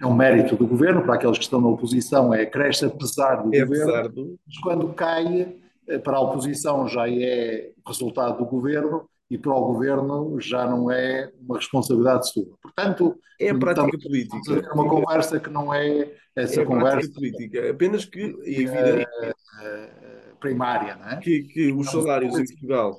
É 0.00 0.06
um 0.06 0.14
mérito 0.14 0.56
do 0.56 0.66
governo, 0.66 1.02
para 1.02 1.16
aqueles 1.16 1.36
que 1.36 1.44
estão 1.44 1.60
na 1.60 1.68
oposição, 1.68 2.32
é 2.32 2.46
cresce 2.46 2.86
apesar 2.86 3.42
do 3.42 3.54
é 3.54 3.60
governo. 3.60 3.94
Apesar 3.94 4.08
do... 4.08 4.38
Mas 4.46 4.58
quando 4.58 4.94
cai, 4.94 5.54
eh, 5.86 5.98
para 5.98 6.16
a 6.16 6.20
oposição 6.20 6.88
já 6.88 7.06
é 7.06 7.70
resultado 7.86 8.38
do 8.38 8.46
governo 8.46 9.06
e 9.30 9.36
para 9.36 9.52
o 9.52 9.66
governo 9.66 10.40
já 10.40 10.66
não 10.66 10.90
é 10.90 11.30
uma 11.38 11.56
responsabilidade 11.56 12.30
sua. 12.30 12.46
Portanto, 12.62 13.14
é 13.38 13.50
a 13.50 13.58
prática 13.58 13.98
política. 13.98 14.54
É 14.54 14.72
uma 14.72 14.88
conversa 14.88 15.38
que 15.38 15.50
não 15.50 15.72
é 15.72 16.10
essa 16.34 16.62
é 16.62 16.64
conversa 16.64 17.12
política, 17.12 17.70
apenas 17.70 18.04
que 18.04 18.20
é 18.20 18.50
evidente 18.50 19.02
uh, 19.02 20.09
primária, 20.40 20.96
não 20.96 21.10
é? 21.10 21.16
Que, 21.18 21.42
que 21.42 21.72
os 21.72 21.90
salários 21.90 22.36
em 22.38 22.44
Portugal 22.46 22.96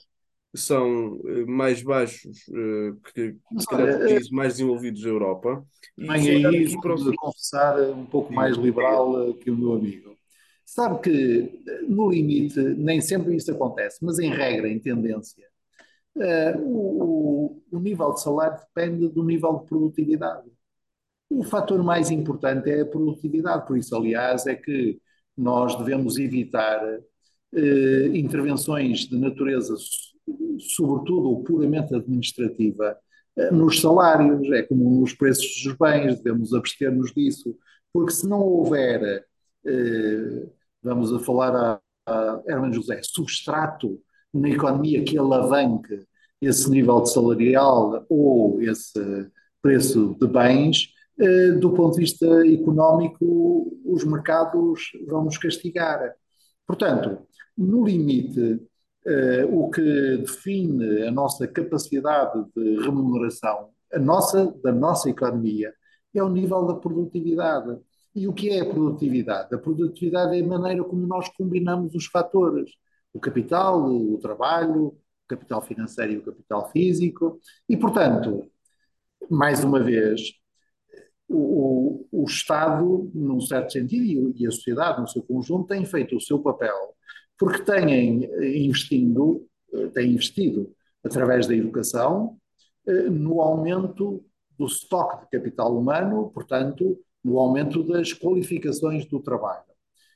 são 0.53 1.13
uh, 1.13 1.47
mais 1.47 1.81
baixos 1.81 2.37
uh, 2.49 2.95
que, 3.13 3.35
se 3.57 3.65
calhar, 3.67 3.99
países 3.99 4.29
mais 4.29 4.53
desenvolvidos 4.53 5.01
da 5.01 5.09
Europa. 5.09 5.65
E 5.97 6.07
Bem, 6.07 6.45
aí 6.45 6.75
o... 6.75 7.15
confessar 7.15 7.79
um 7.91 8.05
pouco 8.05 8.29
Sim. 8.29 8.35
mais 8.35 8.57
liberal 8.57 9.33
que 9.35 9.49
o 9.49 9.57
meu 9.57 9.73
amigo. 9.73 10.11
Sabe 10.65 11.01
que, 11.01 11.63
no 11.87 12.09
limite, 12.09 12.59
nem 12.59 13.01
sempre 13.01 13.35
isso 13.35 13.51
acontece, 13.51 13.97
mas 14.01 14.19
em 14.19 14.29
regra, 14.29 14.69
em 14.69 14.79
tendência, 14.79 15.51
Uh, 16.13 16.59
o, 16.59 17.63
o, 17.71 17.79
nível 17.79 18.11
de 18.13 18.21
salário 18.21 18.59
depende 18.59 19.07
do 19.07 19.23
nível 19.23 19.59
de 19.59 19.65
produtividade. 19.65 20.49
O 21.29 21.43
fator 21.43 21.81
mais 21.81 22.11
importante 22.11 22.69
é 22.69 22.81
a 22.81 22.85
produtividade, 22.85 23.65
por 23.65 23.77
isso, 23.77 23.95
aliás, 23.95 24.45
é 24.45 24.55
que 24.55 24.99
nós 25.37 25.73
devemos 25.77 26.17
evitar 26.17 26.81
uh, 27.54 28.16
intervenções 28.16 29.08
de 29.08 29.18
natureza, 29.18 29.76
sobretudo 30.60 31.30
ou 31.30 31.43
puramente 31.43 31.93
administrativa, 31.95 32.97
uh, 33.38 33.54
nos 33.54 33.80
salários, 33.82 34.52
é 34.52 34.64
como 34.64 34.99
nos 34.99 35.14
preços 35.14 35.64
dos 35.64 35.76
bens, 35.76 36.20
devemos 36.22 36.54
abster-nos 36.54 37.14
disso, 37.14 37.56
porque 37.93 38.14
se 38.14 38.28
não 38.28 38.39
houver, 38.39 39.26
vamos 40.82 41.12
a 41.14 41.20
falar 41.20 41.54
a, 41.54 41.82
a 42.08 42.41
Herman 42.47 42.72
José, 42.72 43.02
substrato 43.04 44.02
uma 44.34 44.49
economia 44.49 45.04
que 45.04 45.18
alavanque 45.18 46.06
esse 46.41 46.70
nível 46.70 47.02
de 47.02 47.12
salarial 47.12 48.06
ou 48.10 48.62
esse 48.62 49.30
preço 49.62 50.16
de 50.20 50.28
bens, 50.28 50.93
eh, 51.20 51.52
do 51.52 51.72
ponto 51.74 51.93
de 51.93 52.02
vista 52.02 52.26
económico, 52.47 53.78
os 53.86 54.04
mercados 54.04 54.91
vão 55.08 55.24
nos 55.24 55.38
castigar. 55.38 56.16
Portanto, 56.66 57.20
no 57.62 57.86
limite, 57.86 58.62
eh, 59.05 59.45
o 59.49 59.70
que 59.70 60.18
define 60.18 61.07
a 61.07 61.12
nossa 61.12 61.47
capacidade 61.47 62.45
de 62.55 62.82
remuneração, 62.82 63.70
a 63.93 63.99
nossa, 63.99 64.53
da 64.64 64.72
nossa 64.72 65.09
economia, 65.09 65.74
é 66.14 66.24
o 66.24 66.30
nível 66.30 66.66
da 66.66 66.76
produtividade. 66.76 67.78
E 68.14 68.28
o 68.28 68.34
que 68.34 68.49
é 68.49 68.62
a 68.62 68.66
produtividade? 68.66 69.55
A 69.55 69.57
produtividade 69.57 70.38
é 70.38 70.43
a 70.43 70.47
maneira 70.47 70.84
como 70.84 71.07
nós 71.07 71.30
combinamos 71.30 71.95
os 71.95 72.05
fatores 72.07 72.72
o 73.14 73.20
capital, 73.20 73.84
o 73.86 74.18
trabalho, 74.20 74.88
o 74.88 74.97
capital 75.28 75.62
financeiro 75.62 76.14
e 76.14 76.18
o 76.18 76.24
capital 76.24 76.72
físico. 76.72 77.39
E, 77.68 77.78
portanto, 77.78 78.49
mais 79.30 79.64
uma 79.64 79.82
vez, 79.82 80.34
o, 81.28 82.07
o, 82.12 82.24
Estado, 82.26 83.12
num 83.14 83.39
certo 83.41 83.72
sentido, 83.74 84.34
e 84.36 84.47
a 84.47 84.51
sociedade 84.51 85.01
no 85.01 85.07
seu 85.07 85.24
conjunto, 85.24 85.68
têm 85.68 85.86
feito 85.86 86.16
o 86.16 86.22
seu 86.22 86.39
papel, 86.39 86.76
porque 87.41 87.63
têm 87.63 88.29
investindo, 88.55 89.43
têm 89.95 90.11
investido 90.11 90.71
através 91.03 91.47
da 91.47 91.55
educação 91.55 92.37
eh, 92.85 93.09
no 93.09 93.41
aumento 93.41 94.23
do 94.55 94.67
estoque 94.67 95.21
de 95.21 95.39
capital 95.39 95.75
humano, 95.75 96.29
portanto, 96.31 96.99
no 97.23 97.39
aumento 97.39 97.81
das 97.81 98.13
qualificações 98.13 99.07
do 99.07 99.19
trabalho. 99.19 99.65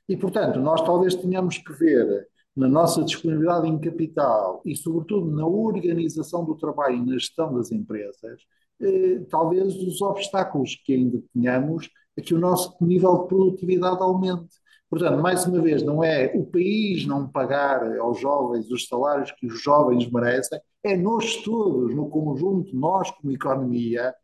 E, 0.08 0.16
portanto, 0.16 0.60
nós 0.60 0.84
talvez 0.84 1.16
tenhamos 1.16 1.58
que 1.58 1.74
ver 1.74 2.28
na 2.56 2.68
nossa 2.68 3.04
disponibilidade 3.04 3.68
em 3.68 3.80
capital 3.80 4.62
e, 4.64 4.76
sobretudo, 4.76 5.32
na 5.32 5.48
organização 5.48 6.46
do 6.46 6.54
trabalho 6.54 6.98
e 6.98 7.06
na 7.08 7.14
gestão 7.14 7.56
das 7.56 7.72
empresas, 7.72 8.40
eh, 8.80 9.26
talvez 9.32 9.76
os 9.76 10.00
obstáculos 10.00 10.76
que 10.86 10.94
ainda 10.94 11.20
tenhamos 11.34 11.90
a 12.16 12.22
que 12.22 12.36
o 12.36 12.40
nosso 12.40 12.78
nível 12.82 13.24
de 13.24 13.30
produtividade 13.30 14.00
aumente. 14.00 14.64
Portanto, 14.96 15.22
mais 15.22 15.46
uma 15.46 15.62
vez, 15.62 15.84
não 15.84 16.02
é 16.02 16.32
o 16.34 16.46
país 16.46 17.06
não 17.06 17.28
pagar 17.28 17.84
aos 17.98 18.18
jovens 18.18 18.72
os 18.72 18.88
salários 18.88 19.30
que 19.32 19.46
os 19.46 19.62
jovens 19.62 20.10
merecem, 20.10 20.58
é 20.82 20.96
nós 20.96 21.36
todos, 21.44 21.94
no 21.94 22.10
conjunto, 22.10 22.74
nós 22.74 23.12
como 23.12 23.34
economia, 23.34 24.16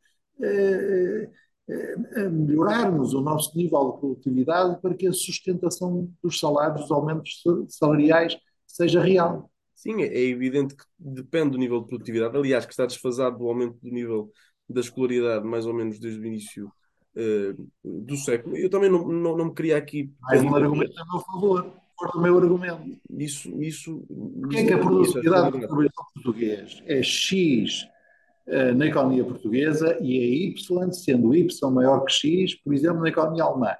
melhorarmos 2.32 3.14
o 3.14 3.20
nosso 3.20 3.58
nível 3.58 3.92
de 3.92 4.00
produtividade 4.00 4.82
para 4.82 4.94
que 4.94 5.08
a 5.08 5.12
sustentação 5.12 6.10
dos 6.24 6.40
salários, 6.40 6.84
dos 6.84 6.92
aumentos 6.92 7.44
salariais, 7.68 8.38
seja 8.66 9.02
real. 9.02 9.52
Sim, 9.76 10.02
é 10.02 10.22
evidente 10.22 10.74
que 10.74 10.86
depende 10.98 11.52
do 11.52 11.58
nível 11.58 11.82
de 11.82 11.88
produtividade. 11.88 12.38
Aliás, 12.38 12.66
que 12.66 12.72
está 12.72 12.86
desfasado 12.86 13.38
do 13.38 13.50
aumento 13.50 13.78
do 13.84 13.92
nível 13.92 14.32
da 14.70 14.80
escolaridade, 14.80 15.46
mais 15.46 15.66
ou 15.66 15.74
menos 15.74 16.00
desde 16.00 16.22
o 16.22 16.26
início 16.26 16.72
uh, 17.16 17.70
do 17.84 18.18
século. 18.18 18.58
Eu 18.58 18.70
também 18.70 18.90
não, 18.90 19.08
não, 19.08 19.38
não 19.38 19.46
me 19.46 19.54
queria 19.54 19.78
aqui. 19.78 20.14
Mais 20.22 20.44
um 20.44 20.56
argumento 20.56 20.94
a 21.00 21.06
meu 21.06 21.20
favor, 21.20 21.74
for 21.98 22.16
o 22.16 22.22
meu 22.22 22.38
argumento. 22.38 23.00
Isso. 23.10 23.62
isso 23.62 24.04
Porquê 24.42 24.58
é 24.58 24.66
que 24.66 24.74
a 24.74 24.80
produtividade 24.80 25.52
do 25.52 25.60
trabalhador 25.60 26.06
português 26.14 26.82
é 26.86 27.02
X 27.04 27.84
uh, 28.48 28.76
na 28.76 28.88
economia 28.88 29.24
portuguesa 29.24 29.98
e 30.02 30.18
é 30.18 30.48
Y, 30.50 30.92
sendo 30.92 31.36
Y 31.36 31.72
maior 31.72 32.06
que 32.06 32.14
X, 32.14 32.56
por 32.56 32.74
exemplo, 32.74 33.02
na 33.02 33.10
economia 33.10 33.44
alemã? 33.44 33.76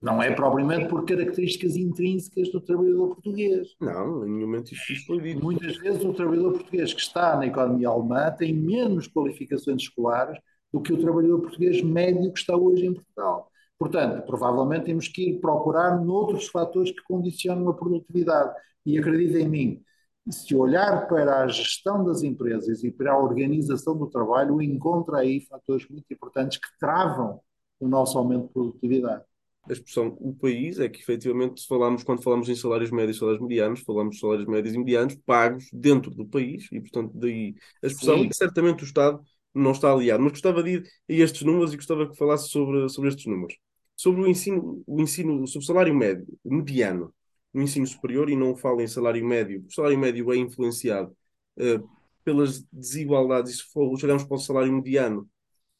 Não 0.00 0.20
é 0.20 0.32
propriamente 0.32 0.88
por 0.88 1.04
características 1.04 1.76
intrínsecas 1.76 2.50
do 2.50 2.60
trabalhador 2.60 3.14
português. 3.14 3.68
Não, 3.80 4.26
em 4.26 4.30
nenhum 4.30 4.48
momento 4.48 4.72
isso 4.72 5.06
foi 5.06 5.20
dito. 5.20 5.40
Muitas 5.40 5.76
vezes 5.76 6.04
o 6.04 6.12
trabalhador 6.12 6.54
português 6.54 6.92
que 6.92 7.00
está 7.00 7.36
na 7.36 7.46
economia 7.46 7.88
alemã 7.88 8.28
tem 8.36 8.52
menos 8.52 9.06
qualificações 9.06 9.82
escolares 9.82 10.36
do 10.72 10.80
que 10.80 10.92
o 10.92 11.00
trabalhador 11.00 11.40
português 11.40 11.82
médio 11.82 12.32
que 12.32 12.38
está 12.38 12.56
hoje 12.56 12.86
em 12.86 12.94
Portugal. 12.94 13.50
Portanto, 13.78 14.24
provavelmente 14.24 14.86
temos 14.86 15.08
que 15.08 15.30
ir 15.30 15.40
procurar 15.40 16.02
noutros 16.02 16.48
fatores 16.48 16.90
que 16.90 17.02
condicionam 17.02 17.68
a 17.68 17.74
produtividade. 17.74 18.54
E 18.86 18.98
acredita 18.98 19.38
em 19.38 19.48
mim, 19.48 19.82
se 20.30 20.54
olhar 20.54 21.08
para 21.08 21.42
a 21.42 21.48
gestão 21.48 22.04
das 22.04 22.22
empresas 22.22 22.82
e 22.84 22.90
para 22.90 23.12
a 23.12 23.18
organização 23.18 23.96
do 23.96 24.08
trabalho, 24.08 24.62
encontra 24.62 25.18
aí 25.18 25.40
fatores 25.40 25.86
muito 25.88 26.06
importantes 26.12 26.58
que 26.58 26.68
travam 26.78 27.40
o 27.80 27.88
nosso 27.88 28.16
aumento 28.16 28.46
de 28.46 28.52
produtividade 28.52 29.24
a 29.68 29.72
expressão 29.72 30.16
o 30.20 30.34
país 30.34 30.80
é 30.80 30.88
que 30.88 31.00
efetivamente 31.00 31.66
falamos, 31.66 32.02
quando 32.02 32.22
falamos 32.22 32.48
em 32.48 32.54
salários 32.54 32.90
médios 32.90 33.16
e 33.16 33.20
salários 33.20 33.42
medianos, 33.42 33.80
falamos 33.80 34.16
de 34.16 34.20
salários 34.20 34.46
médios 34.46 34.74
e 34.74 34.78
medianos 34.78 35.14
pagos 35.24 35.68
dentro 35.72 36.10
do 36.10 36.26
país 36.26 36.66
e 36.72 36.80
portanto 36.80 37.12
daí 37.14 37.54
a 37.82 37.86
expressão 37.86 38.18
Sim. 38.18 38.28
certamente 38.32 38.82
o 38.82 38.86
Estado 38.86 39.22
não 39.54 39.72
está 39.72 39.92
aliado, 39.92 40.22
mas 40.22 40.32
gostava 40.32 40.62
de 40.62 40.70
ir 40.70 40.82
a 41.08 41.12
estes 41.24 41.42
números 41.42 41.72
e 41.72 41.76
gostava 41.76 42.08
que 42.08 42.16
falasse 42.16 42.48
sobre, 42.48 42.88
sobre 42.88 43.10
estes 43.10 43.26
números. 43.26 43.56
Sobre 43.96 44.22
o 44.22 44.26
ensino, 44.26 44.82
o 44.86 45.00
ensino, 45.00 45.46
sobre 45.46 45.64
o 45.64 45.66
salário 45.66 45.94
médio, 45.94 46.26
mediano, 46.44 47.14
no 47.52 47.62
ensino 47.62 47.86
superior, 47.86 48.30
e 48.30 48.36
não 48.36 48.56
falo 48.56 48.80
em 48.80 48.88
salário 48.88 49.24
médio, 49.24 49.64
o 49.68 49.72
salário 49.72 49.98
médio 49.98 50.32
é 50.32 50.36
influenciado 50.36 51.14
uh, 51.58 51.88
pelas 52.24 52.64
desigualdades, 52.72 53.52
e 53.52 53.56
se 53.56 53.64
for, 53.64 53.94
chegamos 53.98 54.24
para 54.24 54.36
o 54.36 54.40
salário 54.40 54.72
mediano, 54.72 55.28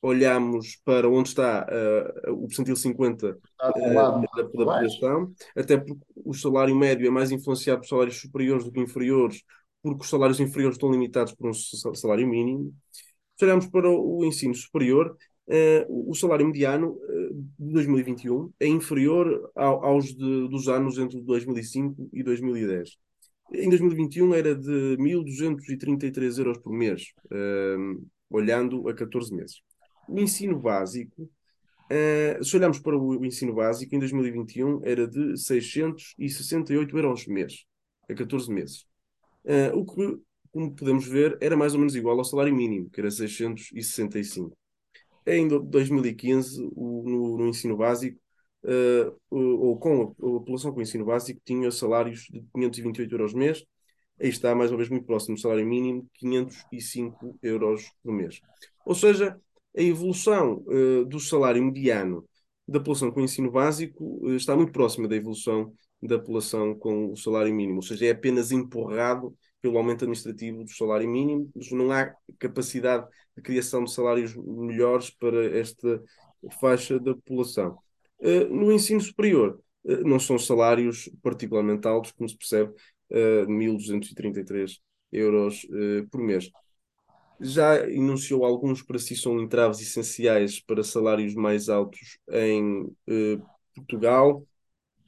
olhamos 0.03 0.77
para 0.85 1.09
onde 1.09 1.29
está 1.29 1.67
uh, 2.27 2.33
o 2.33 2.49
percentil 2.49 2.77
50 2.77 3.31
uh, 3.31 3.95
da, 3.95 4.19
da 4.19 4.45
população, 4.45 5.33
até 5.57 5.79
porque 5.79 6.05
o 6.17 6.35
salário 6.35 6.75
médio 6.77 7.07
é 7.07 7.11
mais 7.11 7.31
influenciado 7.31 7.81
por 7.81 7.89
salários 7.89 8.21
superiores 8.21 8.65
do 8.65 8.73
que 8.73 8.81
inferiores, 8.81 9.43
porque 9.83 10.03
os 10.03 10.11
salários 10.11 10.41
inferiores 10.41 10.77
estão 10.77 10.91
limitados 10.91 11.33
por 11.33 11.51
um 11.51 11.55
salário 11.95 12.27
mínimo. 12.27 12.75
Se 13.43 13.45
olharmos 13.45 13.67
para 13.67 13.91
o 13.91 14.25
ensino 14.25 14.55
superior, 14.55 15.17
uh, 15.49 16.11
o 16.11 16.15
salário 16.15 16.47
mediano 16.47 16.97
de 17.59 17.73
2021 17.73 18.53
é 18.61 18.69
inferior 18.69 19.51
ao, 19.57 19.85
aos 19.85 20.15
de, 20.15 20.49
dos 20.49 20.69
anos 20.69 20.97
entre 20.97 21.21
2005 21.21 22.09
e 22.13 22.23
2010. 22.23 22.99
Em 23.53 23.69
2021 23.69 24.33
era 24.33 24.55
de 24.55 24.97
1.233 24.97 26.39
euros 26.39 26.59
por 26.59 26.73
mês, 26.73 27.13
olhando 28.31 28.89
a 28.89 28.95
14 28.95 29.35
meses 29.35 29.61
o 30.09 30.21
ensino 30.21 30.59
básico, 30.59 31.23
uh, 31.23 32.45
se 32.45 32.57
olharmos 32.57 32.79
para 32.79 32.97
o, 32.97 33.25
ensino 33.25 33.55
básico, 33.55 33.95
em 33.95 33.99
2021 33.99 34.81
era 34.85 35.07
de 35.07 35.37
668 35.37 36.97
euros 36.97 37.27
mês, 37.27 37.65
a 38.09 38.15
14 38.15 38.53
meses. 38.53 38.87
Uh, 39.45 39.77
o 39.77 39.85
que, 39.85 40.19
como 40.53 40.75
podemos 40.75 41.07
ver, 41.07 41.37
era 41.41 41.57
mais 41.57 41.73
ou 41.73 41.81
menos 41.81 41.97
igual 41.97 42.19
ao 42.19 42.25
salário 42.25 42.55
mínimo, 42.55 42.91
que 42.91 43.01
era 43.01 43.11
665. 43.11 44.57
Em 45.27 45.49
2015, 45.49 46.69
o, 46.75 47.03
no, 47.09 47.39
no, 47.39 47.49
ensino 47.49 47.77
básico, 47.77 48.21
uh, 48.65 49.17
ou 49.31 49.79
com 49.79 50.03
a, 50.03 50.05
a, 50.05 50.15
população 50.15 50.73
com 50.73 50.83
ensino 50.83 51.05
básico, 51.05 51.41
tinha 51.45 51.71
salários 51.71 52.27
de 52.31 52.45
528 52.55 53.15
euros 53.15 53.33
mês, 53.33 53.65
aí 54.21 54.29
está 54.29 54.55
mais 54.55 54.71
ou 54.71 54.77
menos 54.77 54.91
muito 54.91 55.07
próximo 55.07 55.37
do 55.37 55.41
salário 55.41 55.67
mínimo, 55.67 56.07
505 56.15 57.39
euros 57.43 57.91
por 58.03 58.13
mês. 58.13 58.41
Ou 58.85 58.95
seja, 58.95 59.41
a 59.77 59.83
evolução 59.83 60.63
uh, 60.67 61.05
do 61.07 61.19
salário 61.19 61.63
mediano 61.65 62.29
da 62.69 62.79
população 62.79 63.11
com 63.11 63.21
ensino 63.21 63.51
básico 63.51 64.05
uh, 64.27 64.35
está 64.35 64.55
muito 64.55 64.73
próxima 64.73 65.09
da 65.09 65.17
evolução 65.17 65.73
da 66.03 66.19
população 66.19 66.75
com 66.75 67.13
o 67.13 67.17
salário 67.17 67.55
mínimo, 67.55 67.77
ou 67.77 67.83
seja, 67.83 68.07
é 68.07 68.11
apenas 68.11 68.51
empurrado 68.51 69.37
pelo 69.63 69.79
aumento 69.79 70.05
administrativo 70.05 70.65
do 70.65 70.71
salário 70.71 71.09
mínimo, 71.09 71.51
não 71.71 71.91
há 71.91 72.15
capacidade 72.39 73.07
de 73.35 73.43
criação 73.43 73.85
de 73.85 73.93
salários 73.93 74.35
melhores 74.37 75.09
para 75.09 75.59
esta 75.59 76.03
faixa 76.61 76.99
da 76.99 77.15
população. 77.15 77.79
Uh, 78.19 78.55
no 78.55 78.71
ensino 78.73 79.01
superior, 79.01 79.59
não 80.05 80.19
são 80.21 80.39
salários 80.39 81.09
particularmente 81.23 81.89
altos, 81.89 82.13
como 82.13 82.29
se 82.29 82.37
percebe, 82.37 82.73
uh, 83.11 83.47
1.233 83.47 84.81
euros 85.13 85.67
por 86.11 86.23
mês 86.23 86.51
já 87.43 87.91
enunciou 87.91 88.45
alguns 88.45 88.83
para 88.83 88.99
si 88.99 89.17
são 89.17 89.41
entraves 89.41 89.81
essenciais 89.81 90.61
para 90.61 90.85
salários 90.85 91.35
mais 91.35 91.69
altos 91.69 92.19
em 92.31 92.95
eh, 93.09 93.39
Portugal. 93.75 94.47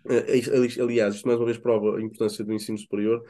Eh, 0.09 0.41
aliás, 0.81 1.15
isto 1.15 1.27
mais 1.27 1.39
uma 1.39 1.47
vez 1.47 1.59
prova 1.59 1.97
a 1.97 2.03
importância 2.03 2.45
do 2.45 2.53
ensino 2.53 2.77
superior. 2.77 3.25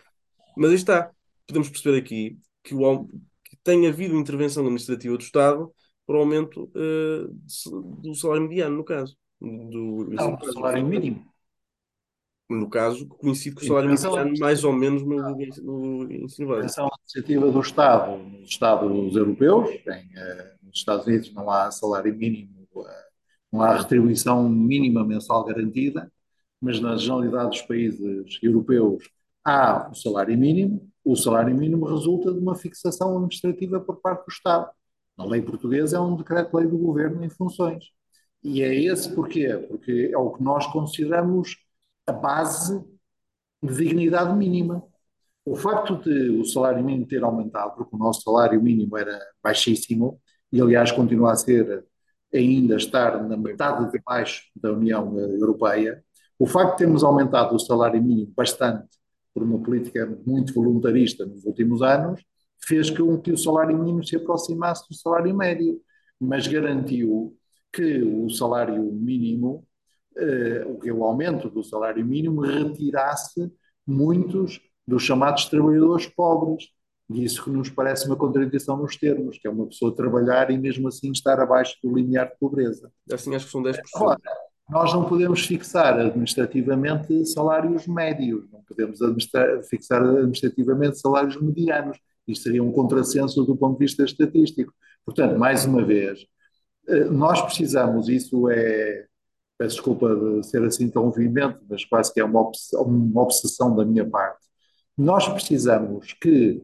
Mas 0.56 0.70
aí 0.70 0.76
está, 0.76 1.10
podemos 1.46 1.68
perceber 1.68 1.98
aqui 1.98 2.38
que, 2.62 2.74
o, 2.74 3.06
que 3.44 3.56
tem 3.62 3.86
havido 3.86 4.16
intervenção 4.16 4.62
administrativa 4.62 5.16
do 5.16 5.22
Estado 5.22 5.72
para 6.06 6.16
o 6.16 6.20
aumento 6.20 6.70
eh, 6.74 7.26
do 8.02 8.14
salário 8.14 8.42
mediano, 8.42 8.76
no 8.76 8.84
caso. 8.84 9.16
Do, 9.40 10.08
Não, 10.10 10.36
do 10.36 10.52
salário 10.52 10.86
mínimo 10.86 11.34
no 12.48 12.68
caso, 12.68 13.06
coincide 13.06 13.54
com 13.54 13.62
o 13.62 13.66
salário 13.66 13.90
mediano 13.90 14.38
mais 14.38 14.64
ou 14.64 14.72
menos 14.72 15.02
no, 15.02 16.04
no 16.04 16.12
ensino 16.12 16.48
básico. 16.48 16.82
A 16.82 16.90
iniciativa 17.00 17.50
do 17.50 17.60
Estado, 17.60 18.18
nos 18.18 18.50
Estados 18.50 19.16
europeus, 19.16 19.70
em, 19.70 20.10
eh, 20.14 20.54
nos 20.62 20.78
Estados 20.78 21.06
Unidos 21.06 21.32
não 21.32 21.50
há 21.50 21.70
salário 21.70 22.14
mínimo, 22.14 22.66
eh, 22.76 23.04
não 23.50 23.62
há 23.62 23.76
retribuição 23.78 24.48
mínima 24.48 25.04
mensal 25.04 25.44
garantida, 25.44 26.10
mas 26.60 26.80
na 26.80 26.96
generalidade 26.96 27.50
dos 27.50 27.62
países 27.62 28.38
europeus 28.42 29.08
há 29.44 29.90
o 29.90 29.94
salário 29.94 30.36
mínimo, 30.36 30.88
o 31.04 31.16
salário 31.16 31.54
mínimo 31.54 31.86
resulta 31.86 32.32
de 32.32 32.38
uma 32.38 32.54
fixação 32.56 33.14
administrativa 33.16 33.80
por 33.80 34.00
parte 34.00 34.24
do 34.24 34.32
Estado. 34.32 34.70
Na 35.16 35.24
lei 35.24 35.42
portuguesa 35.42 35.98
é 35.98 36.00
um 36.00 36.16
decreto-lei 36.16 36.66
do 36.66 36.78
governo 36.78 37.22
em 37.24 37.30
funções. 37.30 37.84
E 38.42 38.62
é 38.62 38.74
esse 38.74 39.14
porquê? 39.14 39.48
Porque 39.68 40.10
é 40.12 40.18
o 40.18 40.32
que 40.32 40.42
nós 40.42 40.66
consideramos 40.68 41.56
a 42.06 42.12
base 42.12 42.82
de 43.62 43.74
dignidade 43.74 44.34
mínima. 44.36 44.82
O 45.44 45.56
facto 45.56 45.96
de 45.96 46.30
o 46.30 46.44
salário 46.44 46.82
mínimo 46.84 47.06
ter 47.06 47.22
aumentado, 47.22 47.76
porque 47.76 47.94
o 47.94 47.98
nosso 47.98 48.22
salário 48.22 48.60
mínimo 48.62 48.96
era 48.96 49.18
baixíssimo, 49.42 50.20
e 50.50 50.60
aliás 50.60 50.92
continua 50.92 51.32
a 51.32 51.36
ser, 51.36 51.84
ainda 52.32 52.76
estar 52.76 53.22
na 53.22 53.36
metade 53.36 53.90
de 53.90 53.98
baixo 54.04 54.44
da 54.56 54.72
União 54.72 55.18
Europeia, 55.18 56.02
o 56.38 56.46
facto 56.46 56.72
de 56.72 56.78
termos 56.78 57.04
aumentado 57.04 57.54
o 57.54 57.58
salário 57.58 58.02
mínimo 58.02 58.32
bastante 58.34 58.88
por 59.34 59.42
uma 59.42 59.58
política 59.58 60.06
muito 60.24 60.54
voluntarista 60.54 61.26
nos 61.26 61.44
últimos 61.44 61.82
anos, 61.82 62.24
fez 62.64 62.88
com 62.88 63.20
que 63.20 63.32
o 63.32 63.38
salário 63.38 63.76
mínimo 63.76 64.04
se 64.04 64.16
aproximasse 64.16 64.88
do 64.88 64.94
salário 64.94 65.34
médio, 65.36 65.80
mas 66.20 66.46
garantiu 66.46 67.36
que 67.72 68.02
o 68.02 68.30
salário 68.30 68.82
mínimo 68.92 69.66
uh, 70.16 70.92
o 70.92 71.04
aumento 71.04 71.50
do 71.50 71.62
salário 71.62 72.04
mínimo 72.04 72.40
retirasse 72.40 73.52
muitos 73.86 74.60
dos 74.86 75.02
chamados 75.02 75.46
trabalhadores 75.46 76.06
pobres. 76.06 76.68
E 77.10 77.22
isso 77.22 77.44
que 77.44 77.50
nos 77.50 77.68
parece 77.68 78.06
uma 78.06 78.16
contradição 78.16 78.78
nos 78.78 78.96
termos, 78.96 79.36
que 79.38 79.46
é 79.46 79.50
uma 79.50 79.66
pessoa 79.66 79.94
trabalhar 79.94 80.50
e 80.50 80.56
mesmo 80.56 80.88
assim 80.88 81.12
estar 81.12 81.38
abaixo 81.38 81.76
do 81.82 81.94
limiar 81.94 82.30
de 82.30 82.38
pobreza. 82.38 82.90
Assim 83.12 83.34
acho 83.34 83.44
que 83.46 83.52
são 83.52 83.62
10%. 83.62 83.78
Agora, 83.94 84.18
nós 84.68 84.92
não 84.92 85.04
podemos 85.04 85.44
fixar 85.46 85.98
administrativamente 85.98 87.26
salários 87.26 87.86
médios, 87.86 88.50
não 88.50 88.62
podemos 88.62 88.98
fixar 89.68 90.02
administrativamente 90.02 90.98
salários 90.98 91.40
medianos. 91.40 91.98
Isto 92.26 92.44
seria 92.44 92.62
um 92.62 92.72
contrassenso 92.72 93.44
do 93.44 93.56
ponto 93.56 93.78
de 93.78 93.84
vista 93.84 94.04
estatístico. 94.04 94.72
Portanto, 95.04 95.38
mais 95.38 95.66
uma 95.66 95.84
vez, 95.84 96.26
eh, 96.88 97.04
nós 97.04 97.42
precisamos, 97.42 98.08
isso 98.08 98.48
é 98.50 99.06
peço 99.58 99.76
desculpa 99.76 100.14
de 100.16 100.42
ser 100.46 100.62
assim 100.64 100.90
tão 100.90 101.10
veemente, 101.10 101.58
mas 101.68 101.84
quase 101.84 102.12
que 102.12 102.20
é 102.20 102.24
uma 102.24 102.50
uma 102.74 103.22
obsessão 103.22 103.74
da 103.76 103.84
minha 103.84 104.08
parte. 104.08 104.46
Nós 104.96 105.28
precisamos 105.28 106.12
que 106.14 106.62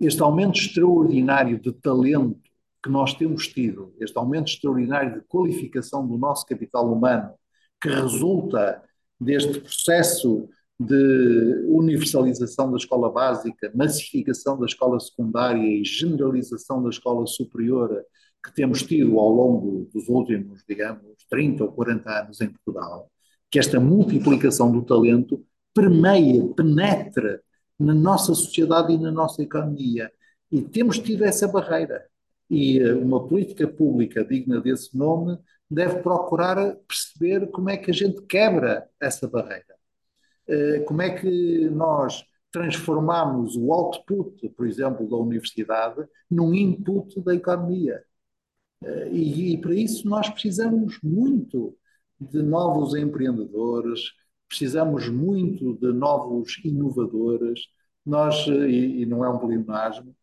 este 0.00 0.22
aumento 0.22 0.58
extraordinário 0.58 1.58
de 1.60 1.72
talento 1.72 2.47
que 2.82 2.90
nós 2.90 3.14
temos 3.14 3.48
tido, 3.48 3.94
este 4.00 4.16
aumento 4.16 4.48
extraordinário 4.48 5.14
de 5.14 5.26
qualificação 5.26 6.06
do 6.06 6.16
nosso 6.16 6.46
capital 6.46 6.92
humano, 6.92 7.32
que 7.80 7.88
resulta 7.88 8.82
deste 9.20 9.60
processo 9.60 10.48
de 10.78 11.64
universalização 11.68 12.70
da 12.70 12.76
escola 12.76 13.10
básica, 13.10 13.70
massificação 13.74 14.58
da 14.58 14.66
escola 14.66 15.00
secundária 15.00 15.66
e 15.66 15.84
generalização 15.84 16.82
da 16.82 16.88
escola 16.88 17.26
superior 17.26 18.04
que 18.44 18.54
temos 18.54 18.82
tido 18.82 19.18
ao 19.18 19.28
longo 19.28 19.88
dos 19.92 20.08
últimos, 20.08 20.62
digamos, 20.68 21.24
30 21.28 21.64
ou 21.64 21.72
40 21.72 22.10
anos 22.10 22.40
em 22.40 22.48
Portugal, 22.48 23.10
que 23.50 23.58
esta 23.58 23.80
multiplicação 23.80 24.70
do 24.70 24.82
talento 24.82 25.44
permeia, 25.74 26.46
penetra 26.54 27.42
na 27.78 27.94
nossa 27.94 28.34
sociedade 28.34 28.92
e 28.92 28.98
na 28.98 29.10
nossa 29.10 29.42
economia. 29.42 30.10
E 30.50 30.62
temos 30.62 30.98
tido 30.98 31.24
essa 31.24 31.48
barreira. 31.48 32.06
E 32.50 32.78
eh, 32.78 32.94
uma 32.94 33.26
política 33.26 33.66
pública 33.68 34.24
digna 34.24 34.60
desse 34.60 34.96
nome 34.96 35.38
deve 35.70 36.00
procurar 36.02 36.76
perceber 36.88 37.48
como 37.50 37.70
é 37.70 37.76
que 37.76 37.90
a 37.90 37.94
gente 37.94 38.22
quebra 38.22 38.88
essa 39.00 39.28
barreira. 39.28 39.76
Eh, 40.48 40.80
como 40.80 41.02
é 41.02 41.10
que 41.10 41.68
nós 41.70 42.24
transformamos 42.50 43.56
o 43.56 43.72
output, 43.72 44.48
por 44.50 44.66
exemplo, 44.66 45.08
da 45.08 45.16
universidade, 45.16 46.06
num 46.30 46.54
input 46.54 47.20
da 47.22 47.34
economia. 47.34 48.02
Eh, 48.82 49.08
e, 49.12 49.54
e 49.54 49.60
para 49.60 49.74
isso 49.74 50.08
nós 50.08 50.28
precisamos 50.30 50.98
muito 51.02 51.76
de 52.20 52.42
novos 52.42 52.94
empreendedores, 52.94 54.00
precisamos 54.48 55.08
muito 55.08 55.74
de 55.78 55.92
novos 55.92 56.58
inovadores, 56.64 57.60
nós, 58.04 58.46
e, 58.46 59.02
e 59.02 59.06
não 59.06 59.24
é 59.24 59.28
um 59.30 59.38
pleonasmo, 59.38 60.16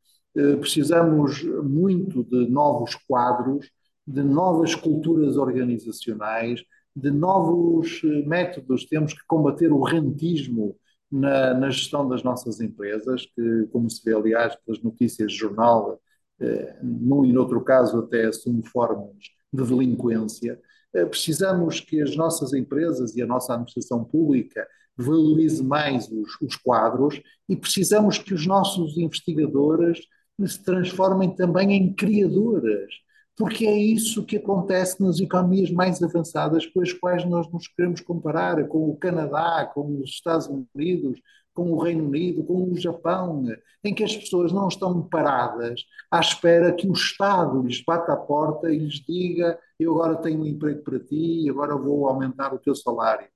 precisamos 0.60 1.44
muito 1.44 2.24
de 2.24 2.50
novos 2.50 2.96
quadros, 3.08 3.70
de 4.06 4.22
novas 4.22 4.76
culturas 4.76 5.38
organizacionais, 5.38 6.62
de 6.96 7.12
novos 7.12 8.02
eh, 8.04 8.26
métodos, 8.26 8.86
temos 8.86 9.14
que 9.14 9.26
combater 9.28 9.72
o 9.72 9.84
rentismo 9.84 10.78
na, 11.12 11.54
na, 11.54 11.70
gestão 11.70 12.08
das 12.08 12.24
nossas 12.24 12.62
empresas, 12.62 13.26
que, 13.26 13.68
como 13.72 13.90
se 13.90 14.04
vê, 14.04 14.16
aliás, 14.16 14.56
pelas 14.66 14.82
notícias 14.82 15.32
de 15.32 15.38
jornal, 15.38 16.00
eh, 16.40 16.80
num 16.82 17.26
e 17.26 17.34
noutro 17.34 17.62
caso 17.64 18.00
até 18.00 18.26
assume 18.26 18.66
formas 18.66 19.16
de 19.52 19.64
delinquência. 19.64 20.60
Eh, 20.94 21.06
precisamos 21.06 21.82
que 21.82 22.02
as 22.02 22.16
nossas 22.16 22.54
empresas 22.54 23.16
e 23.16 23.22
a 23.22 23.28
nossa 23.28 23.54
administração 23.54 24.04
pública 24.04 24.66
valorize 24.98 25.62
mais 25.62 26.10
os, 26.10 26.40
os 26.42 26.56
quadros 26.56 27.22
e 27.50 27.56
precisamos 27.58 28.18
que 28.18 28.34
os 28.34 28.48
nossos 28.48 28.98
investigadores 28.98 30.00
se 30.46 30.64
transformem 30.64 31.34
também 31.34 31.74
em 31.74 31.94
criadores 31.94 33.06
porque 33.38 33.66
é 33.66 33.78
isso 33.78 34.26
que 34.26 34.38
acontece 34.38 35.02
nas 35.04 35.20
economias 35.20 35.70
mais 35.70 36.02
avançadas 36.02 36.66
com 36.66 36.82
as 36.82 36.94
quais 36.94 37.26
nós 37.26 37.52
nos 37.52 37.68
queremos 37.68 38.00
comparar, 38.00 38.66
com 38.68 38.90
o 38.90 38.96
Canadá, 38.96 39.70
com 39.74 40.00
os 40.00 40.10
Estados 40.10 40.48
Unidos, 40.48 41.20
com 41.54 41.72
o 41.72 41.78
Reino 41.78 42.06
Unido, 42.06 42.44
com 42.44 42.72
o 42.72 42.78
Japão, 42.78 43.46
em 43.84 43.94
que 43.94 44.04
as 44.04 44.16
pessoas 44.16 44.52
não 44.52 44.68
estão 44.68 45.02
paradas 45.08 45.82
à 46.10 46.20
espera 46.20 46.74
que 46.74 46.88
o 46.88 46.94
Estado 46.94 47.62
lhes 47.62 47.84
bata 47.84 48.14
a 48.14 48.18
porta 48.18 48.72
e 48.74 48.80
lhes 48.80 49.06
diga: 49.06 49.60
Eu 49.78 49.94
agora 49.94 50.16
tenho 50.22 50.42
um 50.42 50.46
emprego 50.46 50.82
para 50.84 51.00
ti, 51.00 51.50
agora 51.50 51.76
vou 51.76 52.08
aumentar 52.08 52.54
o 52.54 52.60
teu 52.60 52.76
salário. 52.76 53.28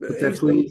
Até 0.00 0.32
fui, 0.32 0.68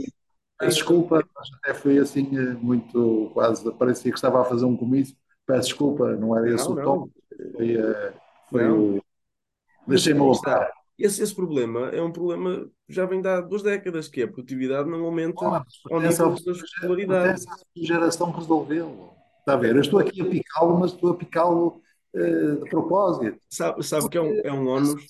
peço 0.57 0.77
desculpa, 0.77 1.23
mas 1.35 1.49
até 1.55 1.73
foi 1.73 1.97
assim 1.97 2.29
eh, 2.37 2.53
muito 2.53 3.29
quase, 3.33 3.71
parecia 3.73 4.11
que 4.11 4.17
estava 4.17 4.41
a 4.41 4.45
fazer 4.45 4.65
um 4.65 4.77
comício. 4.77 5.15
Peço 5.45 5.69
desculpa, 5.69 6.15
não 6.15 6.37
era 6.37 6.53
esse 6.53 6.67
não, 6.67 6.73
o 6.73 6.83
tom. 6.83 7.09
Foi, 7.53 7.77
foi 8.49 8.71
o. 8.71 9.03
Deixei-me 9.87 10.19
voltar. 10.19 10.71
Esse, 10.97 11.21
esse 11.21 11.35
problema 11.35 11.89
é 11.89 12.01
um 12.01 12.11
problema 12.11 12.67
já 12.87 13.05
vem 13.05 13.21
de 13.21 13.27
há 13.27 13.41
duas 13.41 13.63
décadas, 13.63 14.07
que 14.07 14.21
é 14.21 14.25
a 14.25 14.27
produtividade 14.27 14.89
não 14.89 15.03
aumenta 15.03 15.45
ao 15.45 15.99
nível 15.99 16.35
da 16.35 16.51
escolaridade. 16.51 17.33
Essa 17.33 17.49
geração 17.75 18.31
resolveu. 18.31 19.11
Está 19.39 19.53
a 19.53 19.57
ver? 19.57 19.75
Eu 19.75 19.81
estou 19.81 19.99
aqui 19.99 20.21
a 20.21 20.25
picá-lo, 20.25 20.79
mas 20.79 20.91
estou 20.91 21.11
a 21.11 21.15
picá-lo 21.15 21.81
uh, 22.13 22.63
de 22.63 22.69
propósito. 22.69 23.39
Sabe, 23.49 23.83
sabe 23.83 24.09
que 24.09 24.17
é 24.17 24.21
um, 24.21 24.41
é 24.43 24.53
um 24.53 24.67
ónus, 24.67 25.05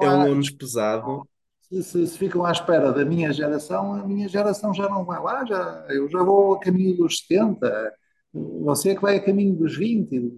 é 0.00 0.08
um 0.08 0.30
ónus 0.30 0.50
pesado. 0.50 1.26
Se, 1.70 1.82
se, 1.84 2.06
se, 2.06 2.18
ficam 2.18 2.44
à 2.44 2.50
espera 2.50 2.92
da 2.92 3.04
minha 3.04 3.32
geração, 3.32 3.94
a 3.94 4.06
minha 4.06 4.28
geração 4.28 4.74
já 4.74 4.88
não 4.88 5.04
vai 5.04 5.22
lá, 5.22 5.44
já, 5.44 5.86
eu 5.90 6.08
já 6.08 6.22
vou 6.22 6.54
a 6.54 6.60
caminho 6.60 6.96
dos 6.96 7.18
70, 7.20 7.94
você 8.32 8.90
é 8.90 8.94
que 8.96 9.02
vai 9.02 9.16
a 9.16 9.24
caminho 9.24 9.54
dos 9.54 9.76
20, 9.76 10.32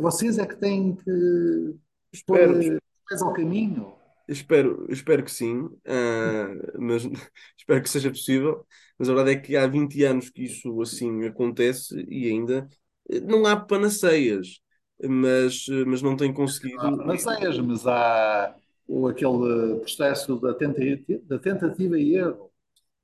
vocês 0.00 0.38
é 0.38 0.46
que 0.46 0.56
têm 0.56 0.96
que 0.96 1.74
espero, 2.12 2.54
pôr 2.54 3.22
ao 3.22 3.32
caminho. 3.34 3.92
Espero, 4.28 4.86
espero 4.88 5.24
que 5.24 5.30
sim, 5.30 5.62
uh, 5.62 6.78
mas 6.78 7.02
espero 7.58 7.82
que 7.82 7.90
seja 7.90 8.10
possível. 8.10 8.64
Mas 8.98 9.08
a 9.08 9.14
verdade 9.14 9.36
é 9.36 9.40
que 9.40 9.56
há 9.56 9.66
20 9.66 10.04
anos 10.04 10.30
que 10.30 10.44
isso 10.44 10.80
assim 10.82 11.24
acontece 11.24 12.04
e 12.08 12.28
ainda 12.28 12.68
eh, 13.10 13.18
não 13.20 13.46
há 13.46 13.56
panaceias, 13.56 14.60
mas, 15.02 15.64
mas 15.86 16.02
não 16.02 16.16
tem 16.16 16.32
conseguido. 16.32 16.82
Não 16.82 16.94
há 16.94 16.96
panaceias, 16.98 17.58
mas 17.58 17.86
há 17.86 18.54
o, 18.90 19.06
aquele 19.06 19.78
processo 19.78 20.38
da 20.40 20.52
tentativa, 20.52 21.20
da 21.24 21.38
tentativa 21.38 21.98
e 21.98 22.16
erro 22.16 22.50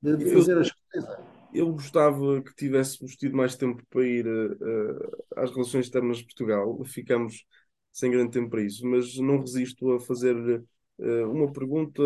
de, 0.01 0.17
de 0.17 0.29
fazer 0.31 0.53
Eu... 0.53 0.59
as 0.59 0.71
coisas 0.71 1.37
eu 1.53 1.71
gostava 1.71 2.41
que 2.41 2.53
tivéssemos 2.55 3.15
tido 3.15 3.35
mais 3.35 3.55
tempo 3.55 3.81
para 3.89 4.05
ir 4.05 4.27
uh, 4.27 5.25
às 5.35 5.49
relações 5.49 5.85
externas 5.85 6.17
de 6.17 6.25
Portugal. 6.25 6.83
Ficamos 6.85 7.45
sem 7.91 8.11
grande 8.11 8.31
tempo 8.31 8.49
para 8.49 8.61
isso, 8.61 8.85
mas 8.85 9.17
não 9.17 9.39
resisto 9.39 9.91
a 9.93 9.99
fazer 9.99 10.35
uh, 10.35 11.31
uma 11.31 11.51
pergunta 11.51 12.01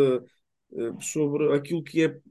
uh, 0.72 1.02
sobre 1.02 1.54
aquilo 1.54 1.84
que 1.84 2.06
é 2.06 2.22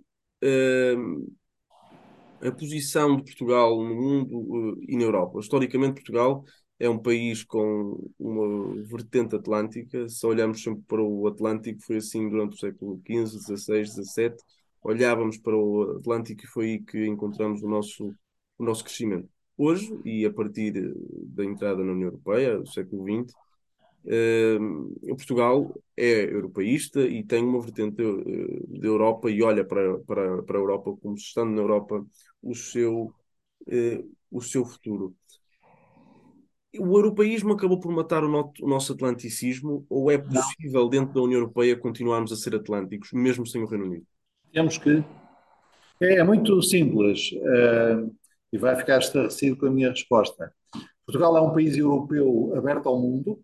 a 2.42 2.50
posição 2.52 3.16
de 3.16 3.24
Portugal 3.24 3.76
no 3.84 3.94
mundo 3.94 4.78
e 4.88 4.96
na 4.96 5.02
Europa. 5.02 5.38
Historicamente, 5.40 5.96
Portugal 5.96 6.42
é 6.80 6.88
um 6.88 6.98
país 6.98 7.44
com 7.44 8.10
uma 8.18 8.82
vertente 8.84 9.36
atlântica. 9.36 10.08
Se 10.08 10.26
olharmos 10.26 10.62
sempre 10.62 10.82
para 10.88 11.02
o 11.02 11.28
Atlântico, 11.28 11.80
foi 11.82 11.98
assim 11.98 12.28
durante 12.28 12.56
o 12.56 12.58
século 12.58 13.00
XV, 13.06 13.38
XVI, 13.38 13.86
XVII 13.86 14.36
olhávamos 14.82 15.38
para 15.38 15.56
o 15.56 15.98
Atlântico 15.98 16.44
e 16.44 16.46
foi 16.46 16.64
aí 16.66 16.80
que 16.80 17.06
encontramos 17.06 17.62
o 17.62 17.68
nosso, 17.68 18.14
o 18.58 18.64
nosso 18.64 18.84
crescimento. 18.84 19.28
Hoje, 19.56 19.94
e 20.04 20.24
a 20.24 20.32
partir 20.32 20.72
da 21.26 21.44
entrada 21.44 21.84
na 21.84 21.92
União 21.92 22.08
Europeia, 22.08 22.58
do 22.58 22.66
século 22.66 23.04
XX, 23.04 23.34
eh, 24.06 24.58
Portugal 25.08 25.74
é 25.94 26.24
europeísta 26.24 27.02
e 27.02 27.22
tem 27.22 27.44
uma 27.44 27.60
vertente 27.60 28.02
da 28.80 28.88
Europa 28.88 29.30
e 29.30 29.42
olha 29.42 29.64
para, 29.64 29.98
para, 30.00 30.42
para 30.42 30.58
a 30.58 30.60
Europa 30.60 30.96
como 31.02 31.18
se 31.18 31.24
estando 31.24 31.50
na 31.50 31.60
Europa 31.60 32.02
o 32.42 32.54
seu, 32.54 33.12
eh, 33.66 34.02
o 34.30 34.40
seu 34.40 34.64
futuro. 34.64 35.14
O 36.78 36.96
europeísmo 36.96 37.52
acabou 37.52 37.80
por 37.80 37.92
matar 37.92 38.22
o, 38.22 38.28
no, 38.28 38.52
o 38.60 38.68
nosso 38.68 38.92
atlanticismo 38.92 39.84
ou 39.88 40.10
é 40.10 40.18
possível, 40.18 40.82
Não. 40.82 40.88
dentro 40.88 41.14
da 41.14 41.20
União 41.20 41.40
Europeia, 41.40 41.76
continuarmos 41.76 42.30
a 42.32 42.36
ser 42.36 42.54
atlânticos, 42.54 43.10
mesmo 43.12 43.46
sem 43.46 43.62
o 43.62 43.66
Reino 43.66 43.86
Unido? 43.86 44.06
Temos 44.52 44.78
que. 44.78 45.04
É, 46.00 46.18
é 46.18 46.24
muito 46.24 46.62
simples 46.62 47.32
uh, 47.32 48.14
e 48.52 48.58
vai 48.58 48.76
ficar 48.76 48.98
estarrecido 48.98 49.56
com 49.56 49.66
a 49.66 49.70
minha 49.70 49.90
resposta. 49.90 50.52
Portugal 51.04 51.36
é 51.36 51.40
um 51.40 51.52
país 51.52 51.76
europeu 51.76 52.52
aberto 52.56 52.88
ao 52.88 53.00
mundo, 53.00 53.40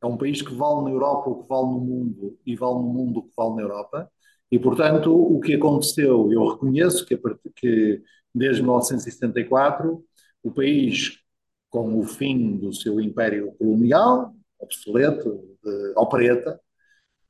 é 0.00 0.06
um 0.06 0.16
país 0.16 0.40
que 0.40 0.54
vale 0.54 0.84
na 0.84 0.90
Europa 0.90 1.30
o 1.30 1.42
que 1.42 1.48
vale 1.48 1.66
no 1.66 1.80
mundo 1.80 2.38
e 2.46 2.54
vale 2.54 2.74
no 2.74 2.92
mundo 2.92 3.18
o 3.18 3.22
que 3.24 3.32
vale 3.36 3.56
na 3.56 3.62
Europa. 3.62 4.10
E, 4.50 4.58
portanto, 4.58 5.12
o 5.12 5.40
que 5.40 5.54
aconteceu, 5.54 6.32
eu 6.32 6.46
reconheço 6.46 7.04
que, 7.04 7.20
que 7.56 8.02
desde 8.34 8.62
1974 8.62 10.02
o 10.42 10.50
país, 10.50 11.18
com 11.70 11.98
o 11.98 12.04
fim 12.04 12.56
do 12.56 12.72
seu 12.72 13.00
império 13.00 13.52
colonial, 13.58 14.34
obsoleto, 14.58 15.56
de, 15.62 15.92
ao 15.96 16.08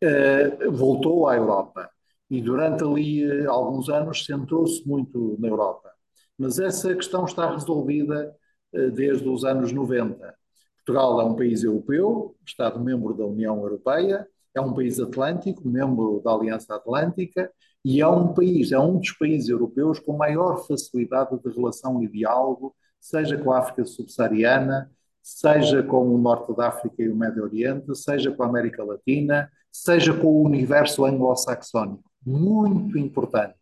eh, 0.00 0.68
voltou 0.70 1.26
à 1.26 1.36
Europa 1.36 1.90
e 2.30 2.40
durante 2.40 2.84
ali 2.84 3.24
eh, 3.24 3.46
alguns 3.46 3.88
anos 3.88 4.24
centrou-se 4.24 4.86
muito 4.86 5.36
na 5.40 5.48
Europa. 5.48 5.90
Mas 6.38 6.58
essa 6.58 6.94
questão 6.94 7.24
está 7.24 7.50
resolvida 7.50 8.34
eh, 8.72 8.90
desde 8.90 9.28
os 9.28 9.44
anos 9.44 9.72
90. 9.72 10.34
Portugal 10.76 11.20
é 11.20 11.24
um 11.24 11.36
país 11.36 11.64
europeu, 11.64 12.36
Estado-membro 12.46 13.14
da 13.14 13.26
União 13.26 13.58
Europeia, 13.60 14.26
é 14.54 14.60
um 14.60 14.72
país 14.72 15.00
atlântico, 15.00 15.68
membro 15.68 16.20
da 16.24 16.32
Aliança 16.32 16.74
Atlântica, 16.74 17.50
e 17.84 18.00
é 18.00 18.08
um 18.08 18.32
país, 18.34 18.72
é 18.72 18.78
um 18.78 18.98
dos 18.98 19.12
países 19.12 19.48
europeus 19.48 19.98
com 19.98 20.16
maior 20.16 20.66
facilidade 20.66 21.38
de 21.42 21.50
relação 21.50 22.02
e 22.02 22.08
diálogo, 22.08 22.74
seja 23.08 23.38
com 23.38 23.52
a 23.52 23.58
África 23.58 23.84
subsaariana, 23.86 24.90
seja 25.22 25.82
com 25.82 26.14
o 26.14 26.18
Norte 26.18 26.54
da 26.54 26.68
África 26.68 27.02
e 27.02 27.08
o 27.08 27.16
Médio 27.16 27.42
Oriente, 27.42 27.94
seja 27.96 28.30
com 28.30 28.42
a 28.42 28.46
América 28.46 28.84
Latina, 28.84 29.50
seja 29.72 30.12
com 30.12 30.26
o 30.26 30.44
universo 30.44 31.04
anglo-saxónico 31.04 32.08
muito 32.24 32.98
importante. 32.98 33.56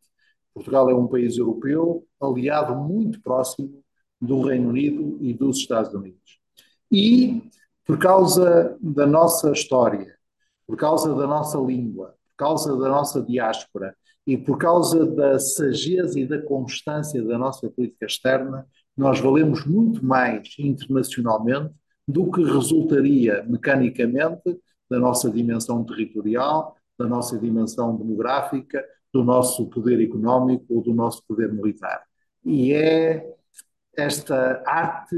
Portugal 0.53 0.91
é 0.91 0.95
um 0.95 1.07
país 1.07 1.39
europeu 1.39 2.05
aliado 2.21 2.75
muito 2.75 3.21
próximo 3.23 3.83
do 4.21 4.43
Reino 4.43 4.71
Unido 4.71 5.19
e 5.21 5.33
dos 5.33 5.59
Estados 5.59 5.95
Unidos. 5.95 6.41
E 6.91 7.43
por 7.85 7.99
causa 7.99 8.77
da 8.81 9.07
nossa 9.07 9.53
história, 9.53 10.17
por 10.67 10.77
causa 10.77 11.15
da 11.15 11.27
nossa 11.27 11.59
língua, 11.59 12.15
por 12.31 12.37
causa 12.37 12.77
da 12.77 12.89
nossa 12.89 13.23
diáspora 13.23 13.95
e 14.27 14.37
por 14.37 14.59
causa 14.59 15.07
da 15.07 15.39
sageza 15.39 16.19
e 16.19 16.27
da 16.27 16.43
constância 16.43 17.23
da 17.23 17.39
nossa 17.39 17.71
política 17.71 18.07
externa, 18.07 18.67
nós 18.97 19.21
valemos 19.21 19.65
muito 19.65 20.05
mais 20.05 20.55
internacionalmente 20.59 21.75
do 22.07 22.31
que 22.31 22.43
resultaria 22.43 23.45
mecanicamente 23.45 24.61
da 24.89 24.99
nossa 24.99 25.31
dimensão 25.31 25.85
territorial, 25.85 26.77
da 26.99 27.07
nossa 27.07 27.39
dimensão 27.39 27.97
demográfica, 27.97 28.85
do 29.13 29.25
nosso 29.25 29.69
poder 29.69 30.01
económico 30.01 30.65
ou 30.69 30.83
do 30.83 30.95
nosso 30.95 31.23
poder 31.27 31.53
militar. 31.53 32.03
E 32.45 32.73
é 32.73 33.35
esta 33.97 34.63
arte 34.67 35.17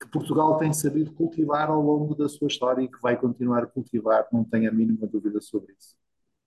que 0.00 0.08
Portugal 0.08 0.56
tem 0.56 0.72
sabido 0.72 1.12
cultivar 1.12 1.70
ao 1.70 1.80
longo 1.80 2.14
da 2.14 2.28
sua 2.28 2.48
história 2.48 2.82
e 2.82 2.88
que 2.88 3.00
vai 3.00 3.16
continuar 3.16 3.62
a 3.62 3.66
cultivar, 3.66 4.26
não 4.32 4.42
tenho 4.42 4.68
a 4.68 4.72
mínima 4.72 5.06
dúvida 5.06 5.40
sobre 5.40 5.74
isso. 5.78 5.94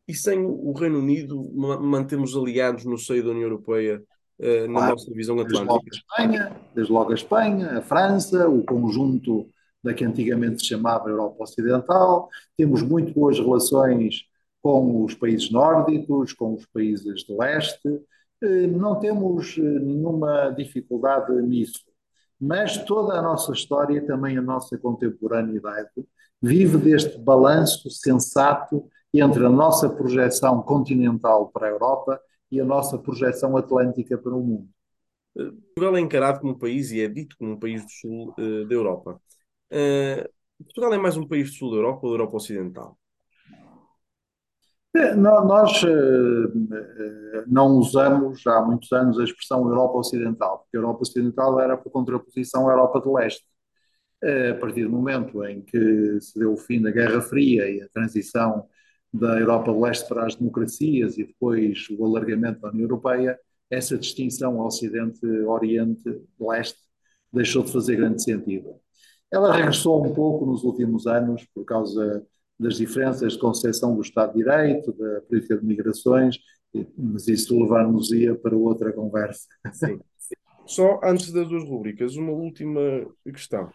E 0.08 0.14
sem 0.14 0.40
o 0.44 0.72
Reino 0.74 1.00
Unido, 1.00 1.52
mantemos 1.54 2.36
aliados 2.36 2.86
no 2.86 2.98
seio 2.98 3.24
da 3.24 3.32
União 3.32 3.44
Europeia 3.44 4.04
uh, 4.40 4.72
na 4.72 4.90
nossa 4.90 5.12
visão 5.14 5.40
atlântica? 5.40 5.66
Desde 5.66 5.72
logo, 5.72 5.86
a 5.86 5.96
Espanha, 5.96 6.62
desde 6.74 6.94
logo 6.94 7.12
a 7.12 7.16
Espanha, 7.16 7.78
a 7.78 7.82
França, 7.82 8.50
o 8.50 8.64
conjunto 8.64 9.50
da 9.86 9.94
que 9.94 10.04
antigamente 10.04 10.62
se 10.62 10.70
chamava 10.70 11.10
Europa 11.10 11.44
Ocidental. 11.44 12.28
Temos 12.58 12.82
muito 12.82 13.14
boas 13.14 13.38
relações 13.38 14.24
com 14.62 15.04
os 15.04 15.14
países 15.14 15.52
nórdicos, 15.52 16.34
com 16.34 16.56
os 16.56 16.66
países 16.66 17.24
do 17.24 17.38
leste. 17.38 18.02
Eh, 18.42 18.66
não 18.66 19.00
temos 19.00 19.56
eh, 19.60 19.62
nenhuma 19.62 20.50
dificuldade 20.50 21.32
nisso. 21.44 21.86
Mas 22.42 22.84
toda 22.84 23.14
a 23.14 23.22
nossa 23.22 23.54
história, 23.54 24.04
também 24.06 24.38
a 24.38 24.42
nossa 24.42 24.76
contemporaneidade, 24.76 25.92
vive 26.42 26.78
deste 26.78 27.18
balanço 27.20 27.90
sensato 27.92 28.90
entre 29.14 29.46
a 29.46 29.50
nossa 29.50 29.88
projeção 29.88 30.62
continental 30.64 31.50
para 31.54 31.68
a 31.68 31.70
Europa 31.70 32.20
e 32.56 32.62
a 32.62 32.66
nossa 32.66 32.98
projeção 32.98 33.58
atlântica 33.58 34.18
para 34.18 34.34
o 34.34 34.42
mundo. 34.42 34.70
Portugal 35.36 35.98
é 35.98 36.00
encarado 36.00 36.40
como 36.40 36.54
um 36.54 36.58
país 36.58 36.92
e 36.92 37.02
é 37.02 37.08
dito 37.10 37.36
como 37.38 37.52
um 37.52 37.60
país 37.60 37.84
do 37.84 37.92
sul 37.92 38.34
uh, 38.40 38.66
da 38.66 38.74
Europa. 38.74 39.20
Uh, 39.70 40.64
Portugal 40.64 40.94
é 40.94 40.98
mais 40.98 41.18
um 41.18 41.28
país 41.28 41.52
do 41.52 41.56
sul 41.58 41.72
da 41.72 41.78
Europa 41.78 42.00
ou 42.04 42.12
da 42.12 42.16
Europa 42.16 42.38
Ocidental? 42.38 42.98
É, 44.96 45.14
nós 45.14 45.84
uh, 45.84 47.48
não 47.48 47.74
usamos 47.74 48.48
há 48.48 48.62
muitos 48.62 48.90
anos 48.94 49.20
a 49.20 49.26
expressão 49.26 49.68
Europa 49.68 49.98
Ocidental, 49.98 50.60
porque 50.60 50.78
a 50.78 50.80
Europa 50.80 51.02
Ocidental 51.02 51.60
era 51.60 51.76
por 51.76 51.92
contraposição 51.92 52.70
à 52.70 52.72
Europa 52.72 53.02
do 53.02 53.14
Leste. 53.14 53.46
A 54.24 54.56
partir 54.56 54.86
do 54.86 54.90
momento 54.90 55.44
em 55.44 55.62
que 55.62 56.20
se 56.20 56.40
deu 56.40 56.54
o 56.54 56.58
fim 56.58 56.82
da 56.82 56.90
Guerra 56.90 57.22
Fria 57.22 57.70
e 57.70 57.82
a 57.82 57.90
transição 57.90 58.66
da 59.18 59.40
Europa 59.40 59.72
do 59.72 59.80
Leste 59.80 60.08
para 60.08 60.26
as 60.26 60.36
democracias 60.36 61.18
e 61.18 61.24
depois 61.24 61.88
o 61.98 62.06
alargamento 62.06 62.60
da 62.62 62.70
União 62.70 62.84
Europeia, 62.84 63.40
essa 63.70 63.98
distinção 63.98 64.60
Ocidente-Oriente-Leste 64.60 66.80
deixou 67.32 67.64
de 67.64 67.72
fazer 67.72 67.96
grande 67.96 68.22
sentido. 68.22 68.76
Ela 69.32 69.56
regressou 69.56 70.06
um 70.06 70.14
pouco 70.14 70.46
nos 70.46 70.64
últimos 70.64 71.08
anos 71.08 71.44
por 71.54 71.66
causa 71.66 72.24
das 72.60 72.76
diferenças 72.76 73.34
de 73.34 73.40
concepção 73.40 73.96
do 73.96 74.02
Estado 74.02 74.34
de 74.34 74.40
Direito, 74.40 74.94
da 74.94 75.22
política 75.22 75.58
de 75.58 75.66
migrações, 75.66 76.38
mas 76.98 77.28
isso 77.28 77.60
levar-nos-ia 77.60 78.36
para 78.36 78.56
outra 78.56 78.94
conversa. 78.94 79.48
Sim. 79.74 80.00
Só 80.66 81.00
antes 81.04 81.32
das 81.32 81.48
duas 81.48 81.64
rubricas, 81.64 82.16
uma 82.16 82.32
última 82.32 82.82
questão. 83.24 83.70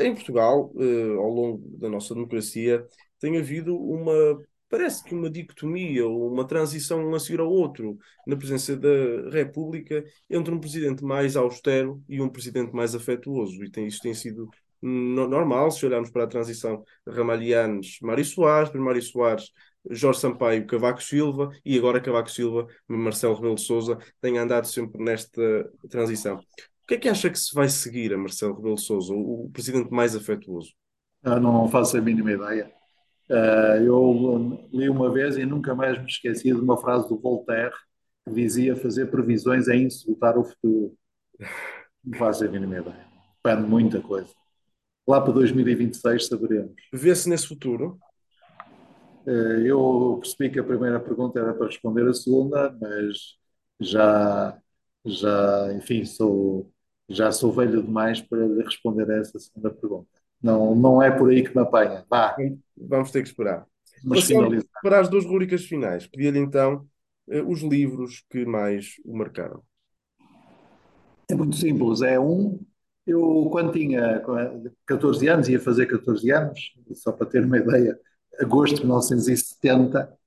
Em 0.00 0.14
Portugal, 0.14 0.72
eh, 0.76 1.14
ao 1.16 1.30
longo 1.30 1.62
da 1.78 1.88
nossa 1.88 2.12
democracia, 2.12 2.84
tem 3.20 3.38
havido 3.38 3.76
uma 3.76 4.38
parece 4.68 5.02
que 5.02 5.14
uma 5.14 5.30
dicotomia 5.30 6.06
ou 6.06 6.32
uma 6.32 6.46
transição 6.46 7.06
um 7.06 7.14
a 7.14 7.20
seguir 7.20 7.40
ao 7.40 7.50
outro 7.50 7.98
na 8.26 8.36
presença 8.36 8.76
da 8.76 9.30
República 9.30 10.04
entre 10.28 10.52
um 10.52 10.60
presidente 10.60 11.02
mais 11.02 11.36
austero 11.36 12.02
e 12.08 12.20
um 12.20 12.28
presidente 12.28 12.72
mais 12.72 12.94
afetuoso. 12.94 13.62
E 13.64 13.70
tem, 13.70 13.86
isso 13.86 14.00
tem 14.00 14.14
sido 14.14 14.48
normal 14.80 15.70
se 15.70 15.84
olharmos 15.84 16.10
para 16.10 16.24
a 16.24 16.28
transição 16.28 16.84
Ramalhianos, 17.06 17.98
Mário 18.02 18.24
Soares, 18.24 18.72
Mário 18.72 19.02
Soares, 19.02 19.50
Jorge 19.90 20.20
Sampaio, 20.20 20.66
Cavaco 20.66 21.02
Silva 21.02 21.50
e 21.64 21.76
agora 21.78 22.00
Cavaco 22.00 22.30
Silva, 22.30 22.66
Marcelo 22.86 23.34
Rebelo 23.34 23.54
de 23.54 23.62
Sousa, 23.62 23.98
têm 24.20 24.38
andado 24.38 24.66
sempre 24.66 25.02
nesta 25.02 25.70
transição. 25.88 26.36
O 26.36 26.86
que 26.86 26.94
é 26.94 26.98
que 26.98 27.08
acha 27.08 27.28
que 27.28 27.38
se 27.38 27.54
vai 27.54 27.68
seguir 27.68 28.12
a 28.14 28.18
Marcelo 28.18 28.54
Rebelo 28.54 28.76
de 28.76 28.82
Sousa, 28.82 29.12
o 29.14 29.50
presidente 29.52 29.90
mais 29.90 30.14
afetuoso? 30.14 30.72
Eu 31.22 31.40
não 31.40 31.68
faço 31.68 31.96
a 31.96 32.00
mínima 32.00 32.32
ideia. 32.32 32.77
Uh, 33.30 33.84
eu 33.84 34.58
li 34.72 34.88
uma 34.88 35.10
vez 35.10 35.36
e 35.36 35.44
nunca 35.44 35.74
mais 35.74 35.98
me 35.98 36.06
esqueci 36.06 36.44
de 36.44 36.60
uma 36.60 36.78
frase 36.78 37.06
do 37.08 37.18
Voltaire 37.18 37.74
que 38.24 38.32
dizia 38.34 38.74
fazer 38.74 39.10
previsões 39.10 39.68
é 39.68 39.76
insultar 39.76 40.38
o 40.38 40.44
futuro. 40.44 40.96
Não 42.02 42.18
faço 42.18 42.44
a 42.44 42.48
mínima 42.48 42.78
ideia. 42.78 43.06
Depende 43.44 43.68
muita 43.68 44.00
coisa. 44.00 44.32
Lá 45.06 45.20
para 45.20 45.32
2026 45.32 46.26
saberemos. 46.26 46.74
Vê-se 46.92 47.28
nesse 47.28 47.46
futuro? 47.46 47.98
Uh, 49.26 49.60
eu 49.60 50.18
percebi 50.20 50.50
que 50.50 50.58
a 50.58 50.64
primeira 50.64 50.98
pergunta 50.98 51.38
era 51.38 51.52
para 51.52 51.66
responder 51.66 52.08
a 52.08 52.14
segunda, 52.14 52.74
mas 52.80 53.36
já, 53.78 54.58
já 55.04 55.72
enfim, 55.74 56.04
sou, 56.04 56.72
já 57.08 57.30
sou 57.30 57.52
velho 57.52 57.82
demais 57.82 58.22
para 58.22 58.46
responder 58.64 59.10
a 59.10 59.18
essa 59.18 59.38
segunda 59.38 59.70
pergunta. 59.70 60.17
Não, 60.42 60.74
não 60.74 61.02
é 61.02 61.10
por 61.10 61.30
aí 61.30 61.42
que 61.42 61.54
me 61.54 61.62
apanha. 61.62 62.04
Vá. 62.08 62.36
Vamos 62.76 63.10
ter 63.10 63.22
que 63.22 63.28
esperar. 63.28 63.66
Para 64.82 65.00
as 65.00 65.08
duas 65.08 65.24
rubricas 65.24 65.64
finais, 65.64 66.06
pedia-lhe 66.06 66.38
então 66.38 66.86
eh, 67.28 67.42
os 67.42 67.62
livros 67.62 68.24
que 68.30 68.44
mais 68.44 68.94
o 69.04 69.16
marcaram. 69.16 69.62
É 71.28 71.34
muito 71.34 71.56
simples. 71.56 72.00
É 72.02 72.18
um. 72.18 72.58
Eu, 73.06 73.48
quando 73.50 73.72
tinha 73.72 74.22
14 74.86 75.28
anos, 75.28 75.48
ia 75.48 75.58
fazer 75.58 75.86
14 75.86 76.30
anos, 76.30 76.74
só 76.94 77.10
para 77.10 77.26
ter 77.26 77.44
uma 77.44 77.58
ideia, 77.58 77.98
agosto 78.38 78.76
de 78.76 78.82
1970, 78.82 80.18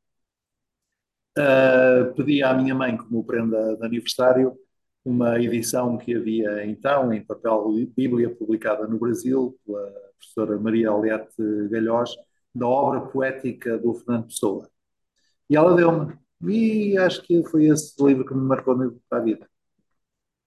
uh, 1.37 2.13
pedi 2.15 2.41
à 2.43 2.53
minha 2.55 2.73
mãe, 2.73 2.97
como 2.97 3.23
prenda 3.23 3.77
de 3.77 3.85
aniversário, 3.85 4.57
uma 5.03 5.39
edição 5.39 5.97
que 5.97 6.15
havia 6.15 6.65
então 6.65 7.11
em 7.11 7.23
papel 7.23 7.73
Bíblia, 7.95 8.29
publicada 8.29 8.87
no 8.87 8.99
Brasil 8.99 9.57
pela 9.65 9.91
professora 10.17 10.59
Maria 10.59 10.91
Aliette 10.91 11.41
Galhós, 11.69 12.15
da 12.53 12.67
obra 12.67 13.01
poética 13.01 13.77
do 13.77 13.93
Fernando 13.93 14.27
Pessoa. 14.27 14.69
E 15.49 15.55
ela 15.55 15.75
deu-me, 15.75 16.13
e 16.43 16.97
acho 16.97 17.21
que 17.23 17.43
foi 17.45 17.65
esse 17.65 18.01
livro 18.03 18.25
que 18.25 18.33
me 18.33 18.41
marcou 18.41 18.75
para 19.09 19.19
a 19.19 19.23
vida. 19.23 19.49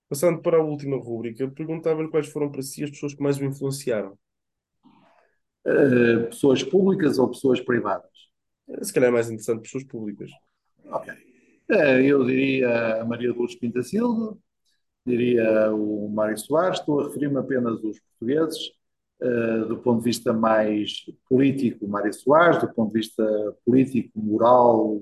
Passando 0.09 0.40
para 0.40 0.59
a 0.59 0.62
última 0.62 0.96
rúbrica, 0.96 1.48
perguntava-lhe 1.50 2.09
quais 2.09 2.28
foram 2.28 2.50
para 2.50 2.62
si 2.62 2.84
as 2.84 2.90
pessoas 2.90 3.14
que 3.14 3.22
mais 3.22 3.38
o 3.38 3.44
influenciaram. 3.44 4.16
Uh, 5.66 6.26
pessoas 6.26 6.62
públicas 6.62 7.18
ou 7.18 7.30
pessoas 7.30 7.61
privadas? 7.61 8.11
Se 8.82 8.92
calhar 8.92 9.09
é 9.09 9.12
mais 9.12 9.26
interessante 9.26 9.62
pessoas 9.62 9.84
públicas. 9.84 10.30
Ok. 10.84 11.34
Uh, 11.74 12.00
eu 12.00 12.24
diria 12.24 13.02
a 13.02 13.04
Maria 13.04 13.32
Luz 13.32 13.56
Pinta 13.56 13.82
Silva, 13.82 14.38
diria 15.04 15.74
o 15.74 16.08
Mário 16.08 16.38
Soares, 16.38 16.78
estou 16.78 17.00
a 17.00 17.04
referir-me 17.08 17.36
apenas 17.38 17.82
aos 17.84 17.98
portugueses, 17.98 18.70
uh, 19.20 19.66
do 19.66 19.78
ponto 19.78 19.98
de 19.98 20.04
vista 20.04 20.32
mais 20.32 21.04
político, 21.28 21.88
Mário 21.88 22.12
Soares, 22.14 22.60
do 22.60 22.72
ponto 22.72 22.92
de 22.92 23.00
vista 23.00 23.24
político, 23.66 24.12
moral 24.14 25.00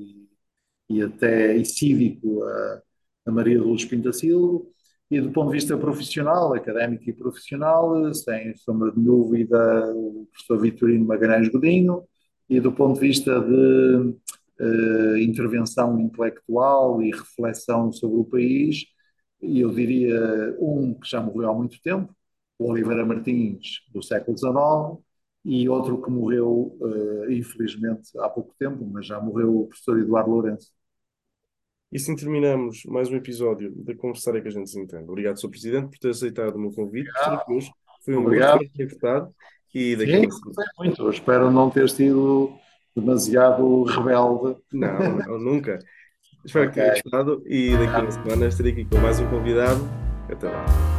e, 0.89 0.97
e 0.97 1.03
até 1.03 1.55
e 1.59 1.65
cívico, 1.67 2.43
a, 2.43 2.83
a 3.27 3.31
Maria 3.31 3.61
Luz 3.61 3.85
Pinta 3.85 4.11
Silva, 4.11 4.65
e 5.11 5.21
do 5.21 5.31
ponto 5.31 5.49
de 5.49 5.59
vista 5.59 5.77
profissional, 5.77 6.55
académico 6.55 7.05
e 7.07 7.13
profissional, 7.13 8.15
sem 8.15 8.57
sombra 8.57 8.91
de 8.91 8.99
dúvida, 8.99 9.93
o 9.95 10.27
professor 10.33 10.59
Vitorino 10.59 11.05
Magalhães 11.05 11.51
Godinho, 11.51 12.03
e 12.49 12.61
do 12.61 12.73
ponto 12.73 12.95
de 12.95 13.09
vista 13.09 13.41
de 13.41 14.15
uh, 14.63 15.17
intervenção 15.19 15.99
intelectual 16.01 17.03
e 17.03 17.11
reflexão 17.11 17.93
sobre 17.93 18.21
o 18.21 18.25
país, 18.25 18.85
e 19.41 19.61
eu 19.61 19.71
diria 19.71 20.57
um 20.61 20.95
que 20.95 21.09
já 21.09 21.21
morreu 21.21 21.51
há 21.51 21.55
muito 21.55 21.81
tempo, 21.83 22.15
o 22.59 22.71
Oliveira 22.71 23.05
Martins, 23.05 23.81
do 23.93 24.03
século 24.03 24.39
XIX, 24.39 25.03
e 25.45 25.69
outro 25.69 26.01
que 26.01 26.11
morreu, 26.11 26.77
uh, 26.81 27.31
infelizmente, 27.31 28.17
há 28.19 28.29
pouco 28.29 28.55
tempo, 28.59 28.85
mas 28.87 29.07
já 29.07 29.21
morreu 29.21 29.63
o 29.63 29.67
professor 29.67 29.99
Eduardo 29.99 30.31
Lourenço. 30.31 30.71
E 31.91 31.97
assim 31.97 32.15
terminamos 32.17 32.85
mais 32.87 33.11
um 33.11 33.17
episódio 33.17 33.71
da 33.85 33.95
Conversar 33.95 34.37
é 34.37 34.41
que 34.41 34.49
a 34.49 34.51
gente 34.51 34.71
se 34.71 34.81
entende. 34.81 35.05
Obrigado, 35.11 35.39
Sr. 35.39 35.51
Presidente, 35.51 35.91
por 35.91 35.99
ter 35.99 36.11
aceitado 36.11 36.55
o 36.55 36.59
meu 36.59 36.73
convite. 36.73 37.11
Foi 38.03 38.17
um 38.17 38.23
Obrigado. 38.23 38.61
gosto 38.61 39.35
e 39.75 39.97
daqui 39.97 40.21
Sim, 40.21 40.29
gostei 40.29 40.65
muito. 40.79 41.03
Eu 41.03 41.11
espero 41.11 41.51
não 41.51 41.71
ter 41.71 41.89
sido 41.89 42.55
demasiado 42.95 43.85
rebelde. 43.85 44.57
Não, 44.73 45.19
não 45.19 45.39
nunca. 45.39 45.79
Espero 46.45 46.69
okay. 46.69 46.83
que 46.83 46.91
tenha 46.91 47.03
gostado 47.03 47.43
e 47.47 47.77
daqui 47.77 47.95
a 47.95 48.01
uma 48.01 48.11
semana 48.11 48.47
estarei 48.47 48.73
aqui 48.73 48.85
com 48.85 48.99
mais 48.99 49.21
um 49.21 49.29
convidado. 49.29 49.81
Até 50.29 50.49
lá. 50.49 50.92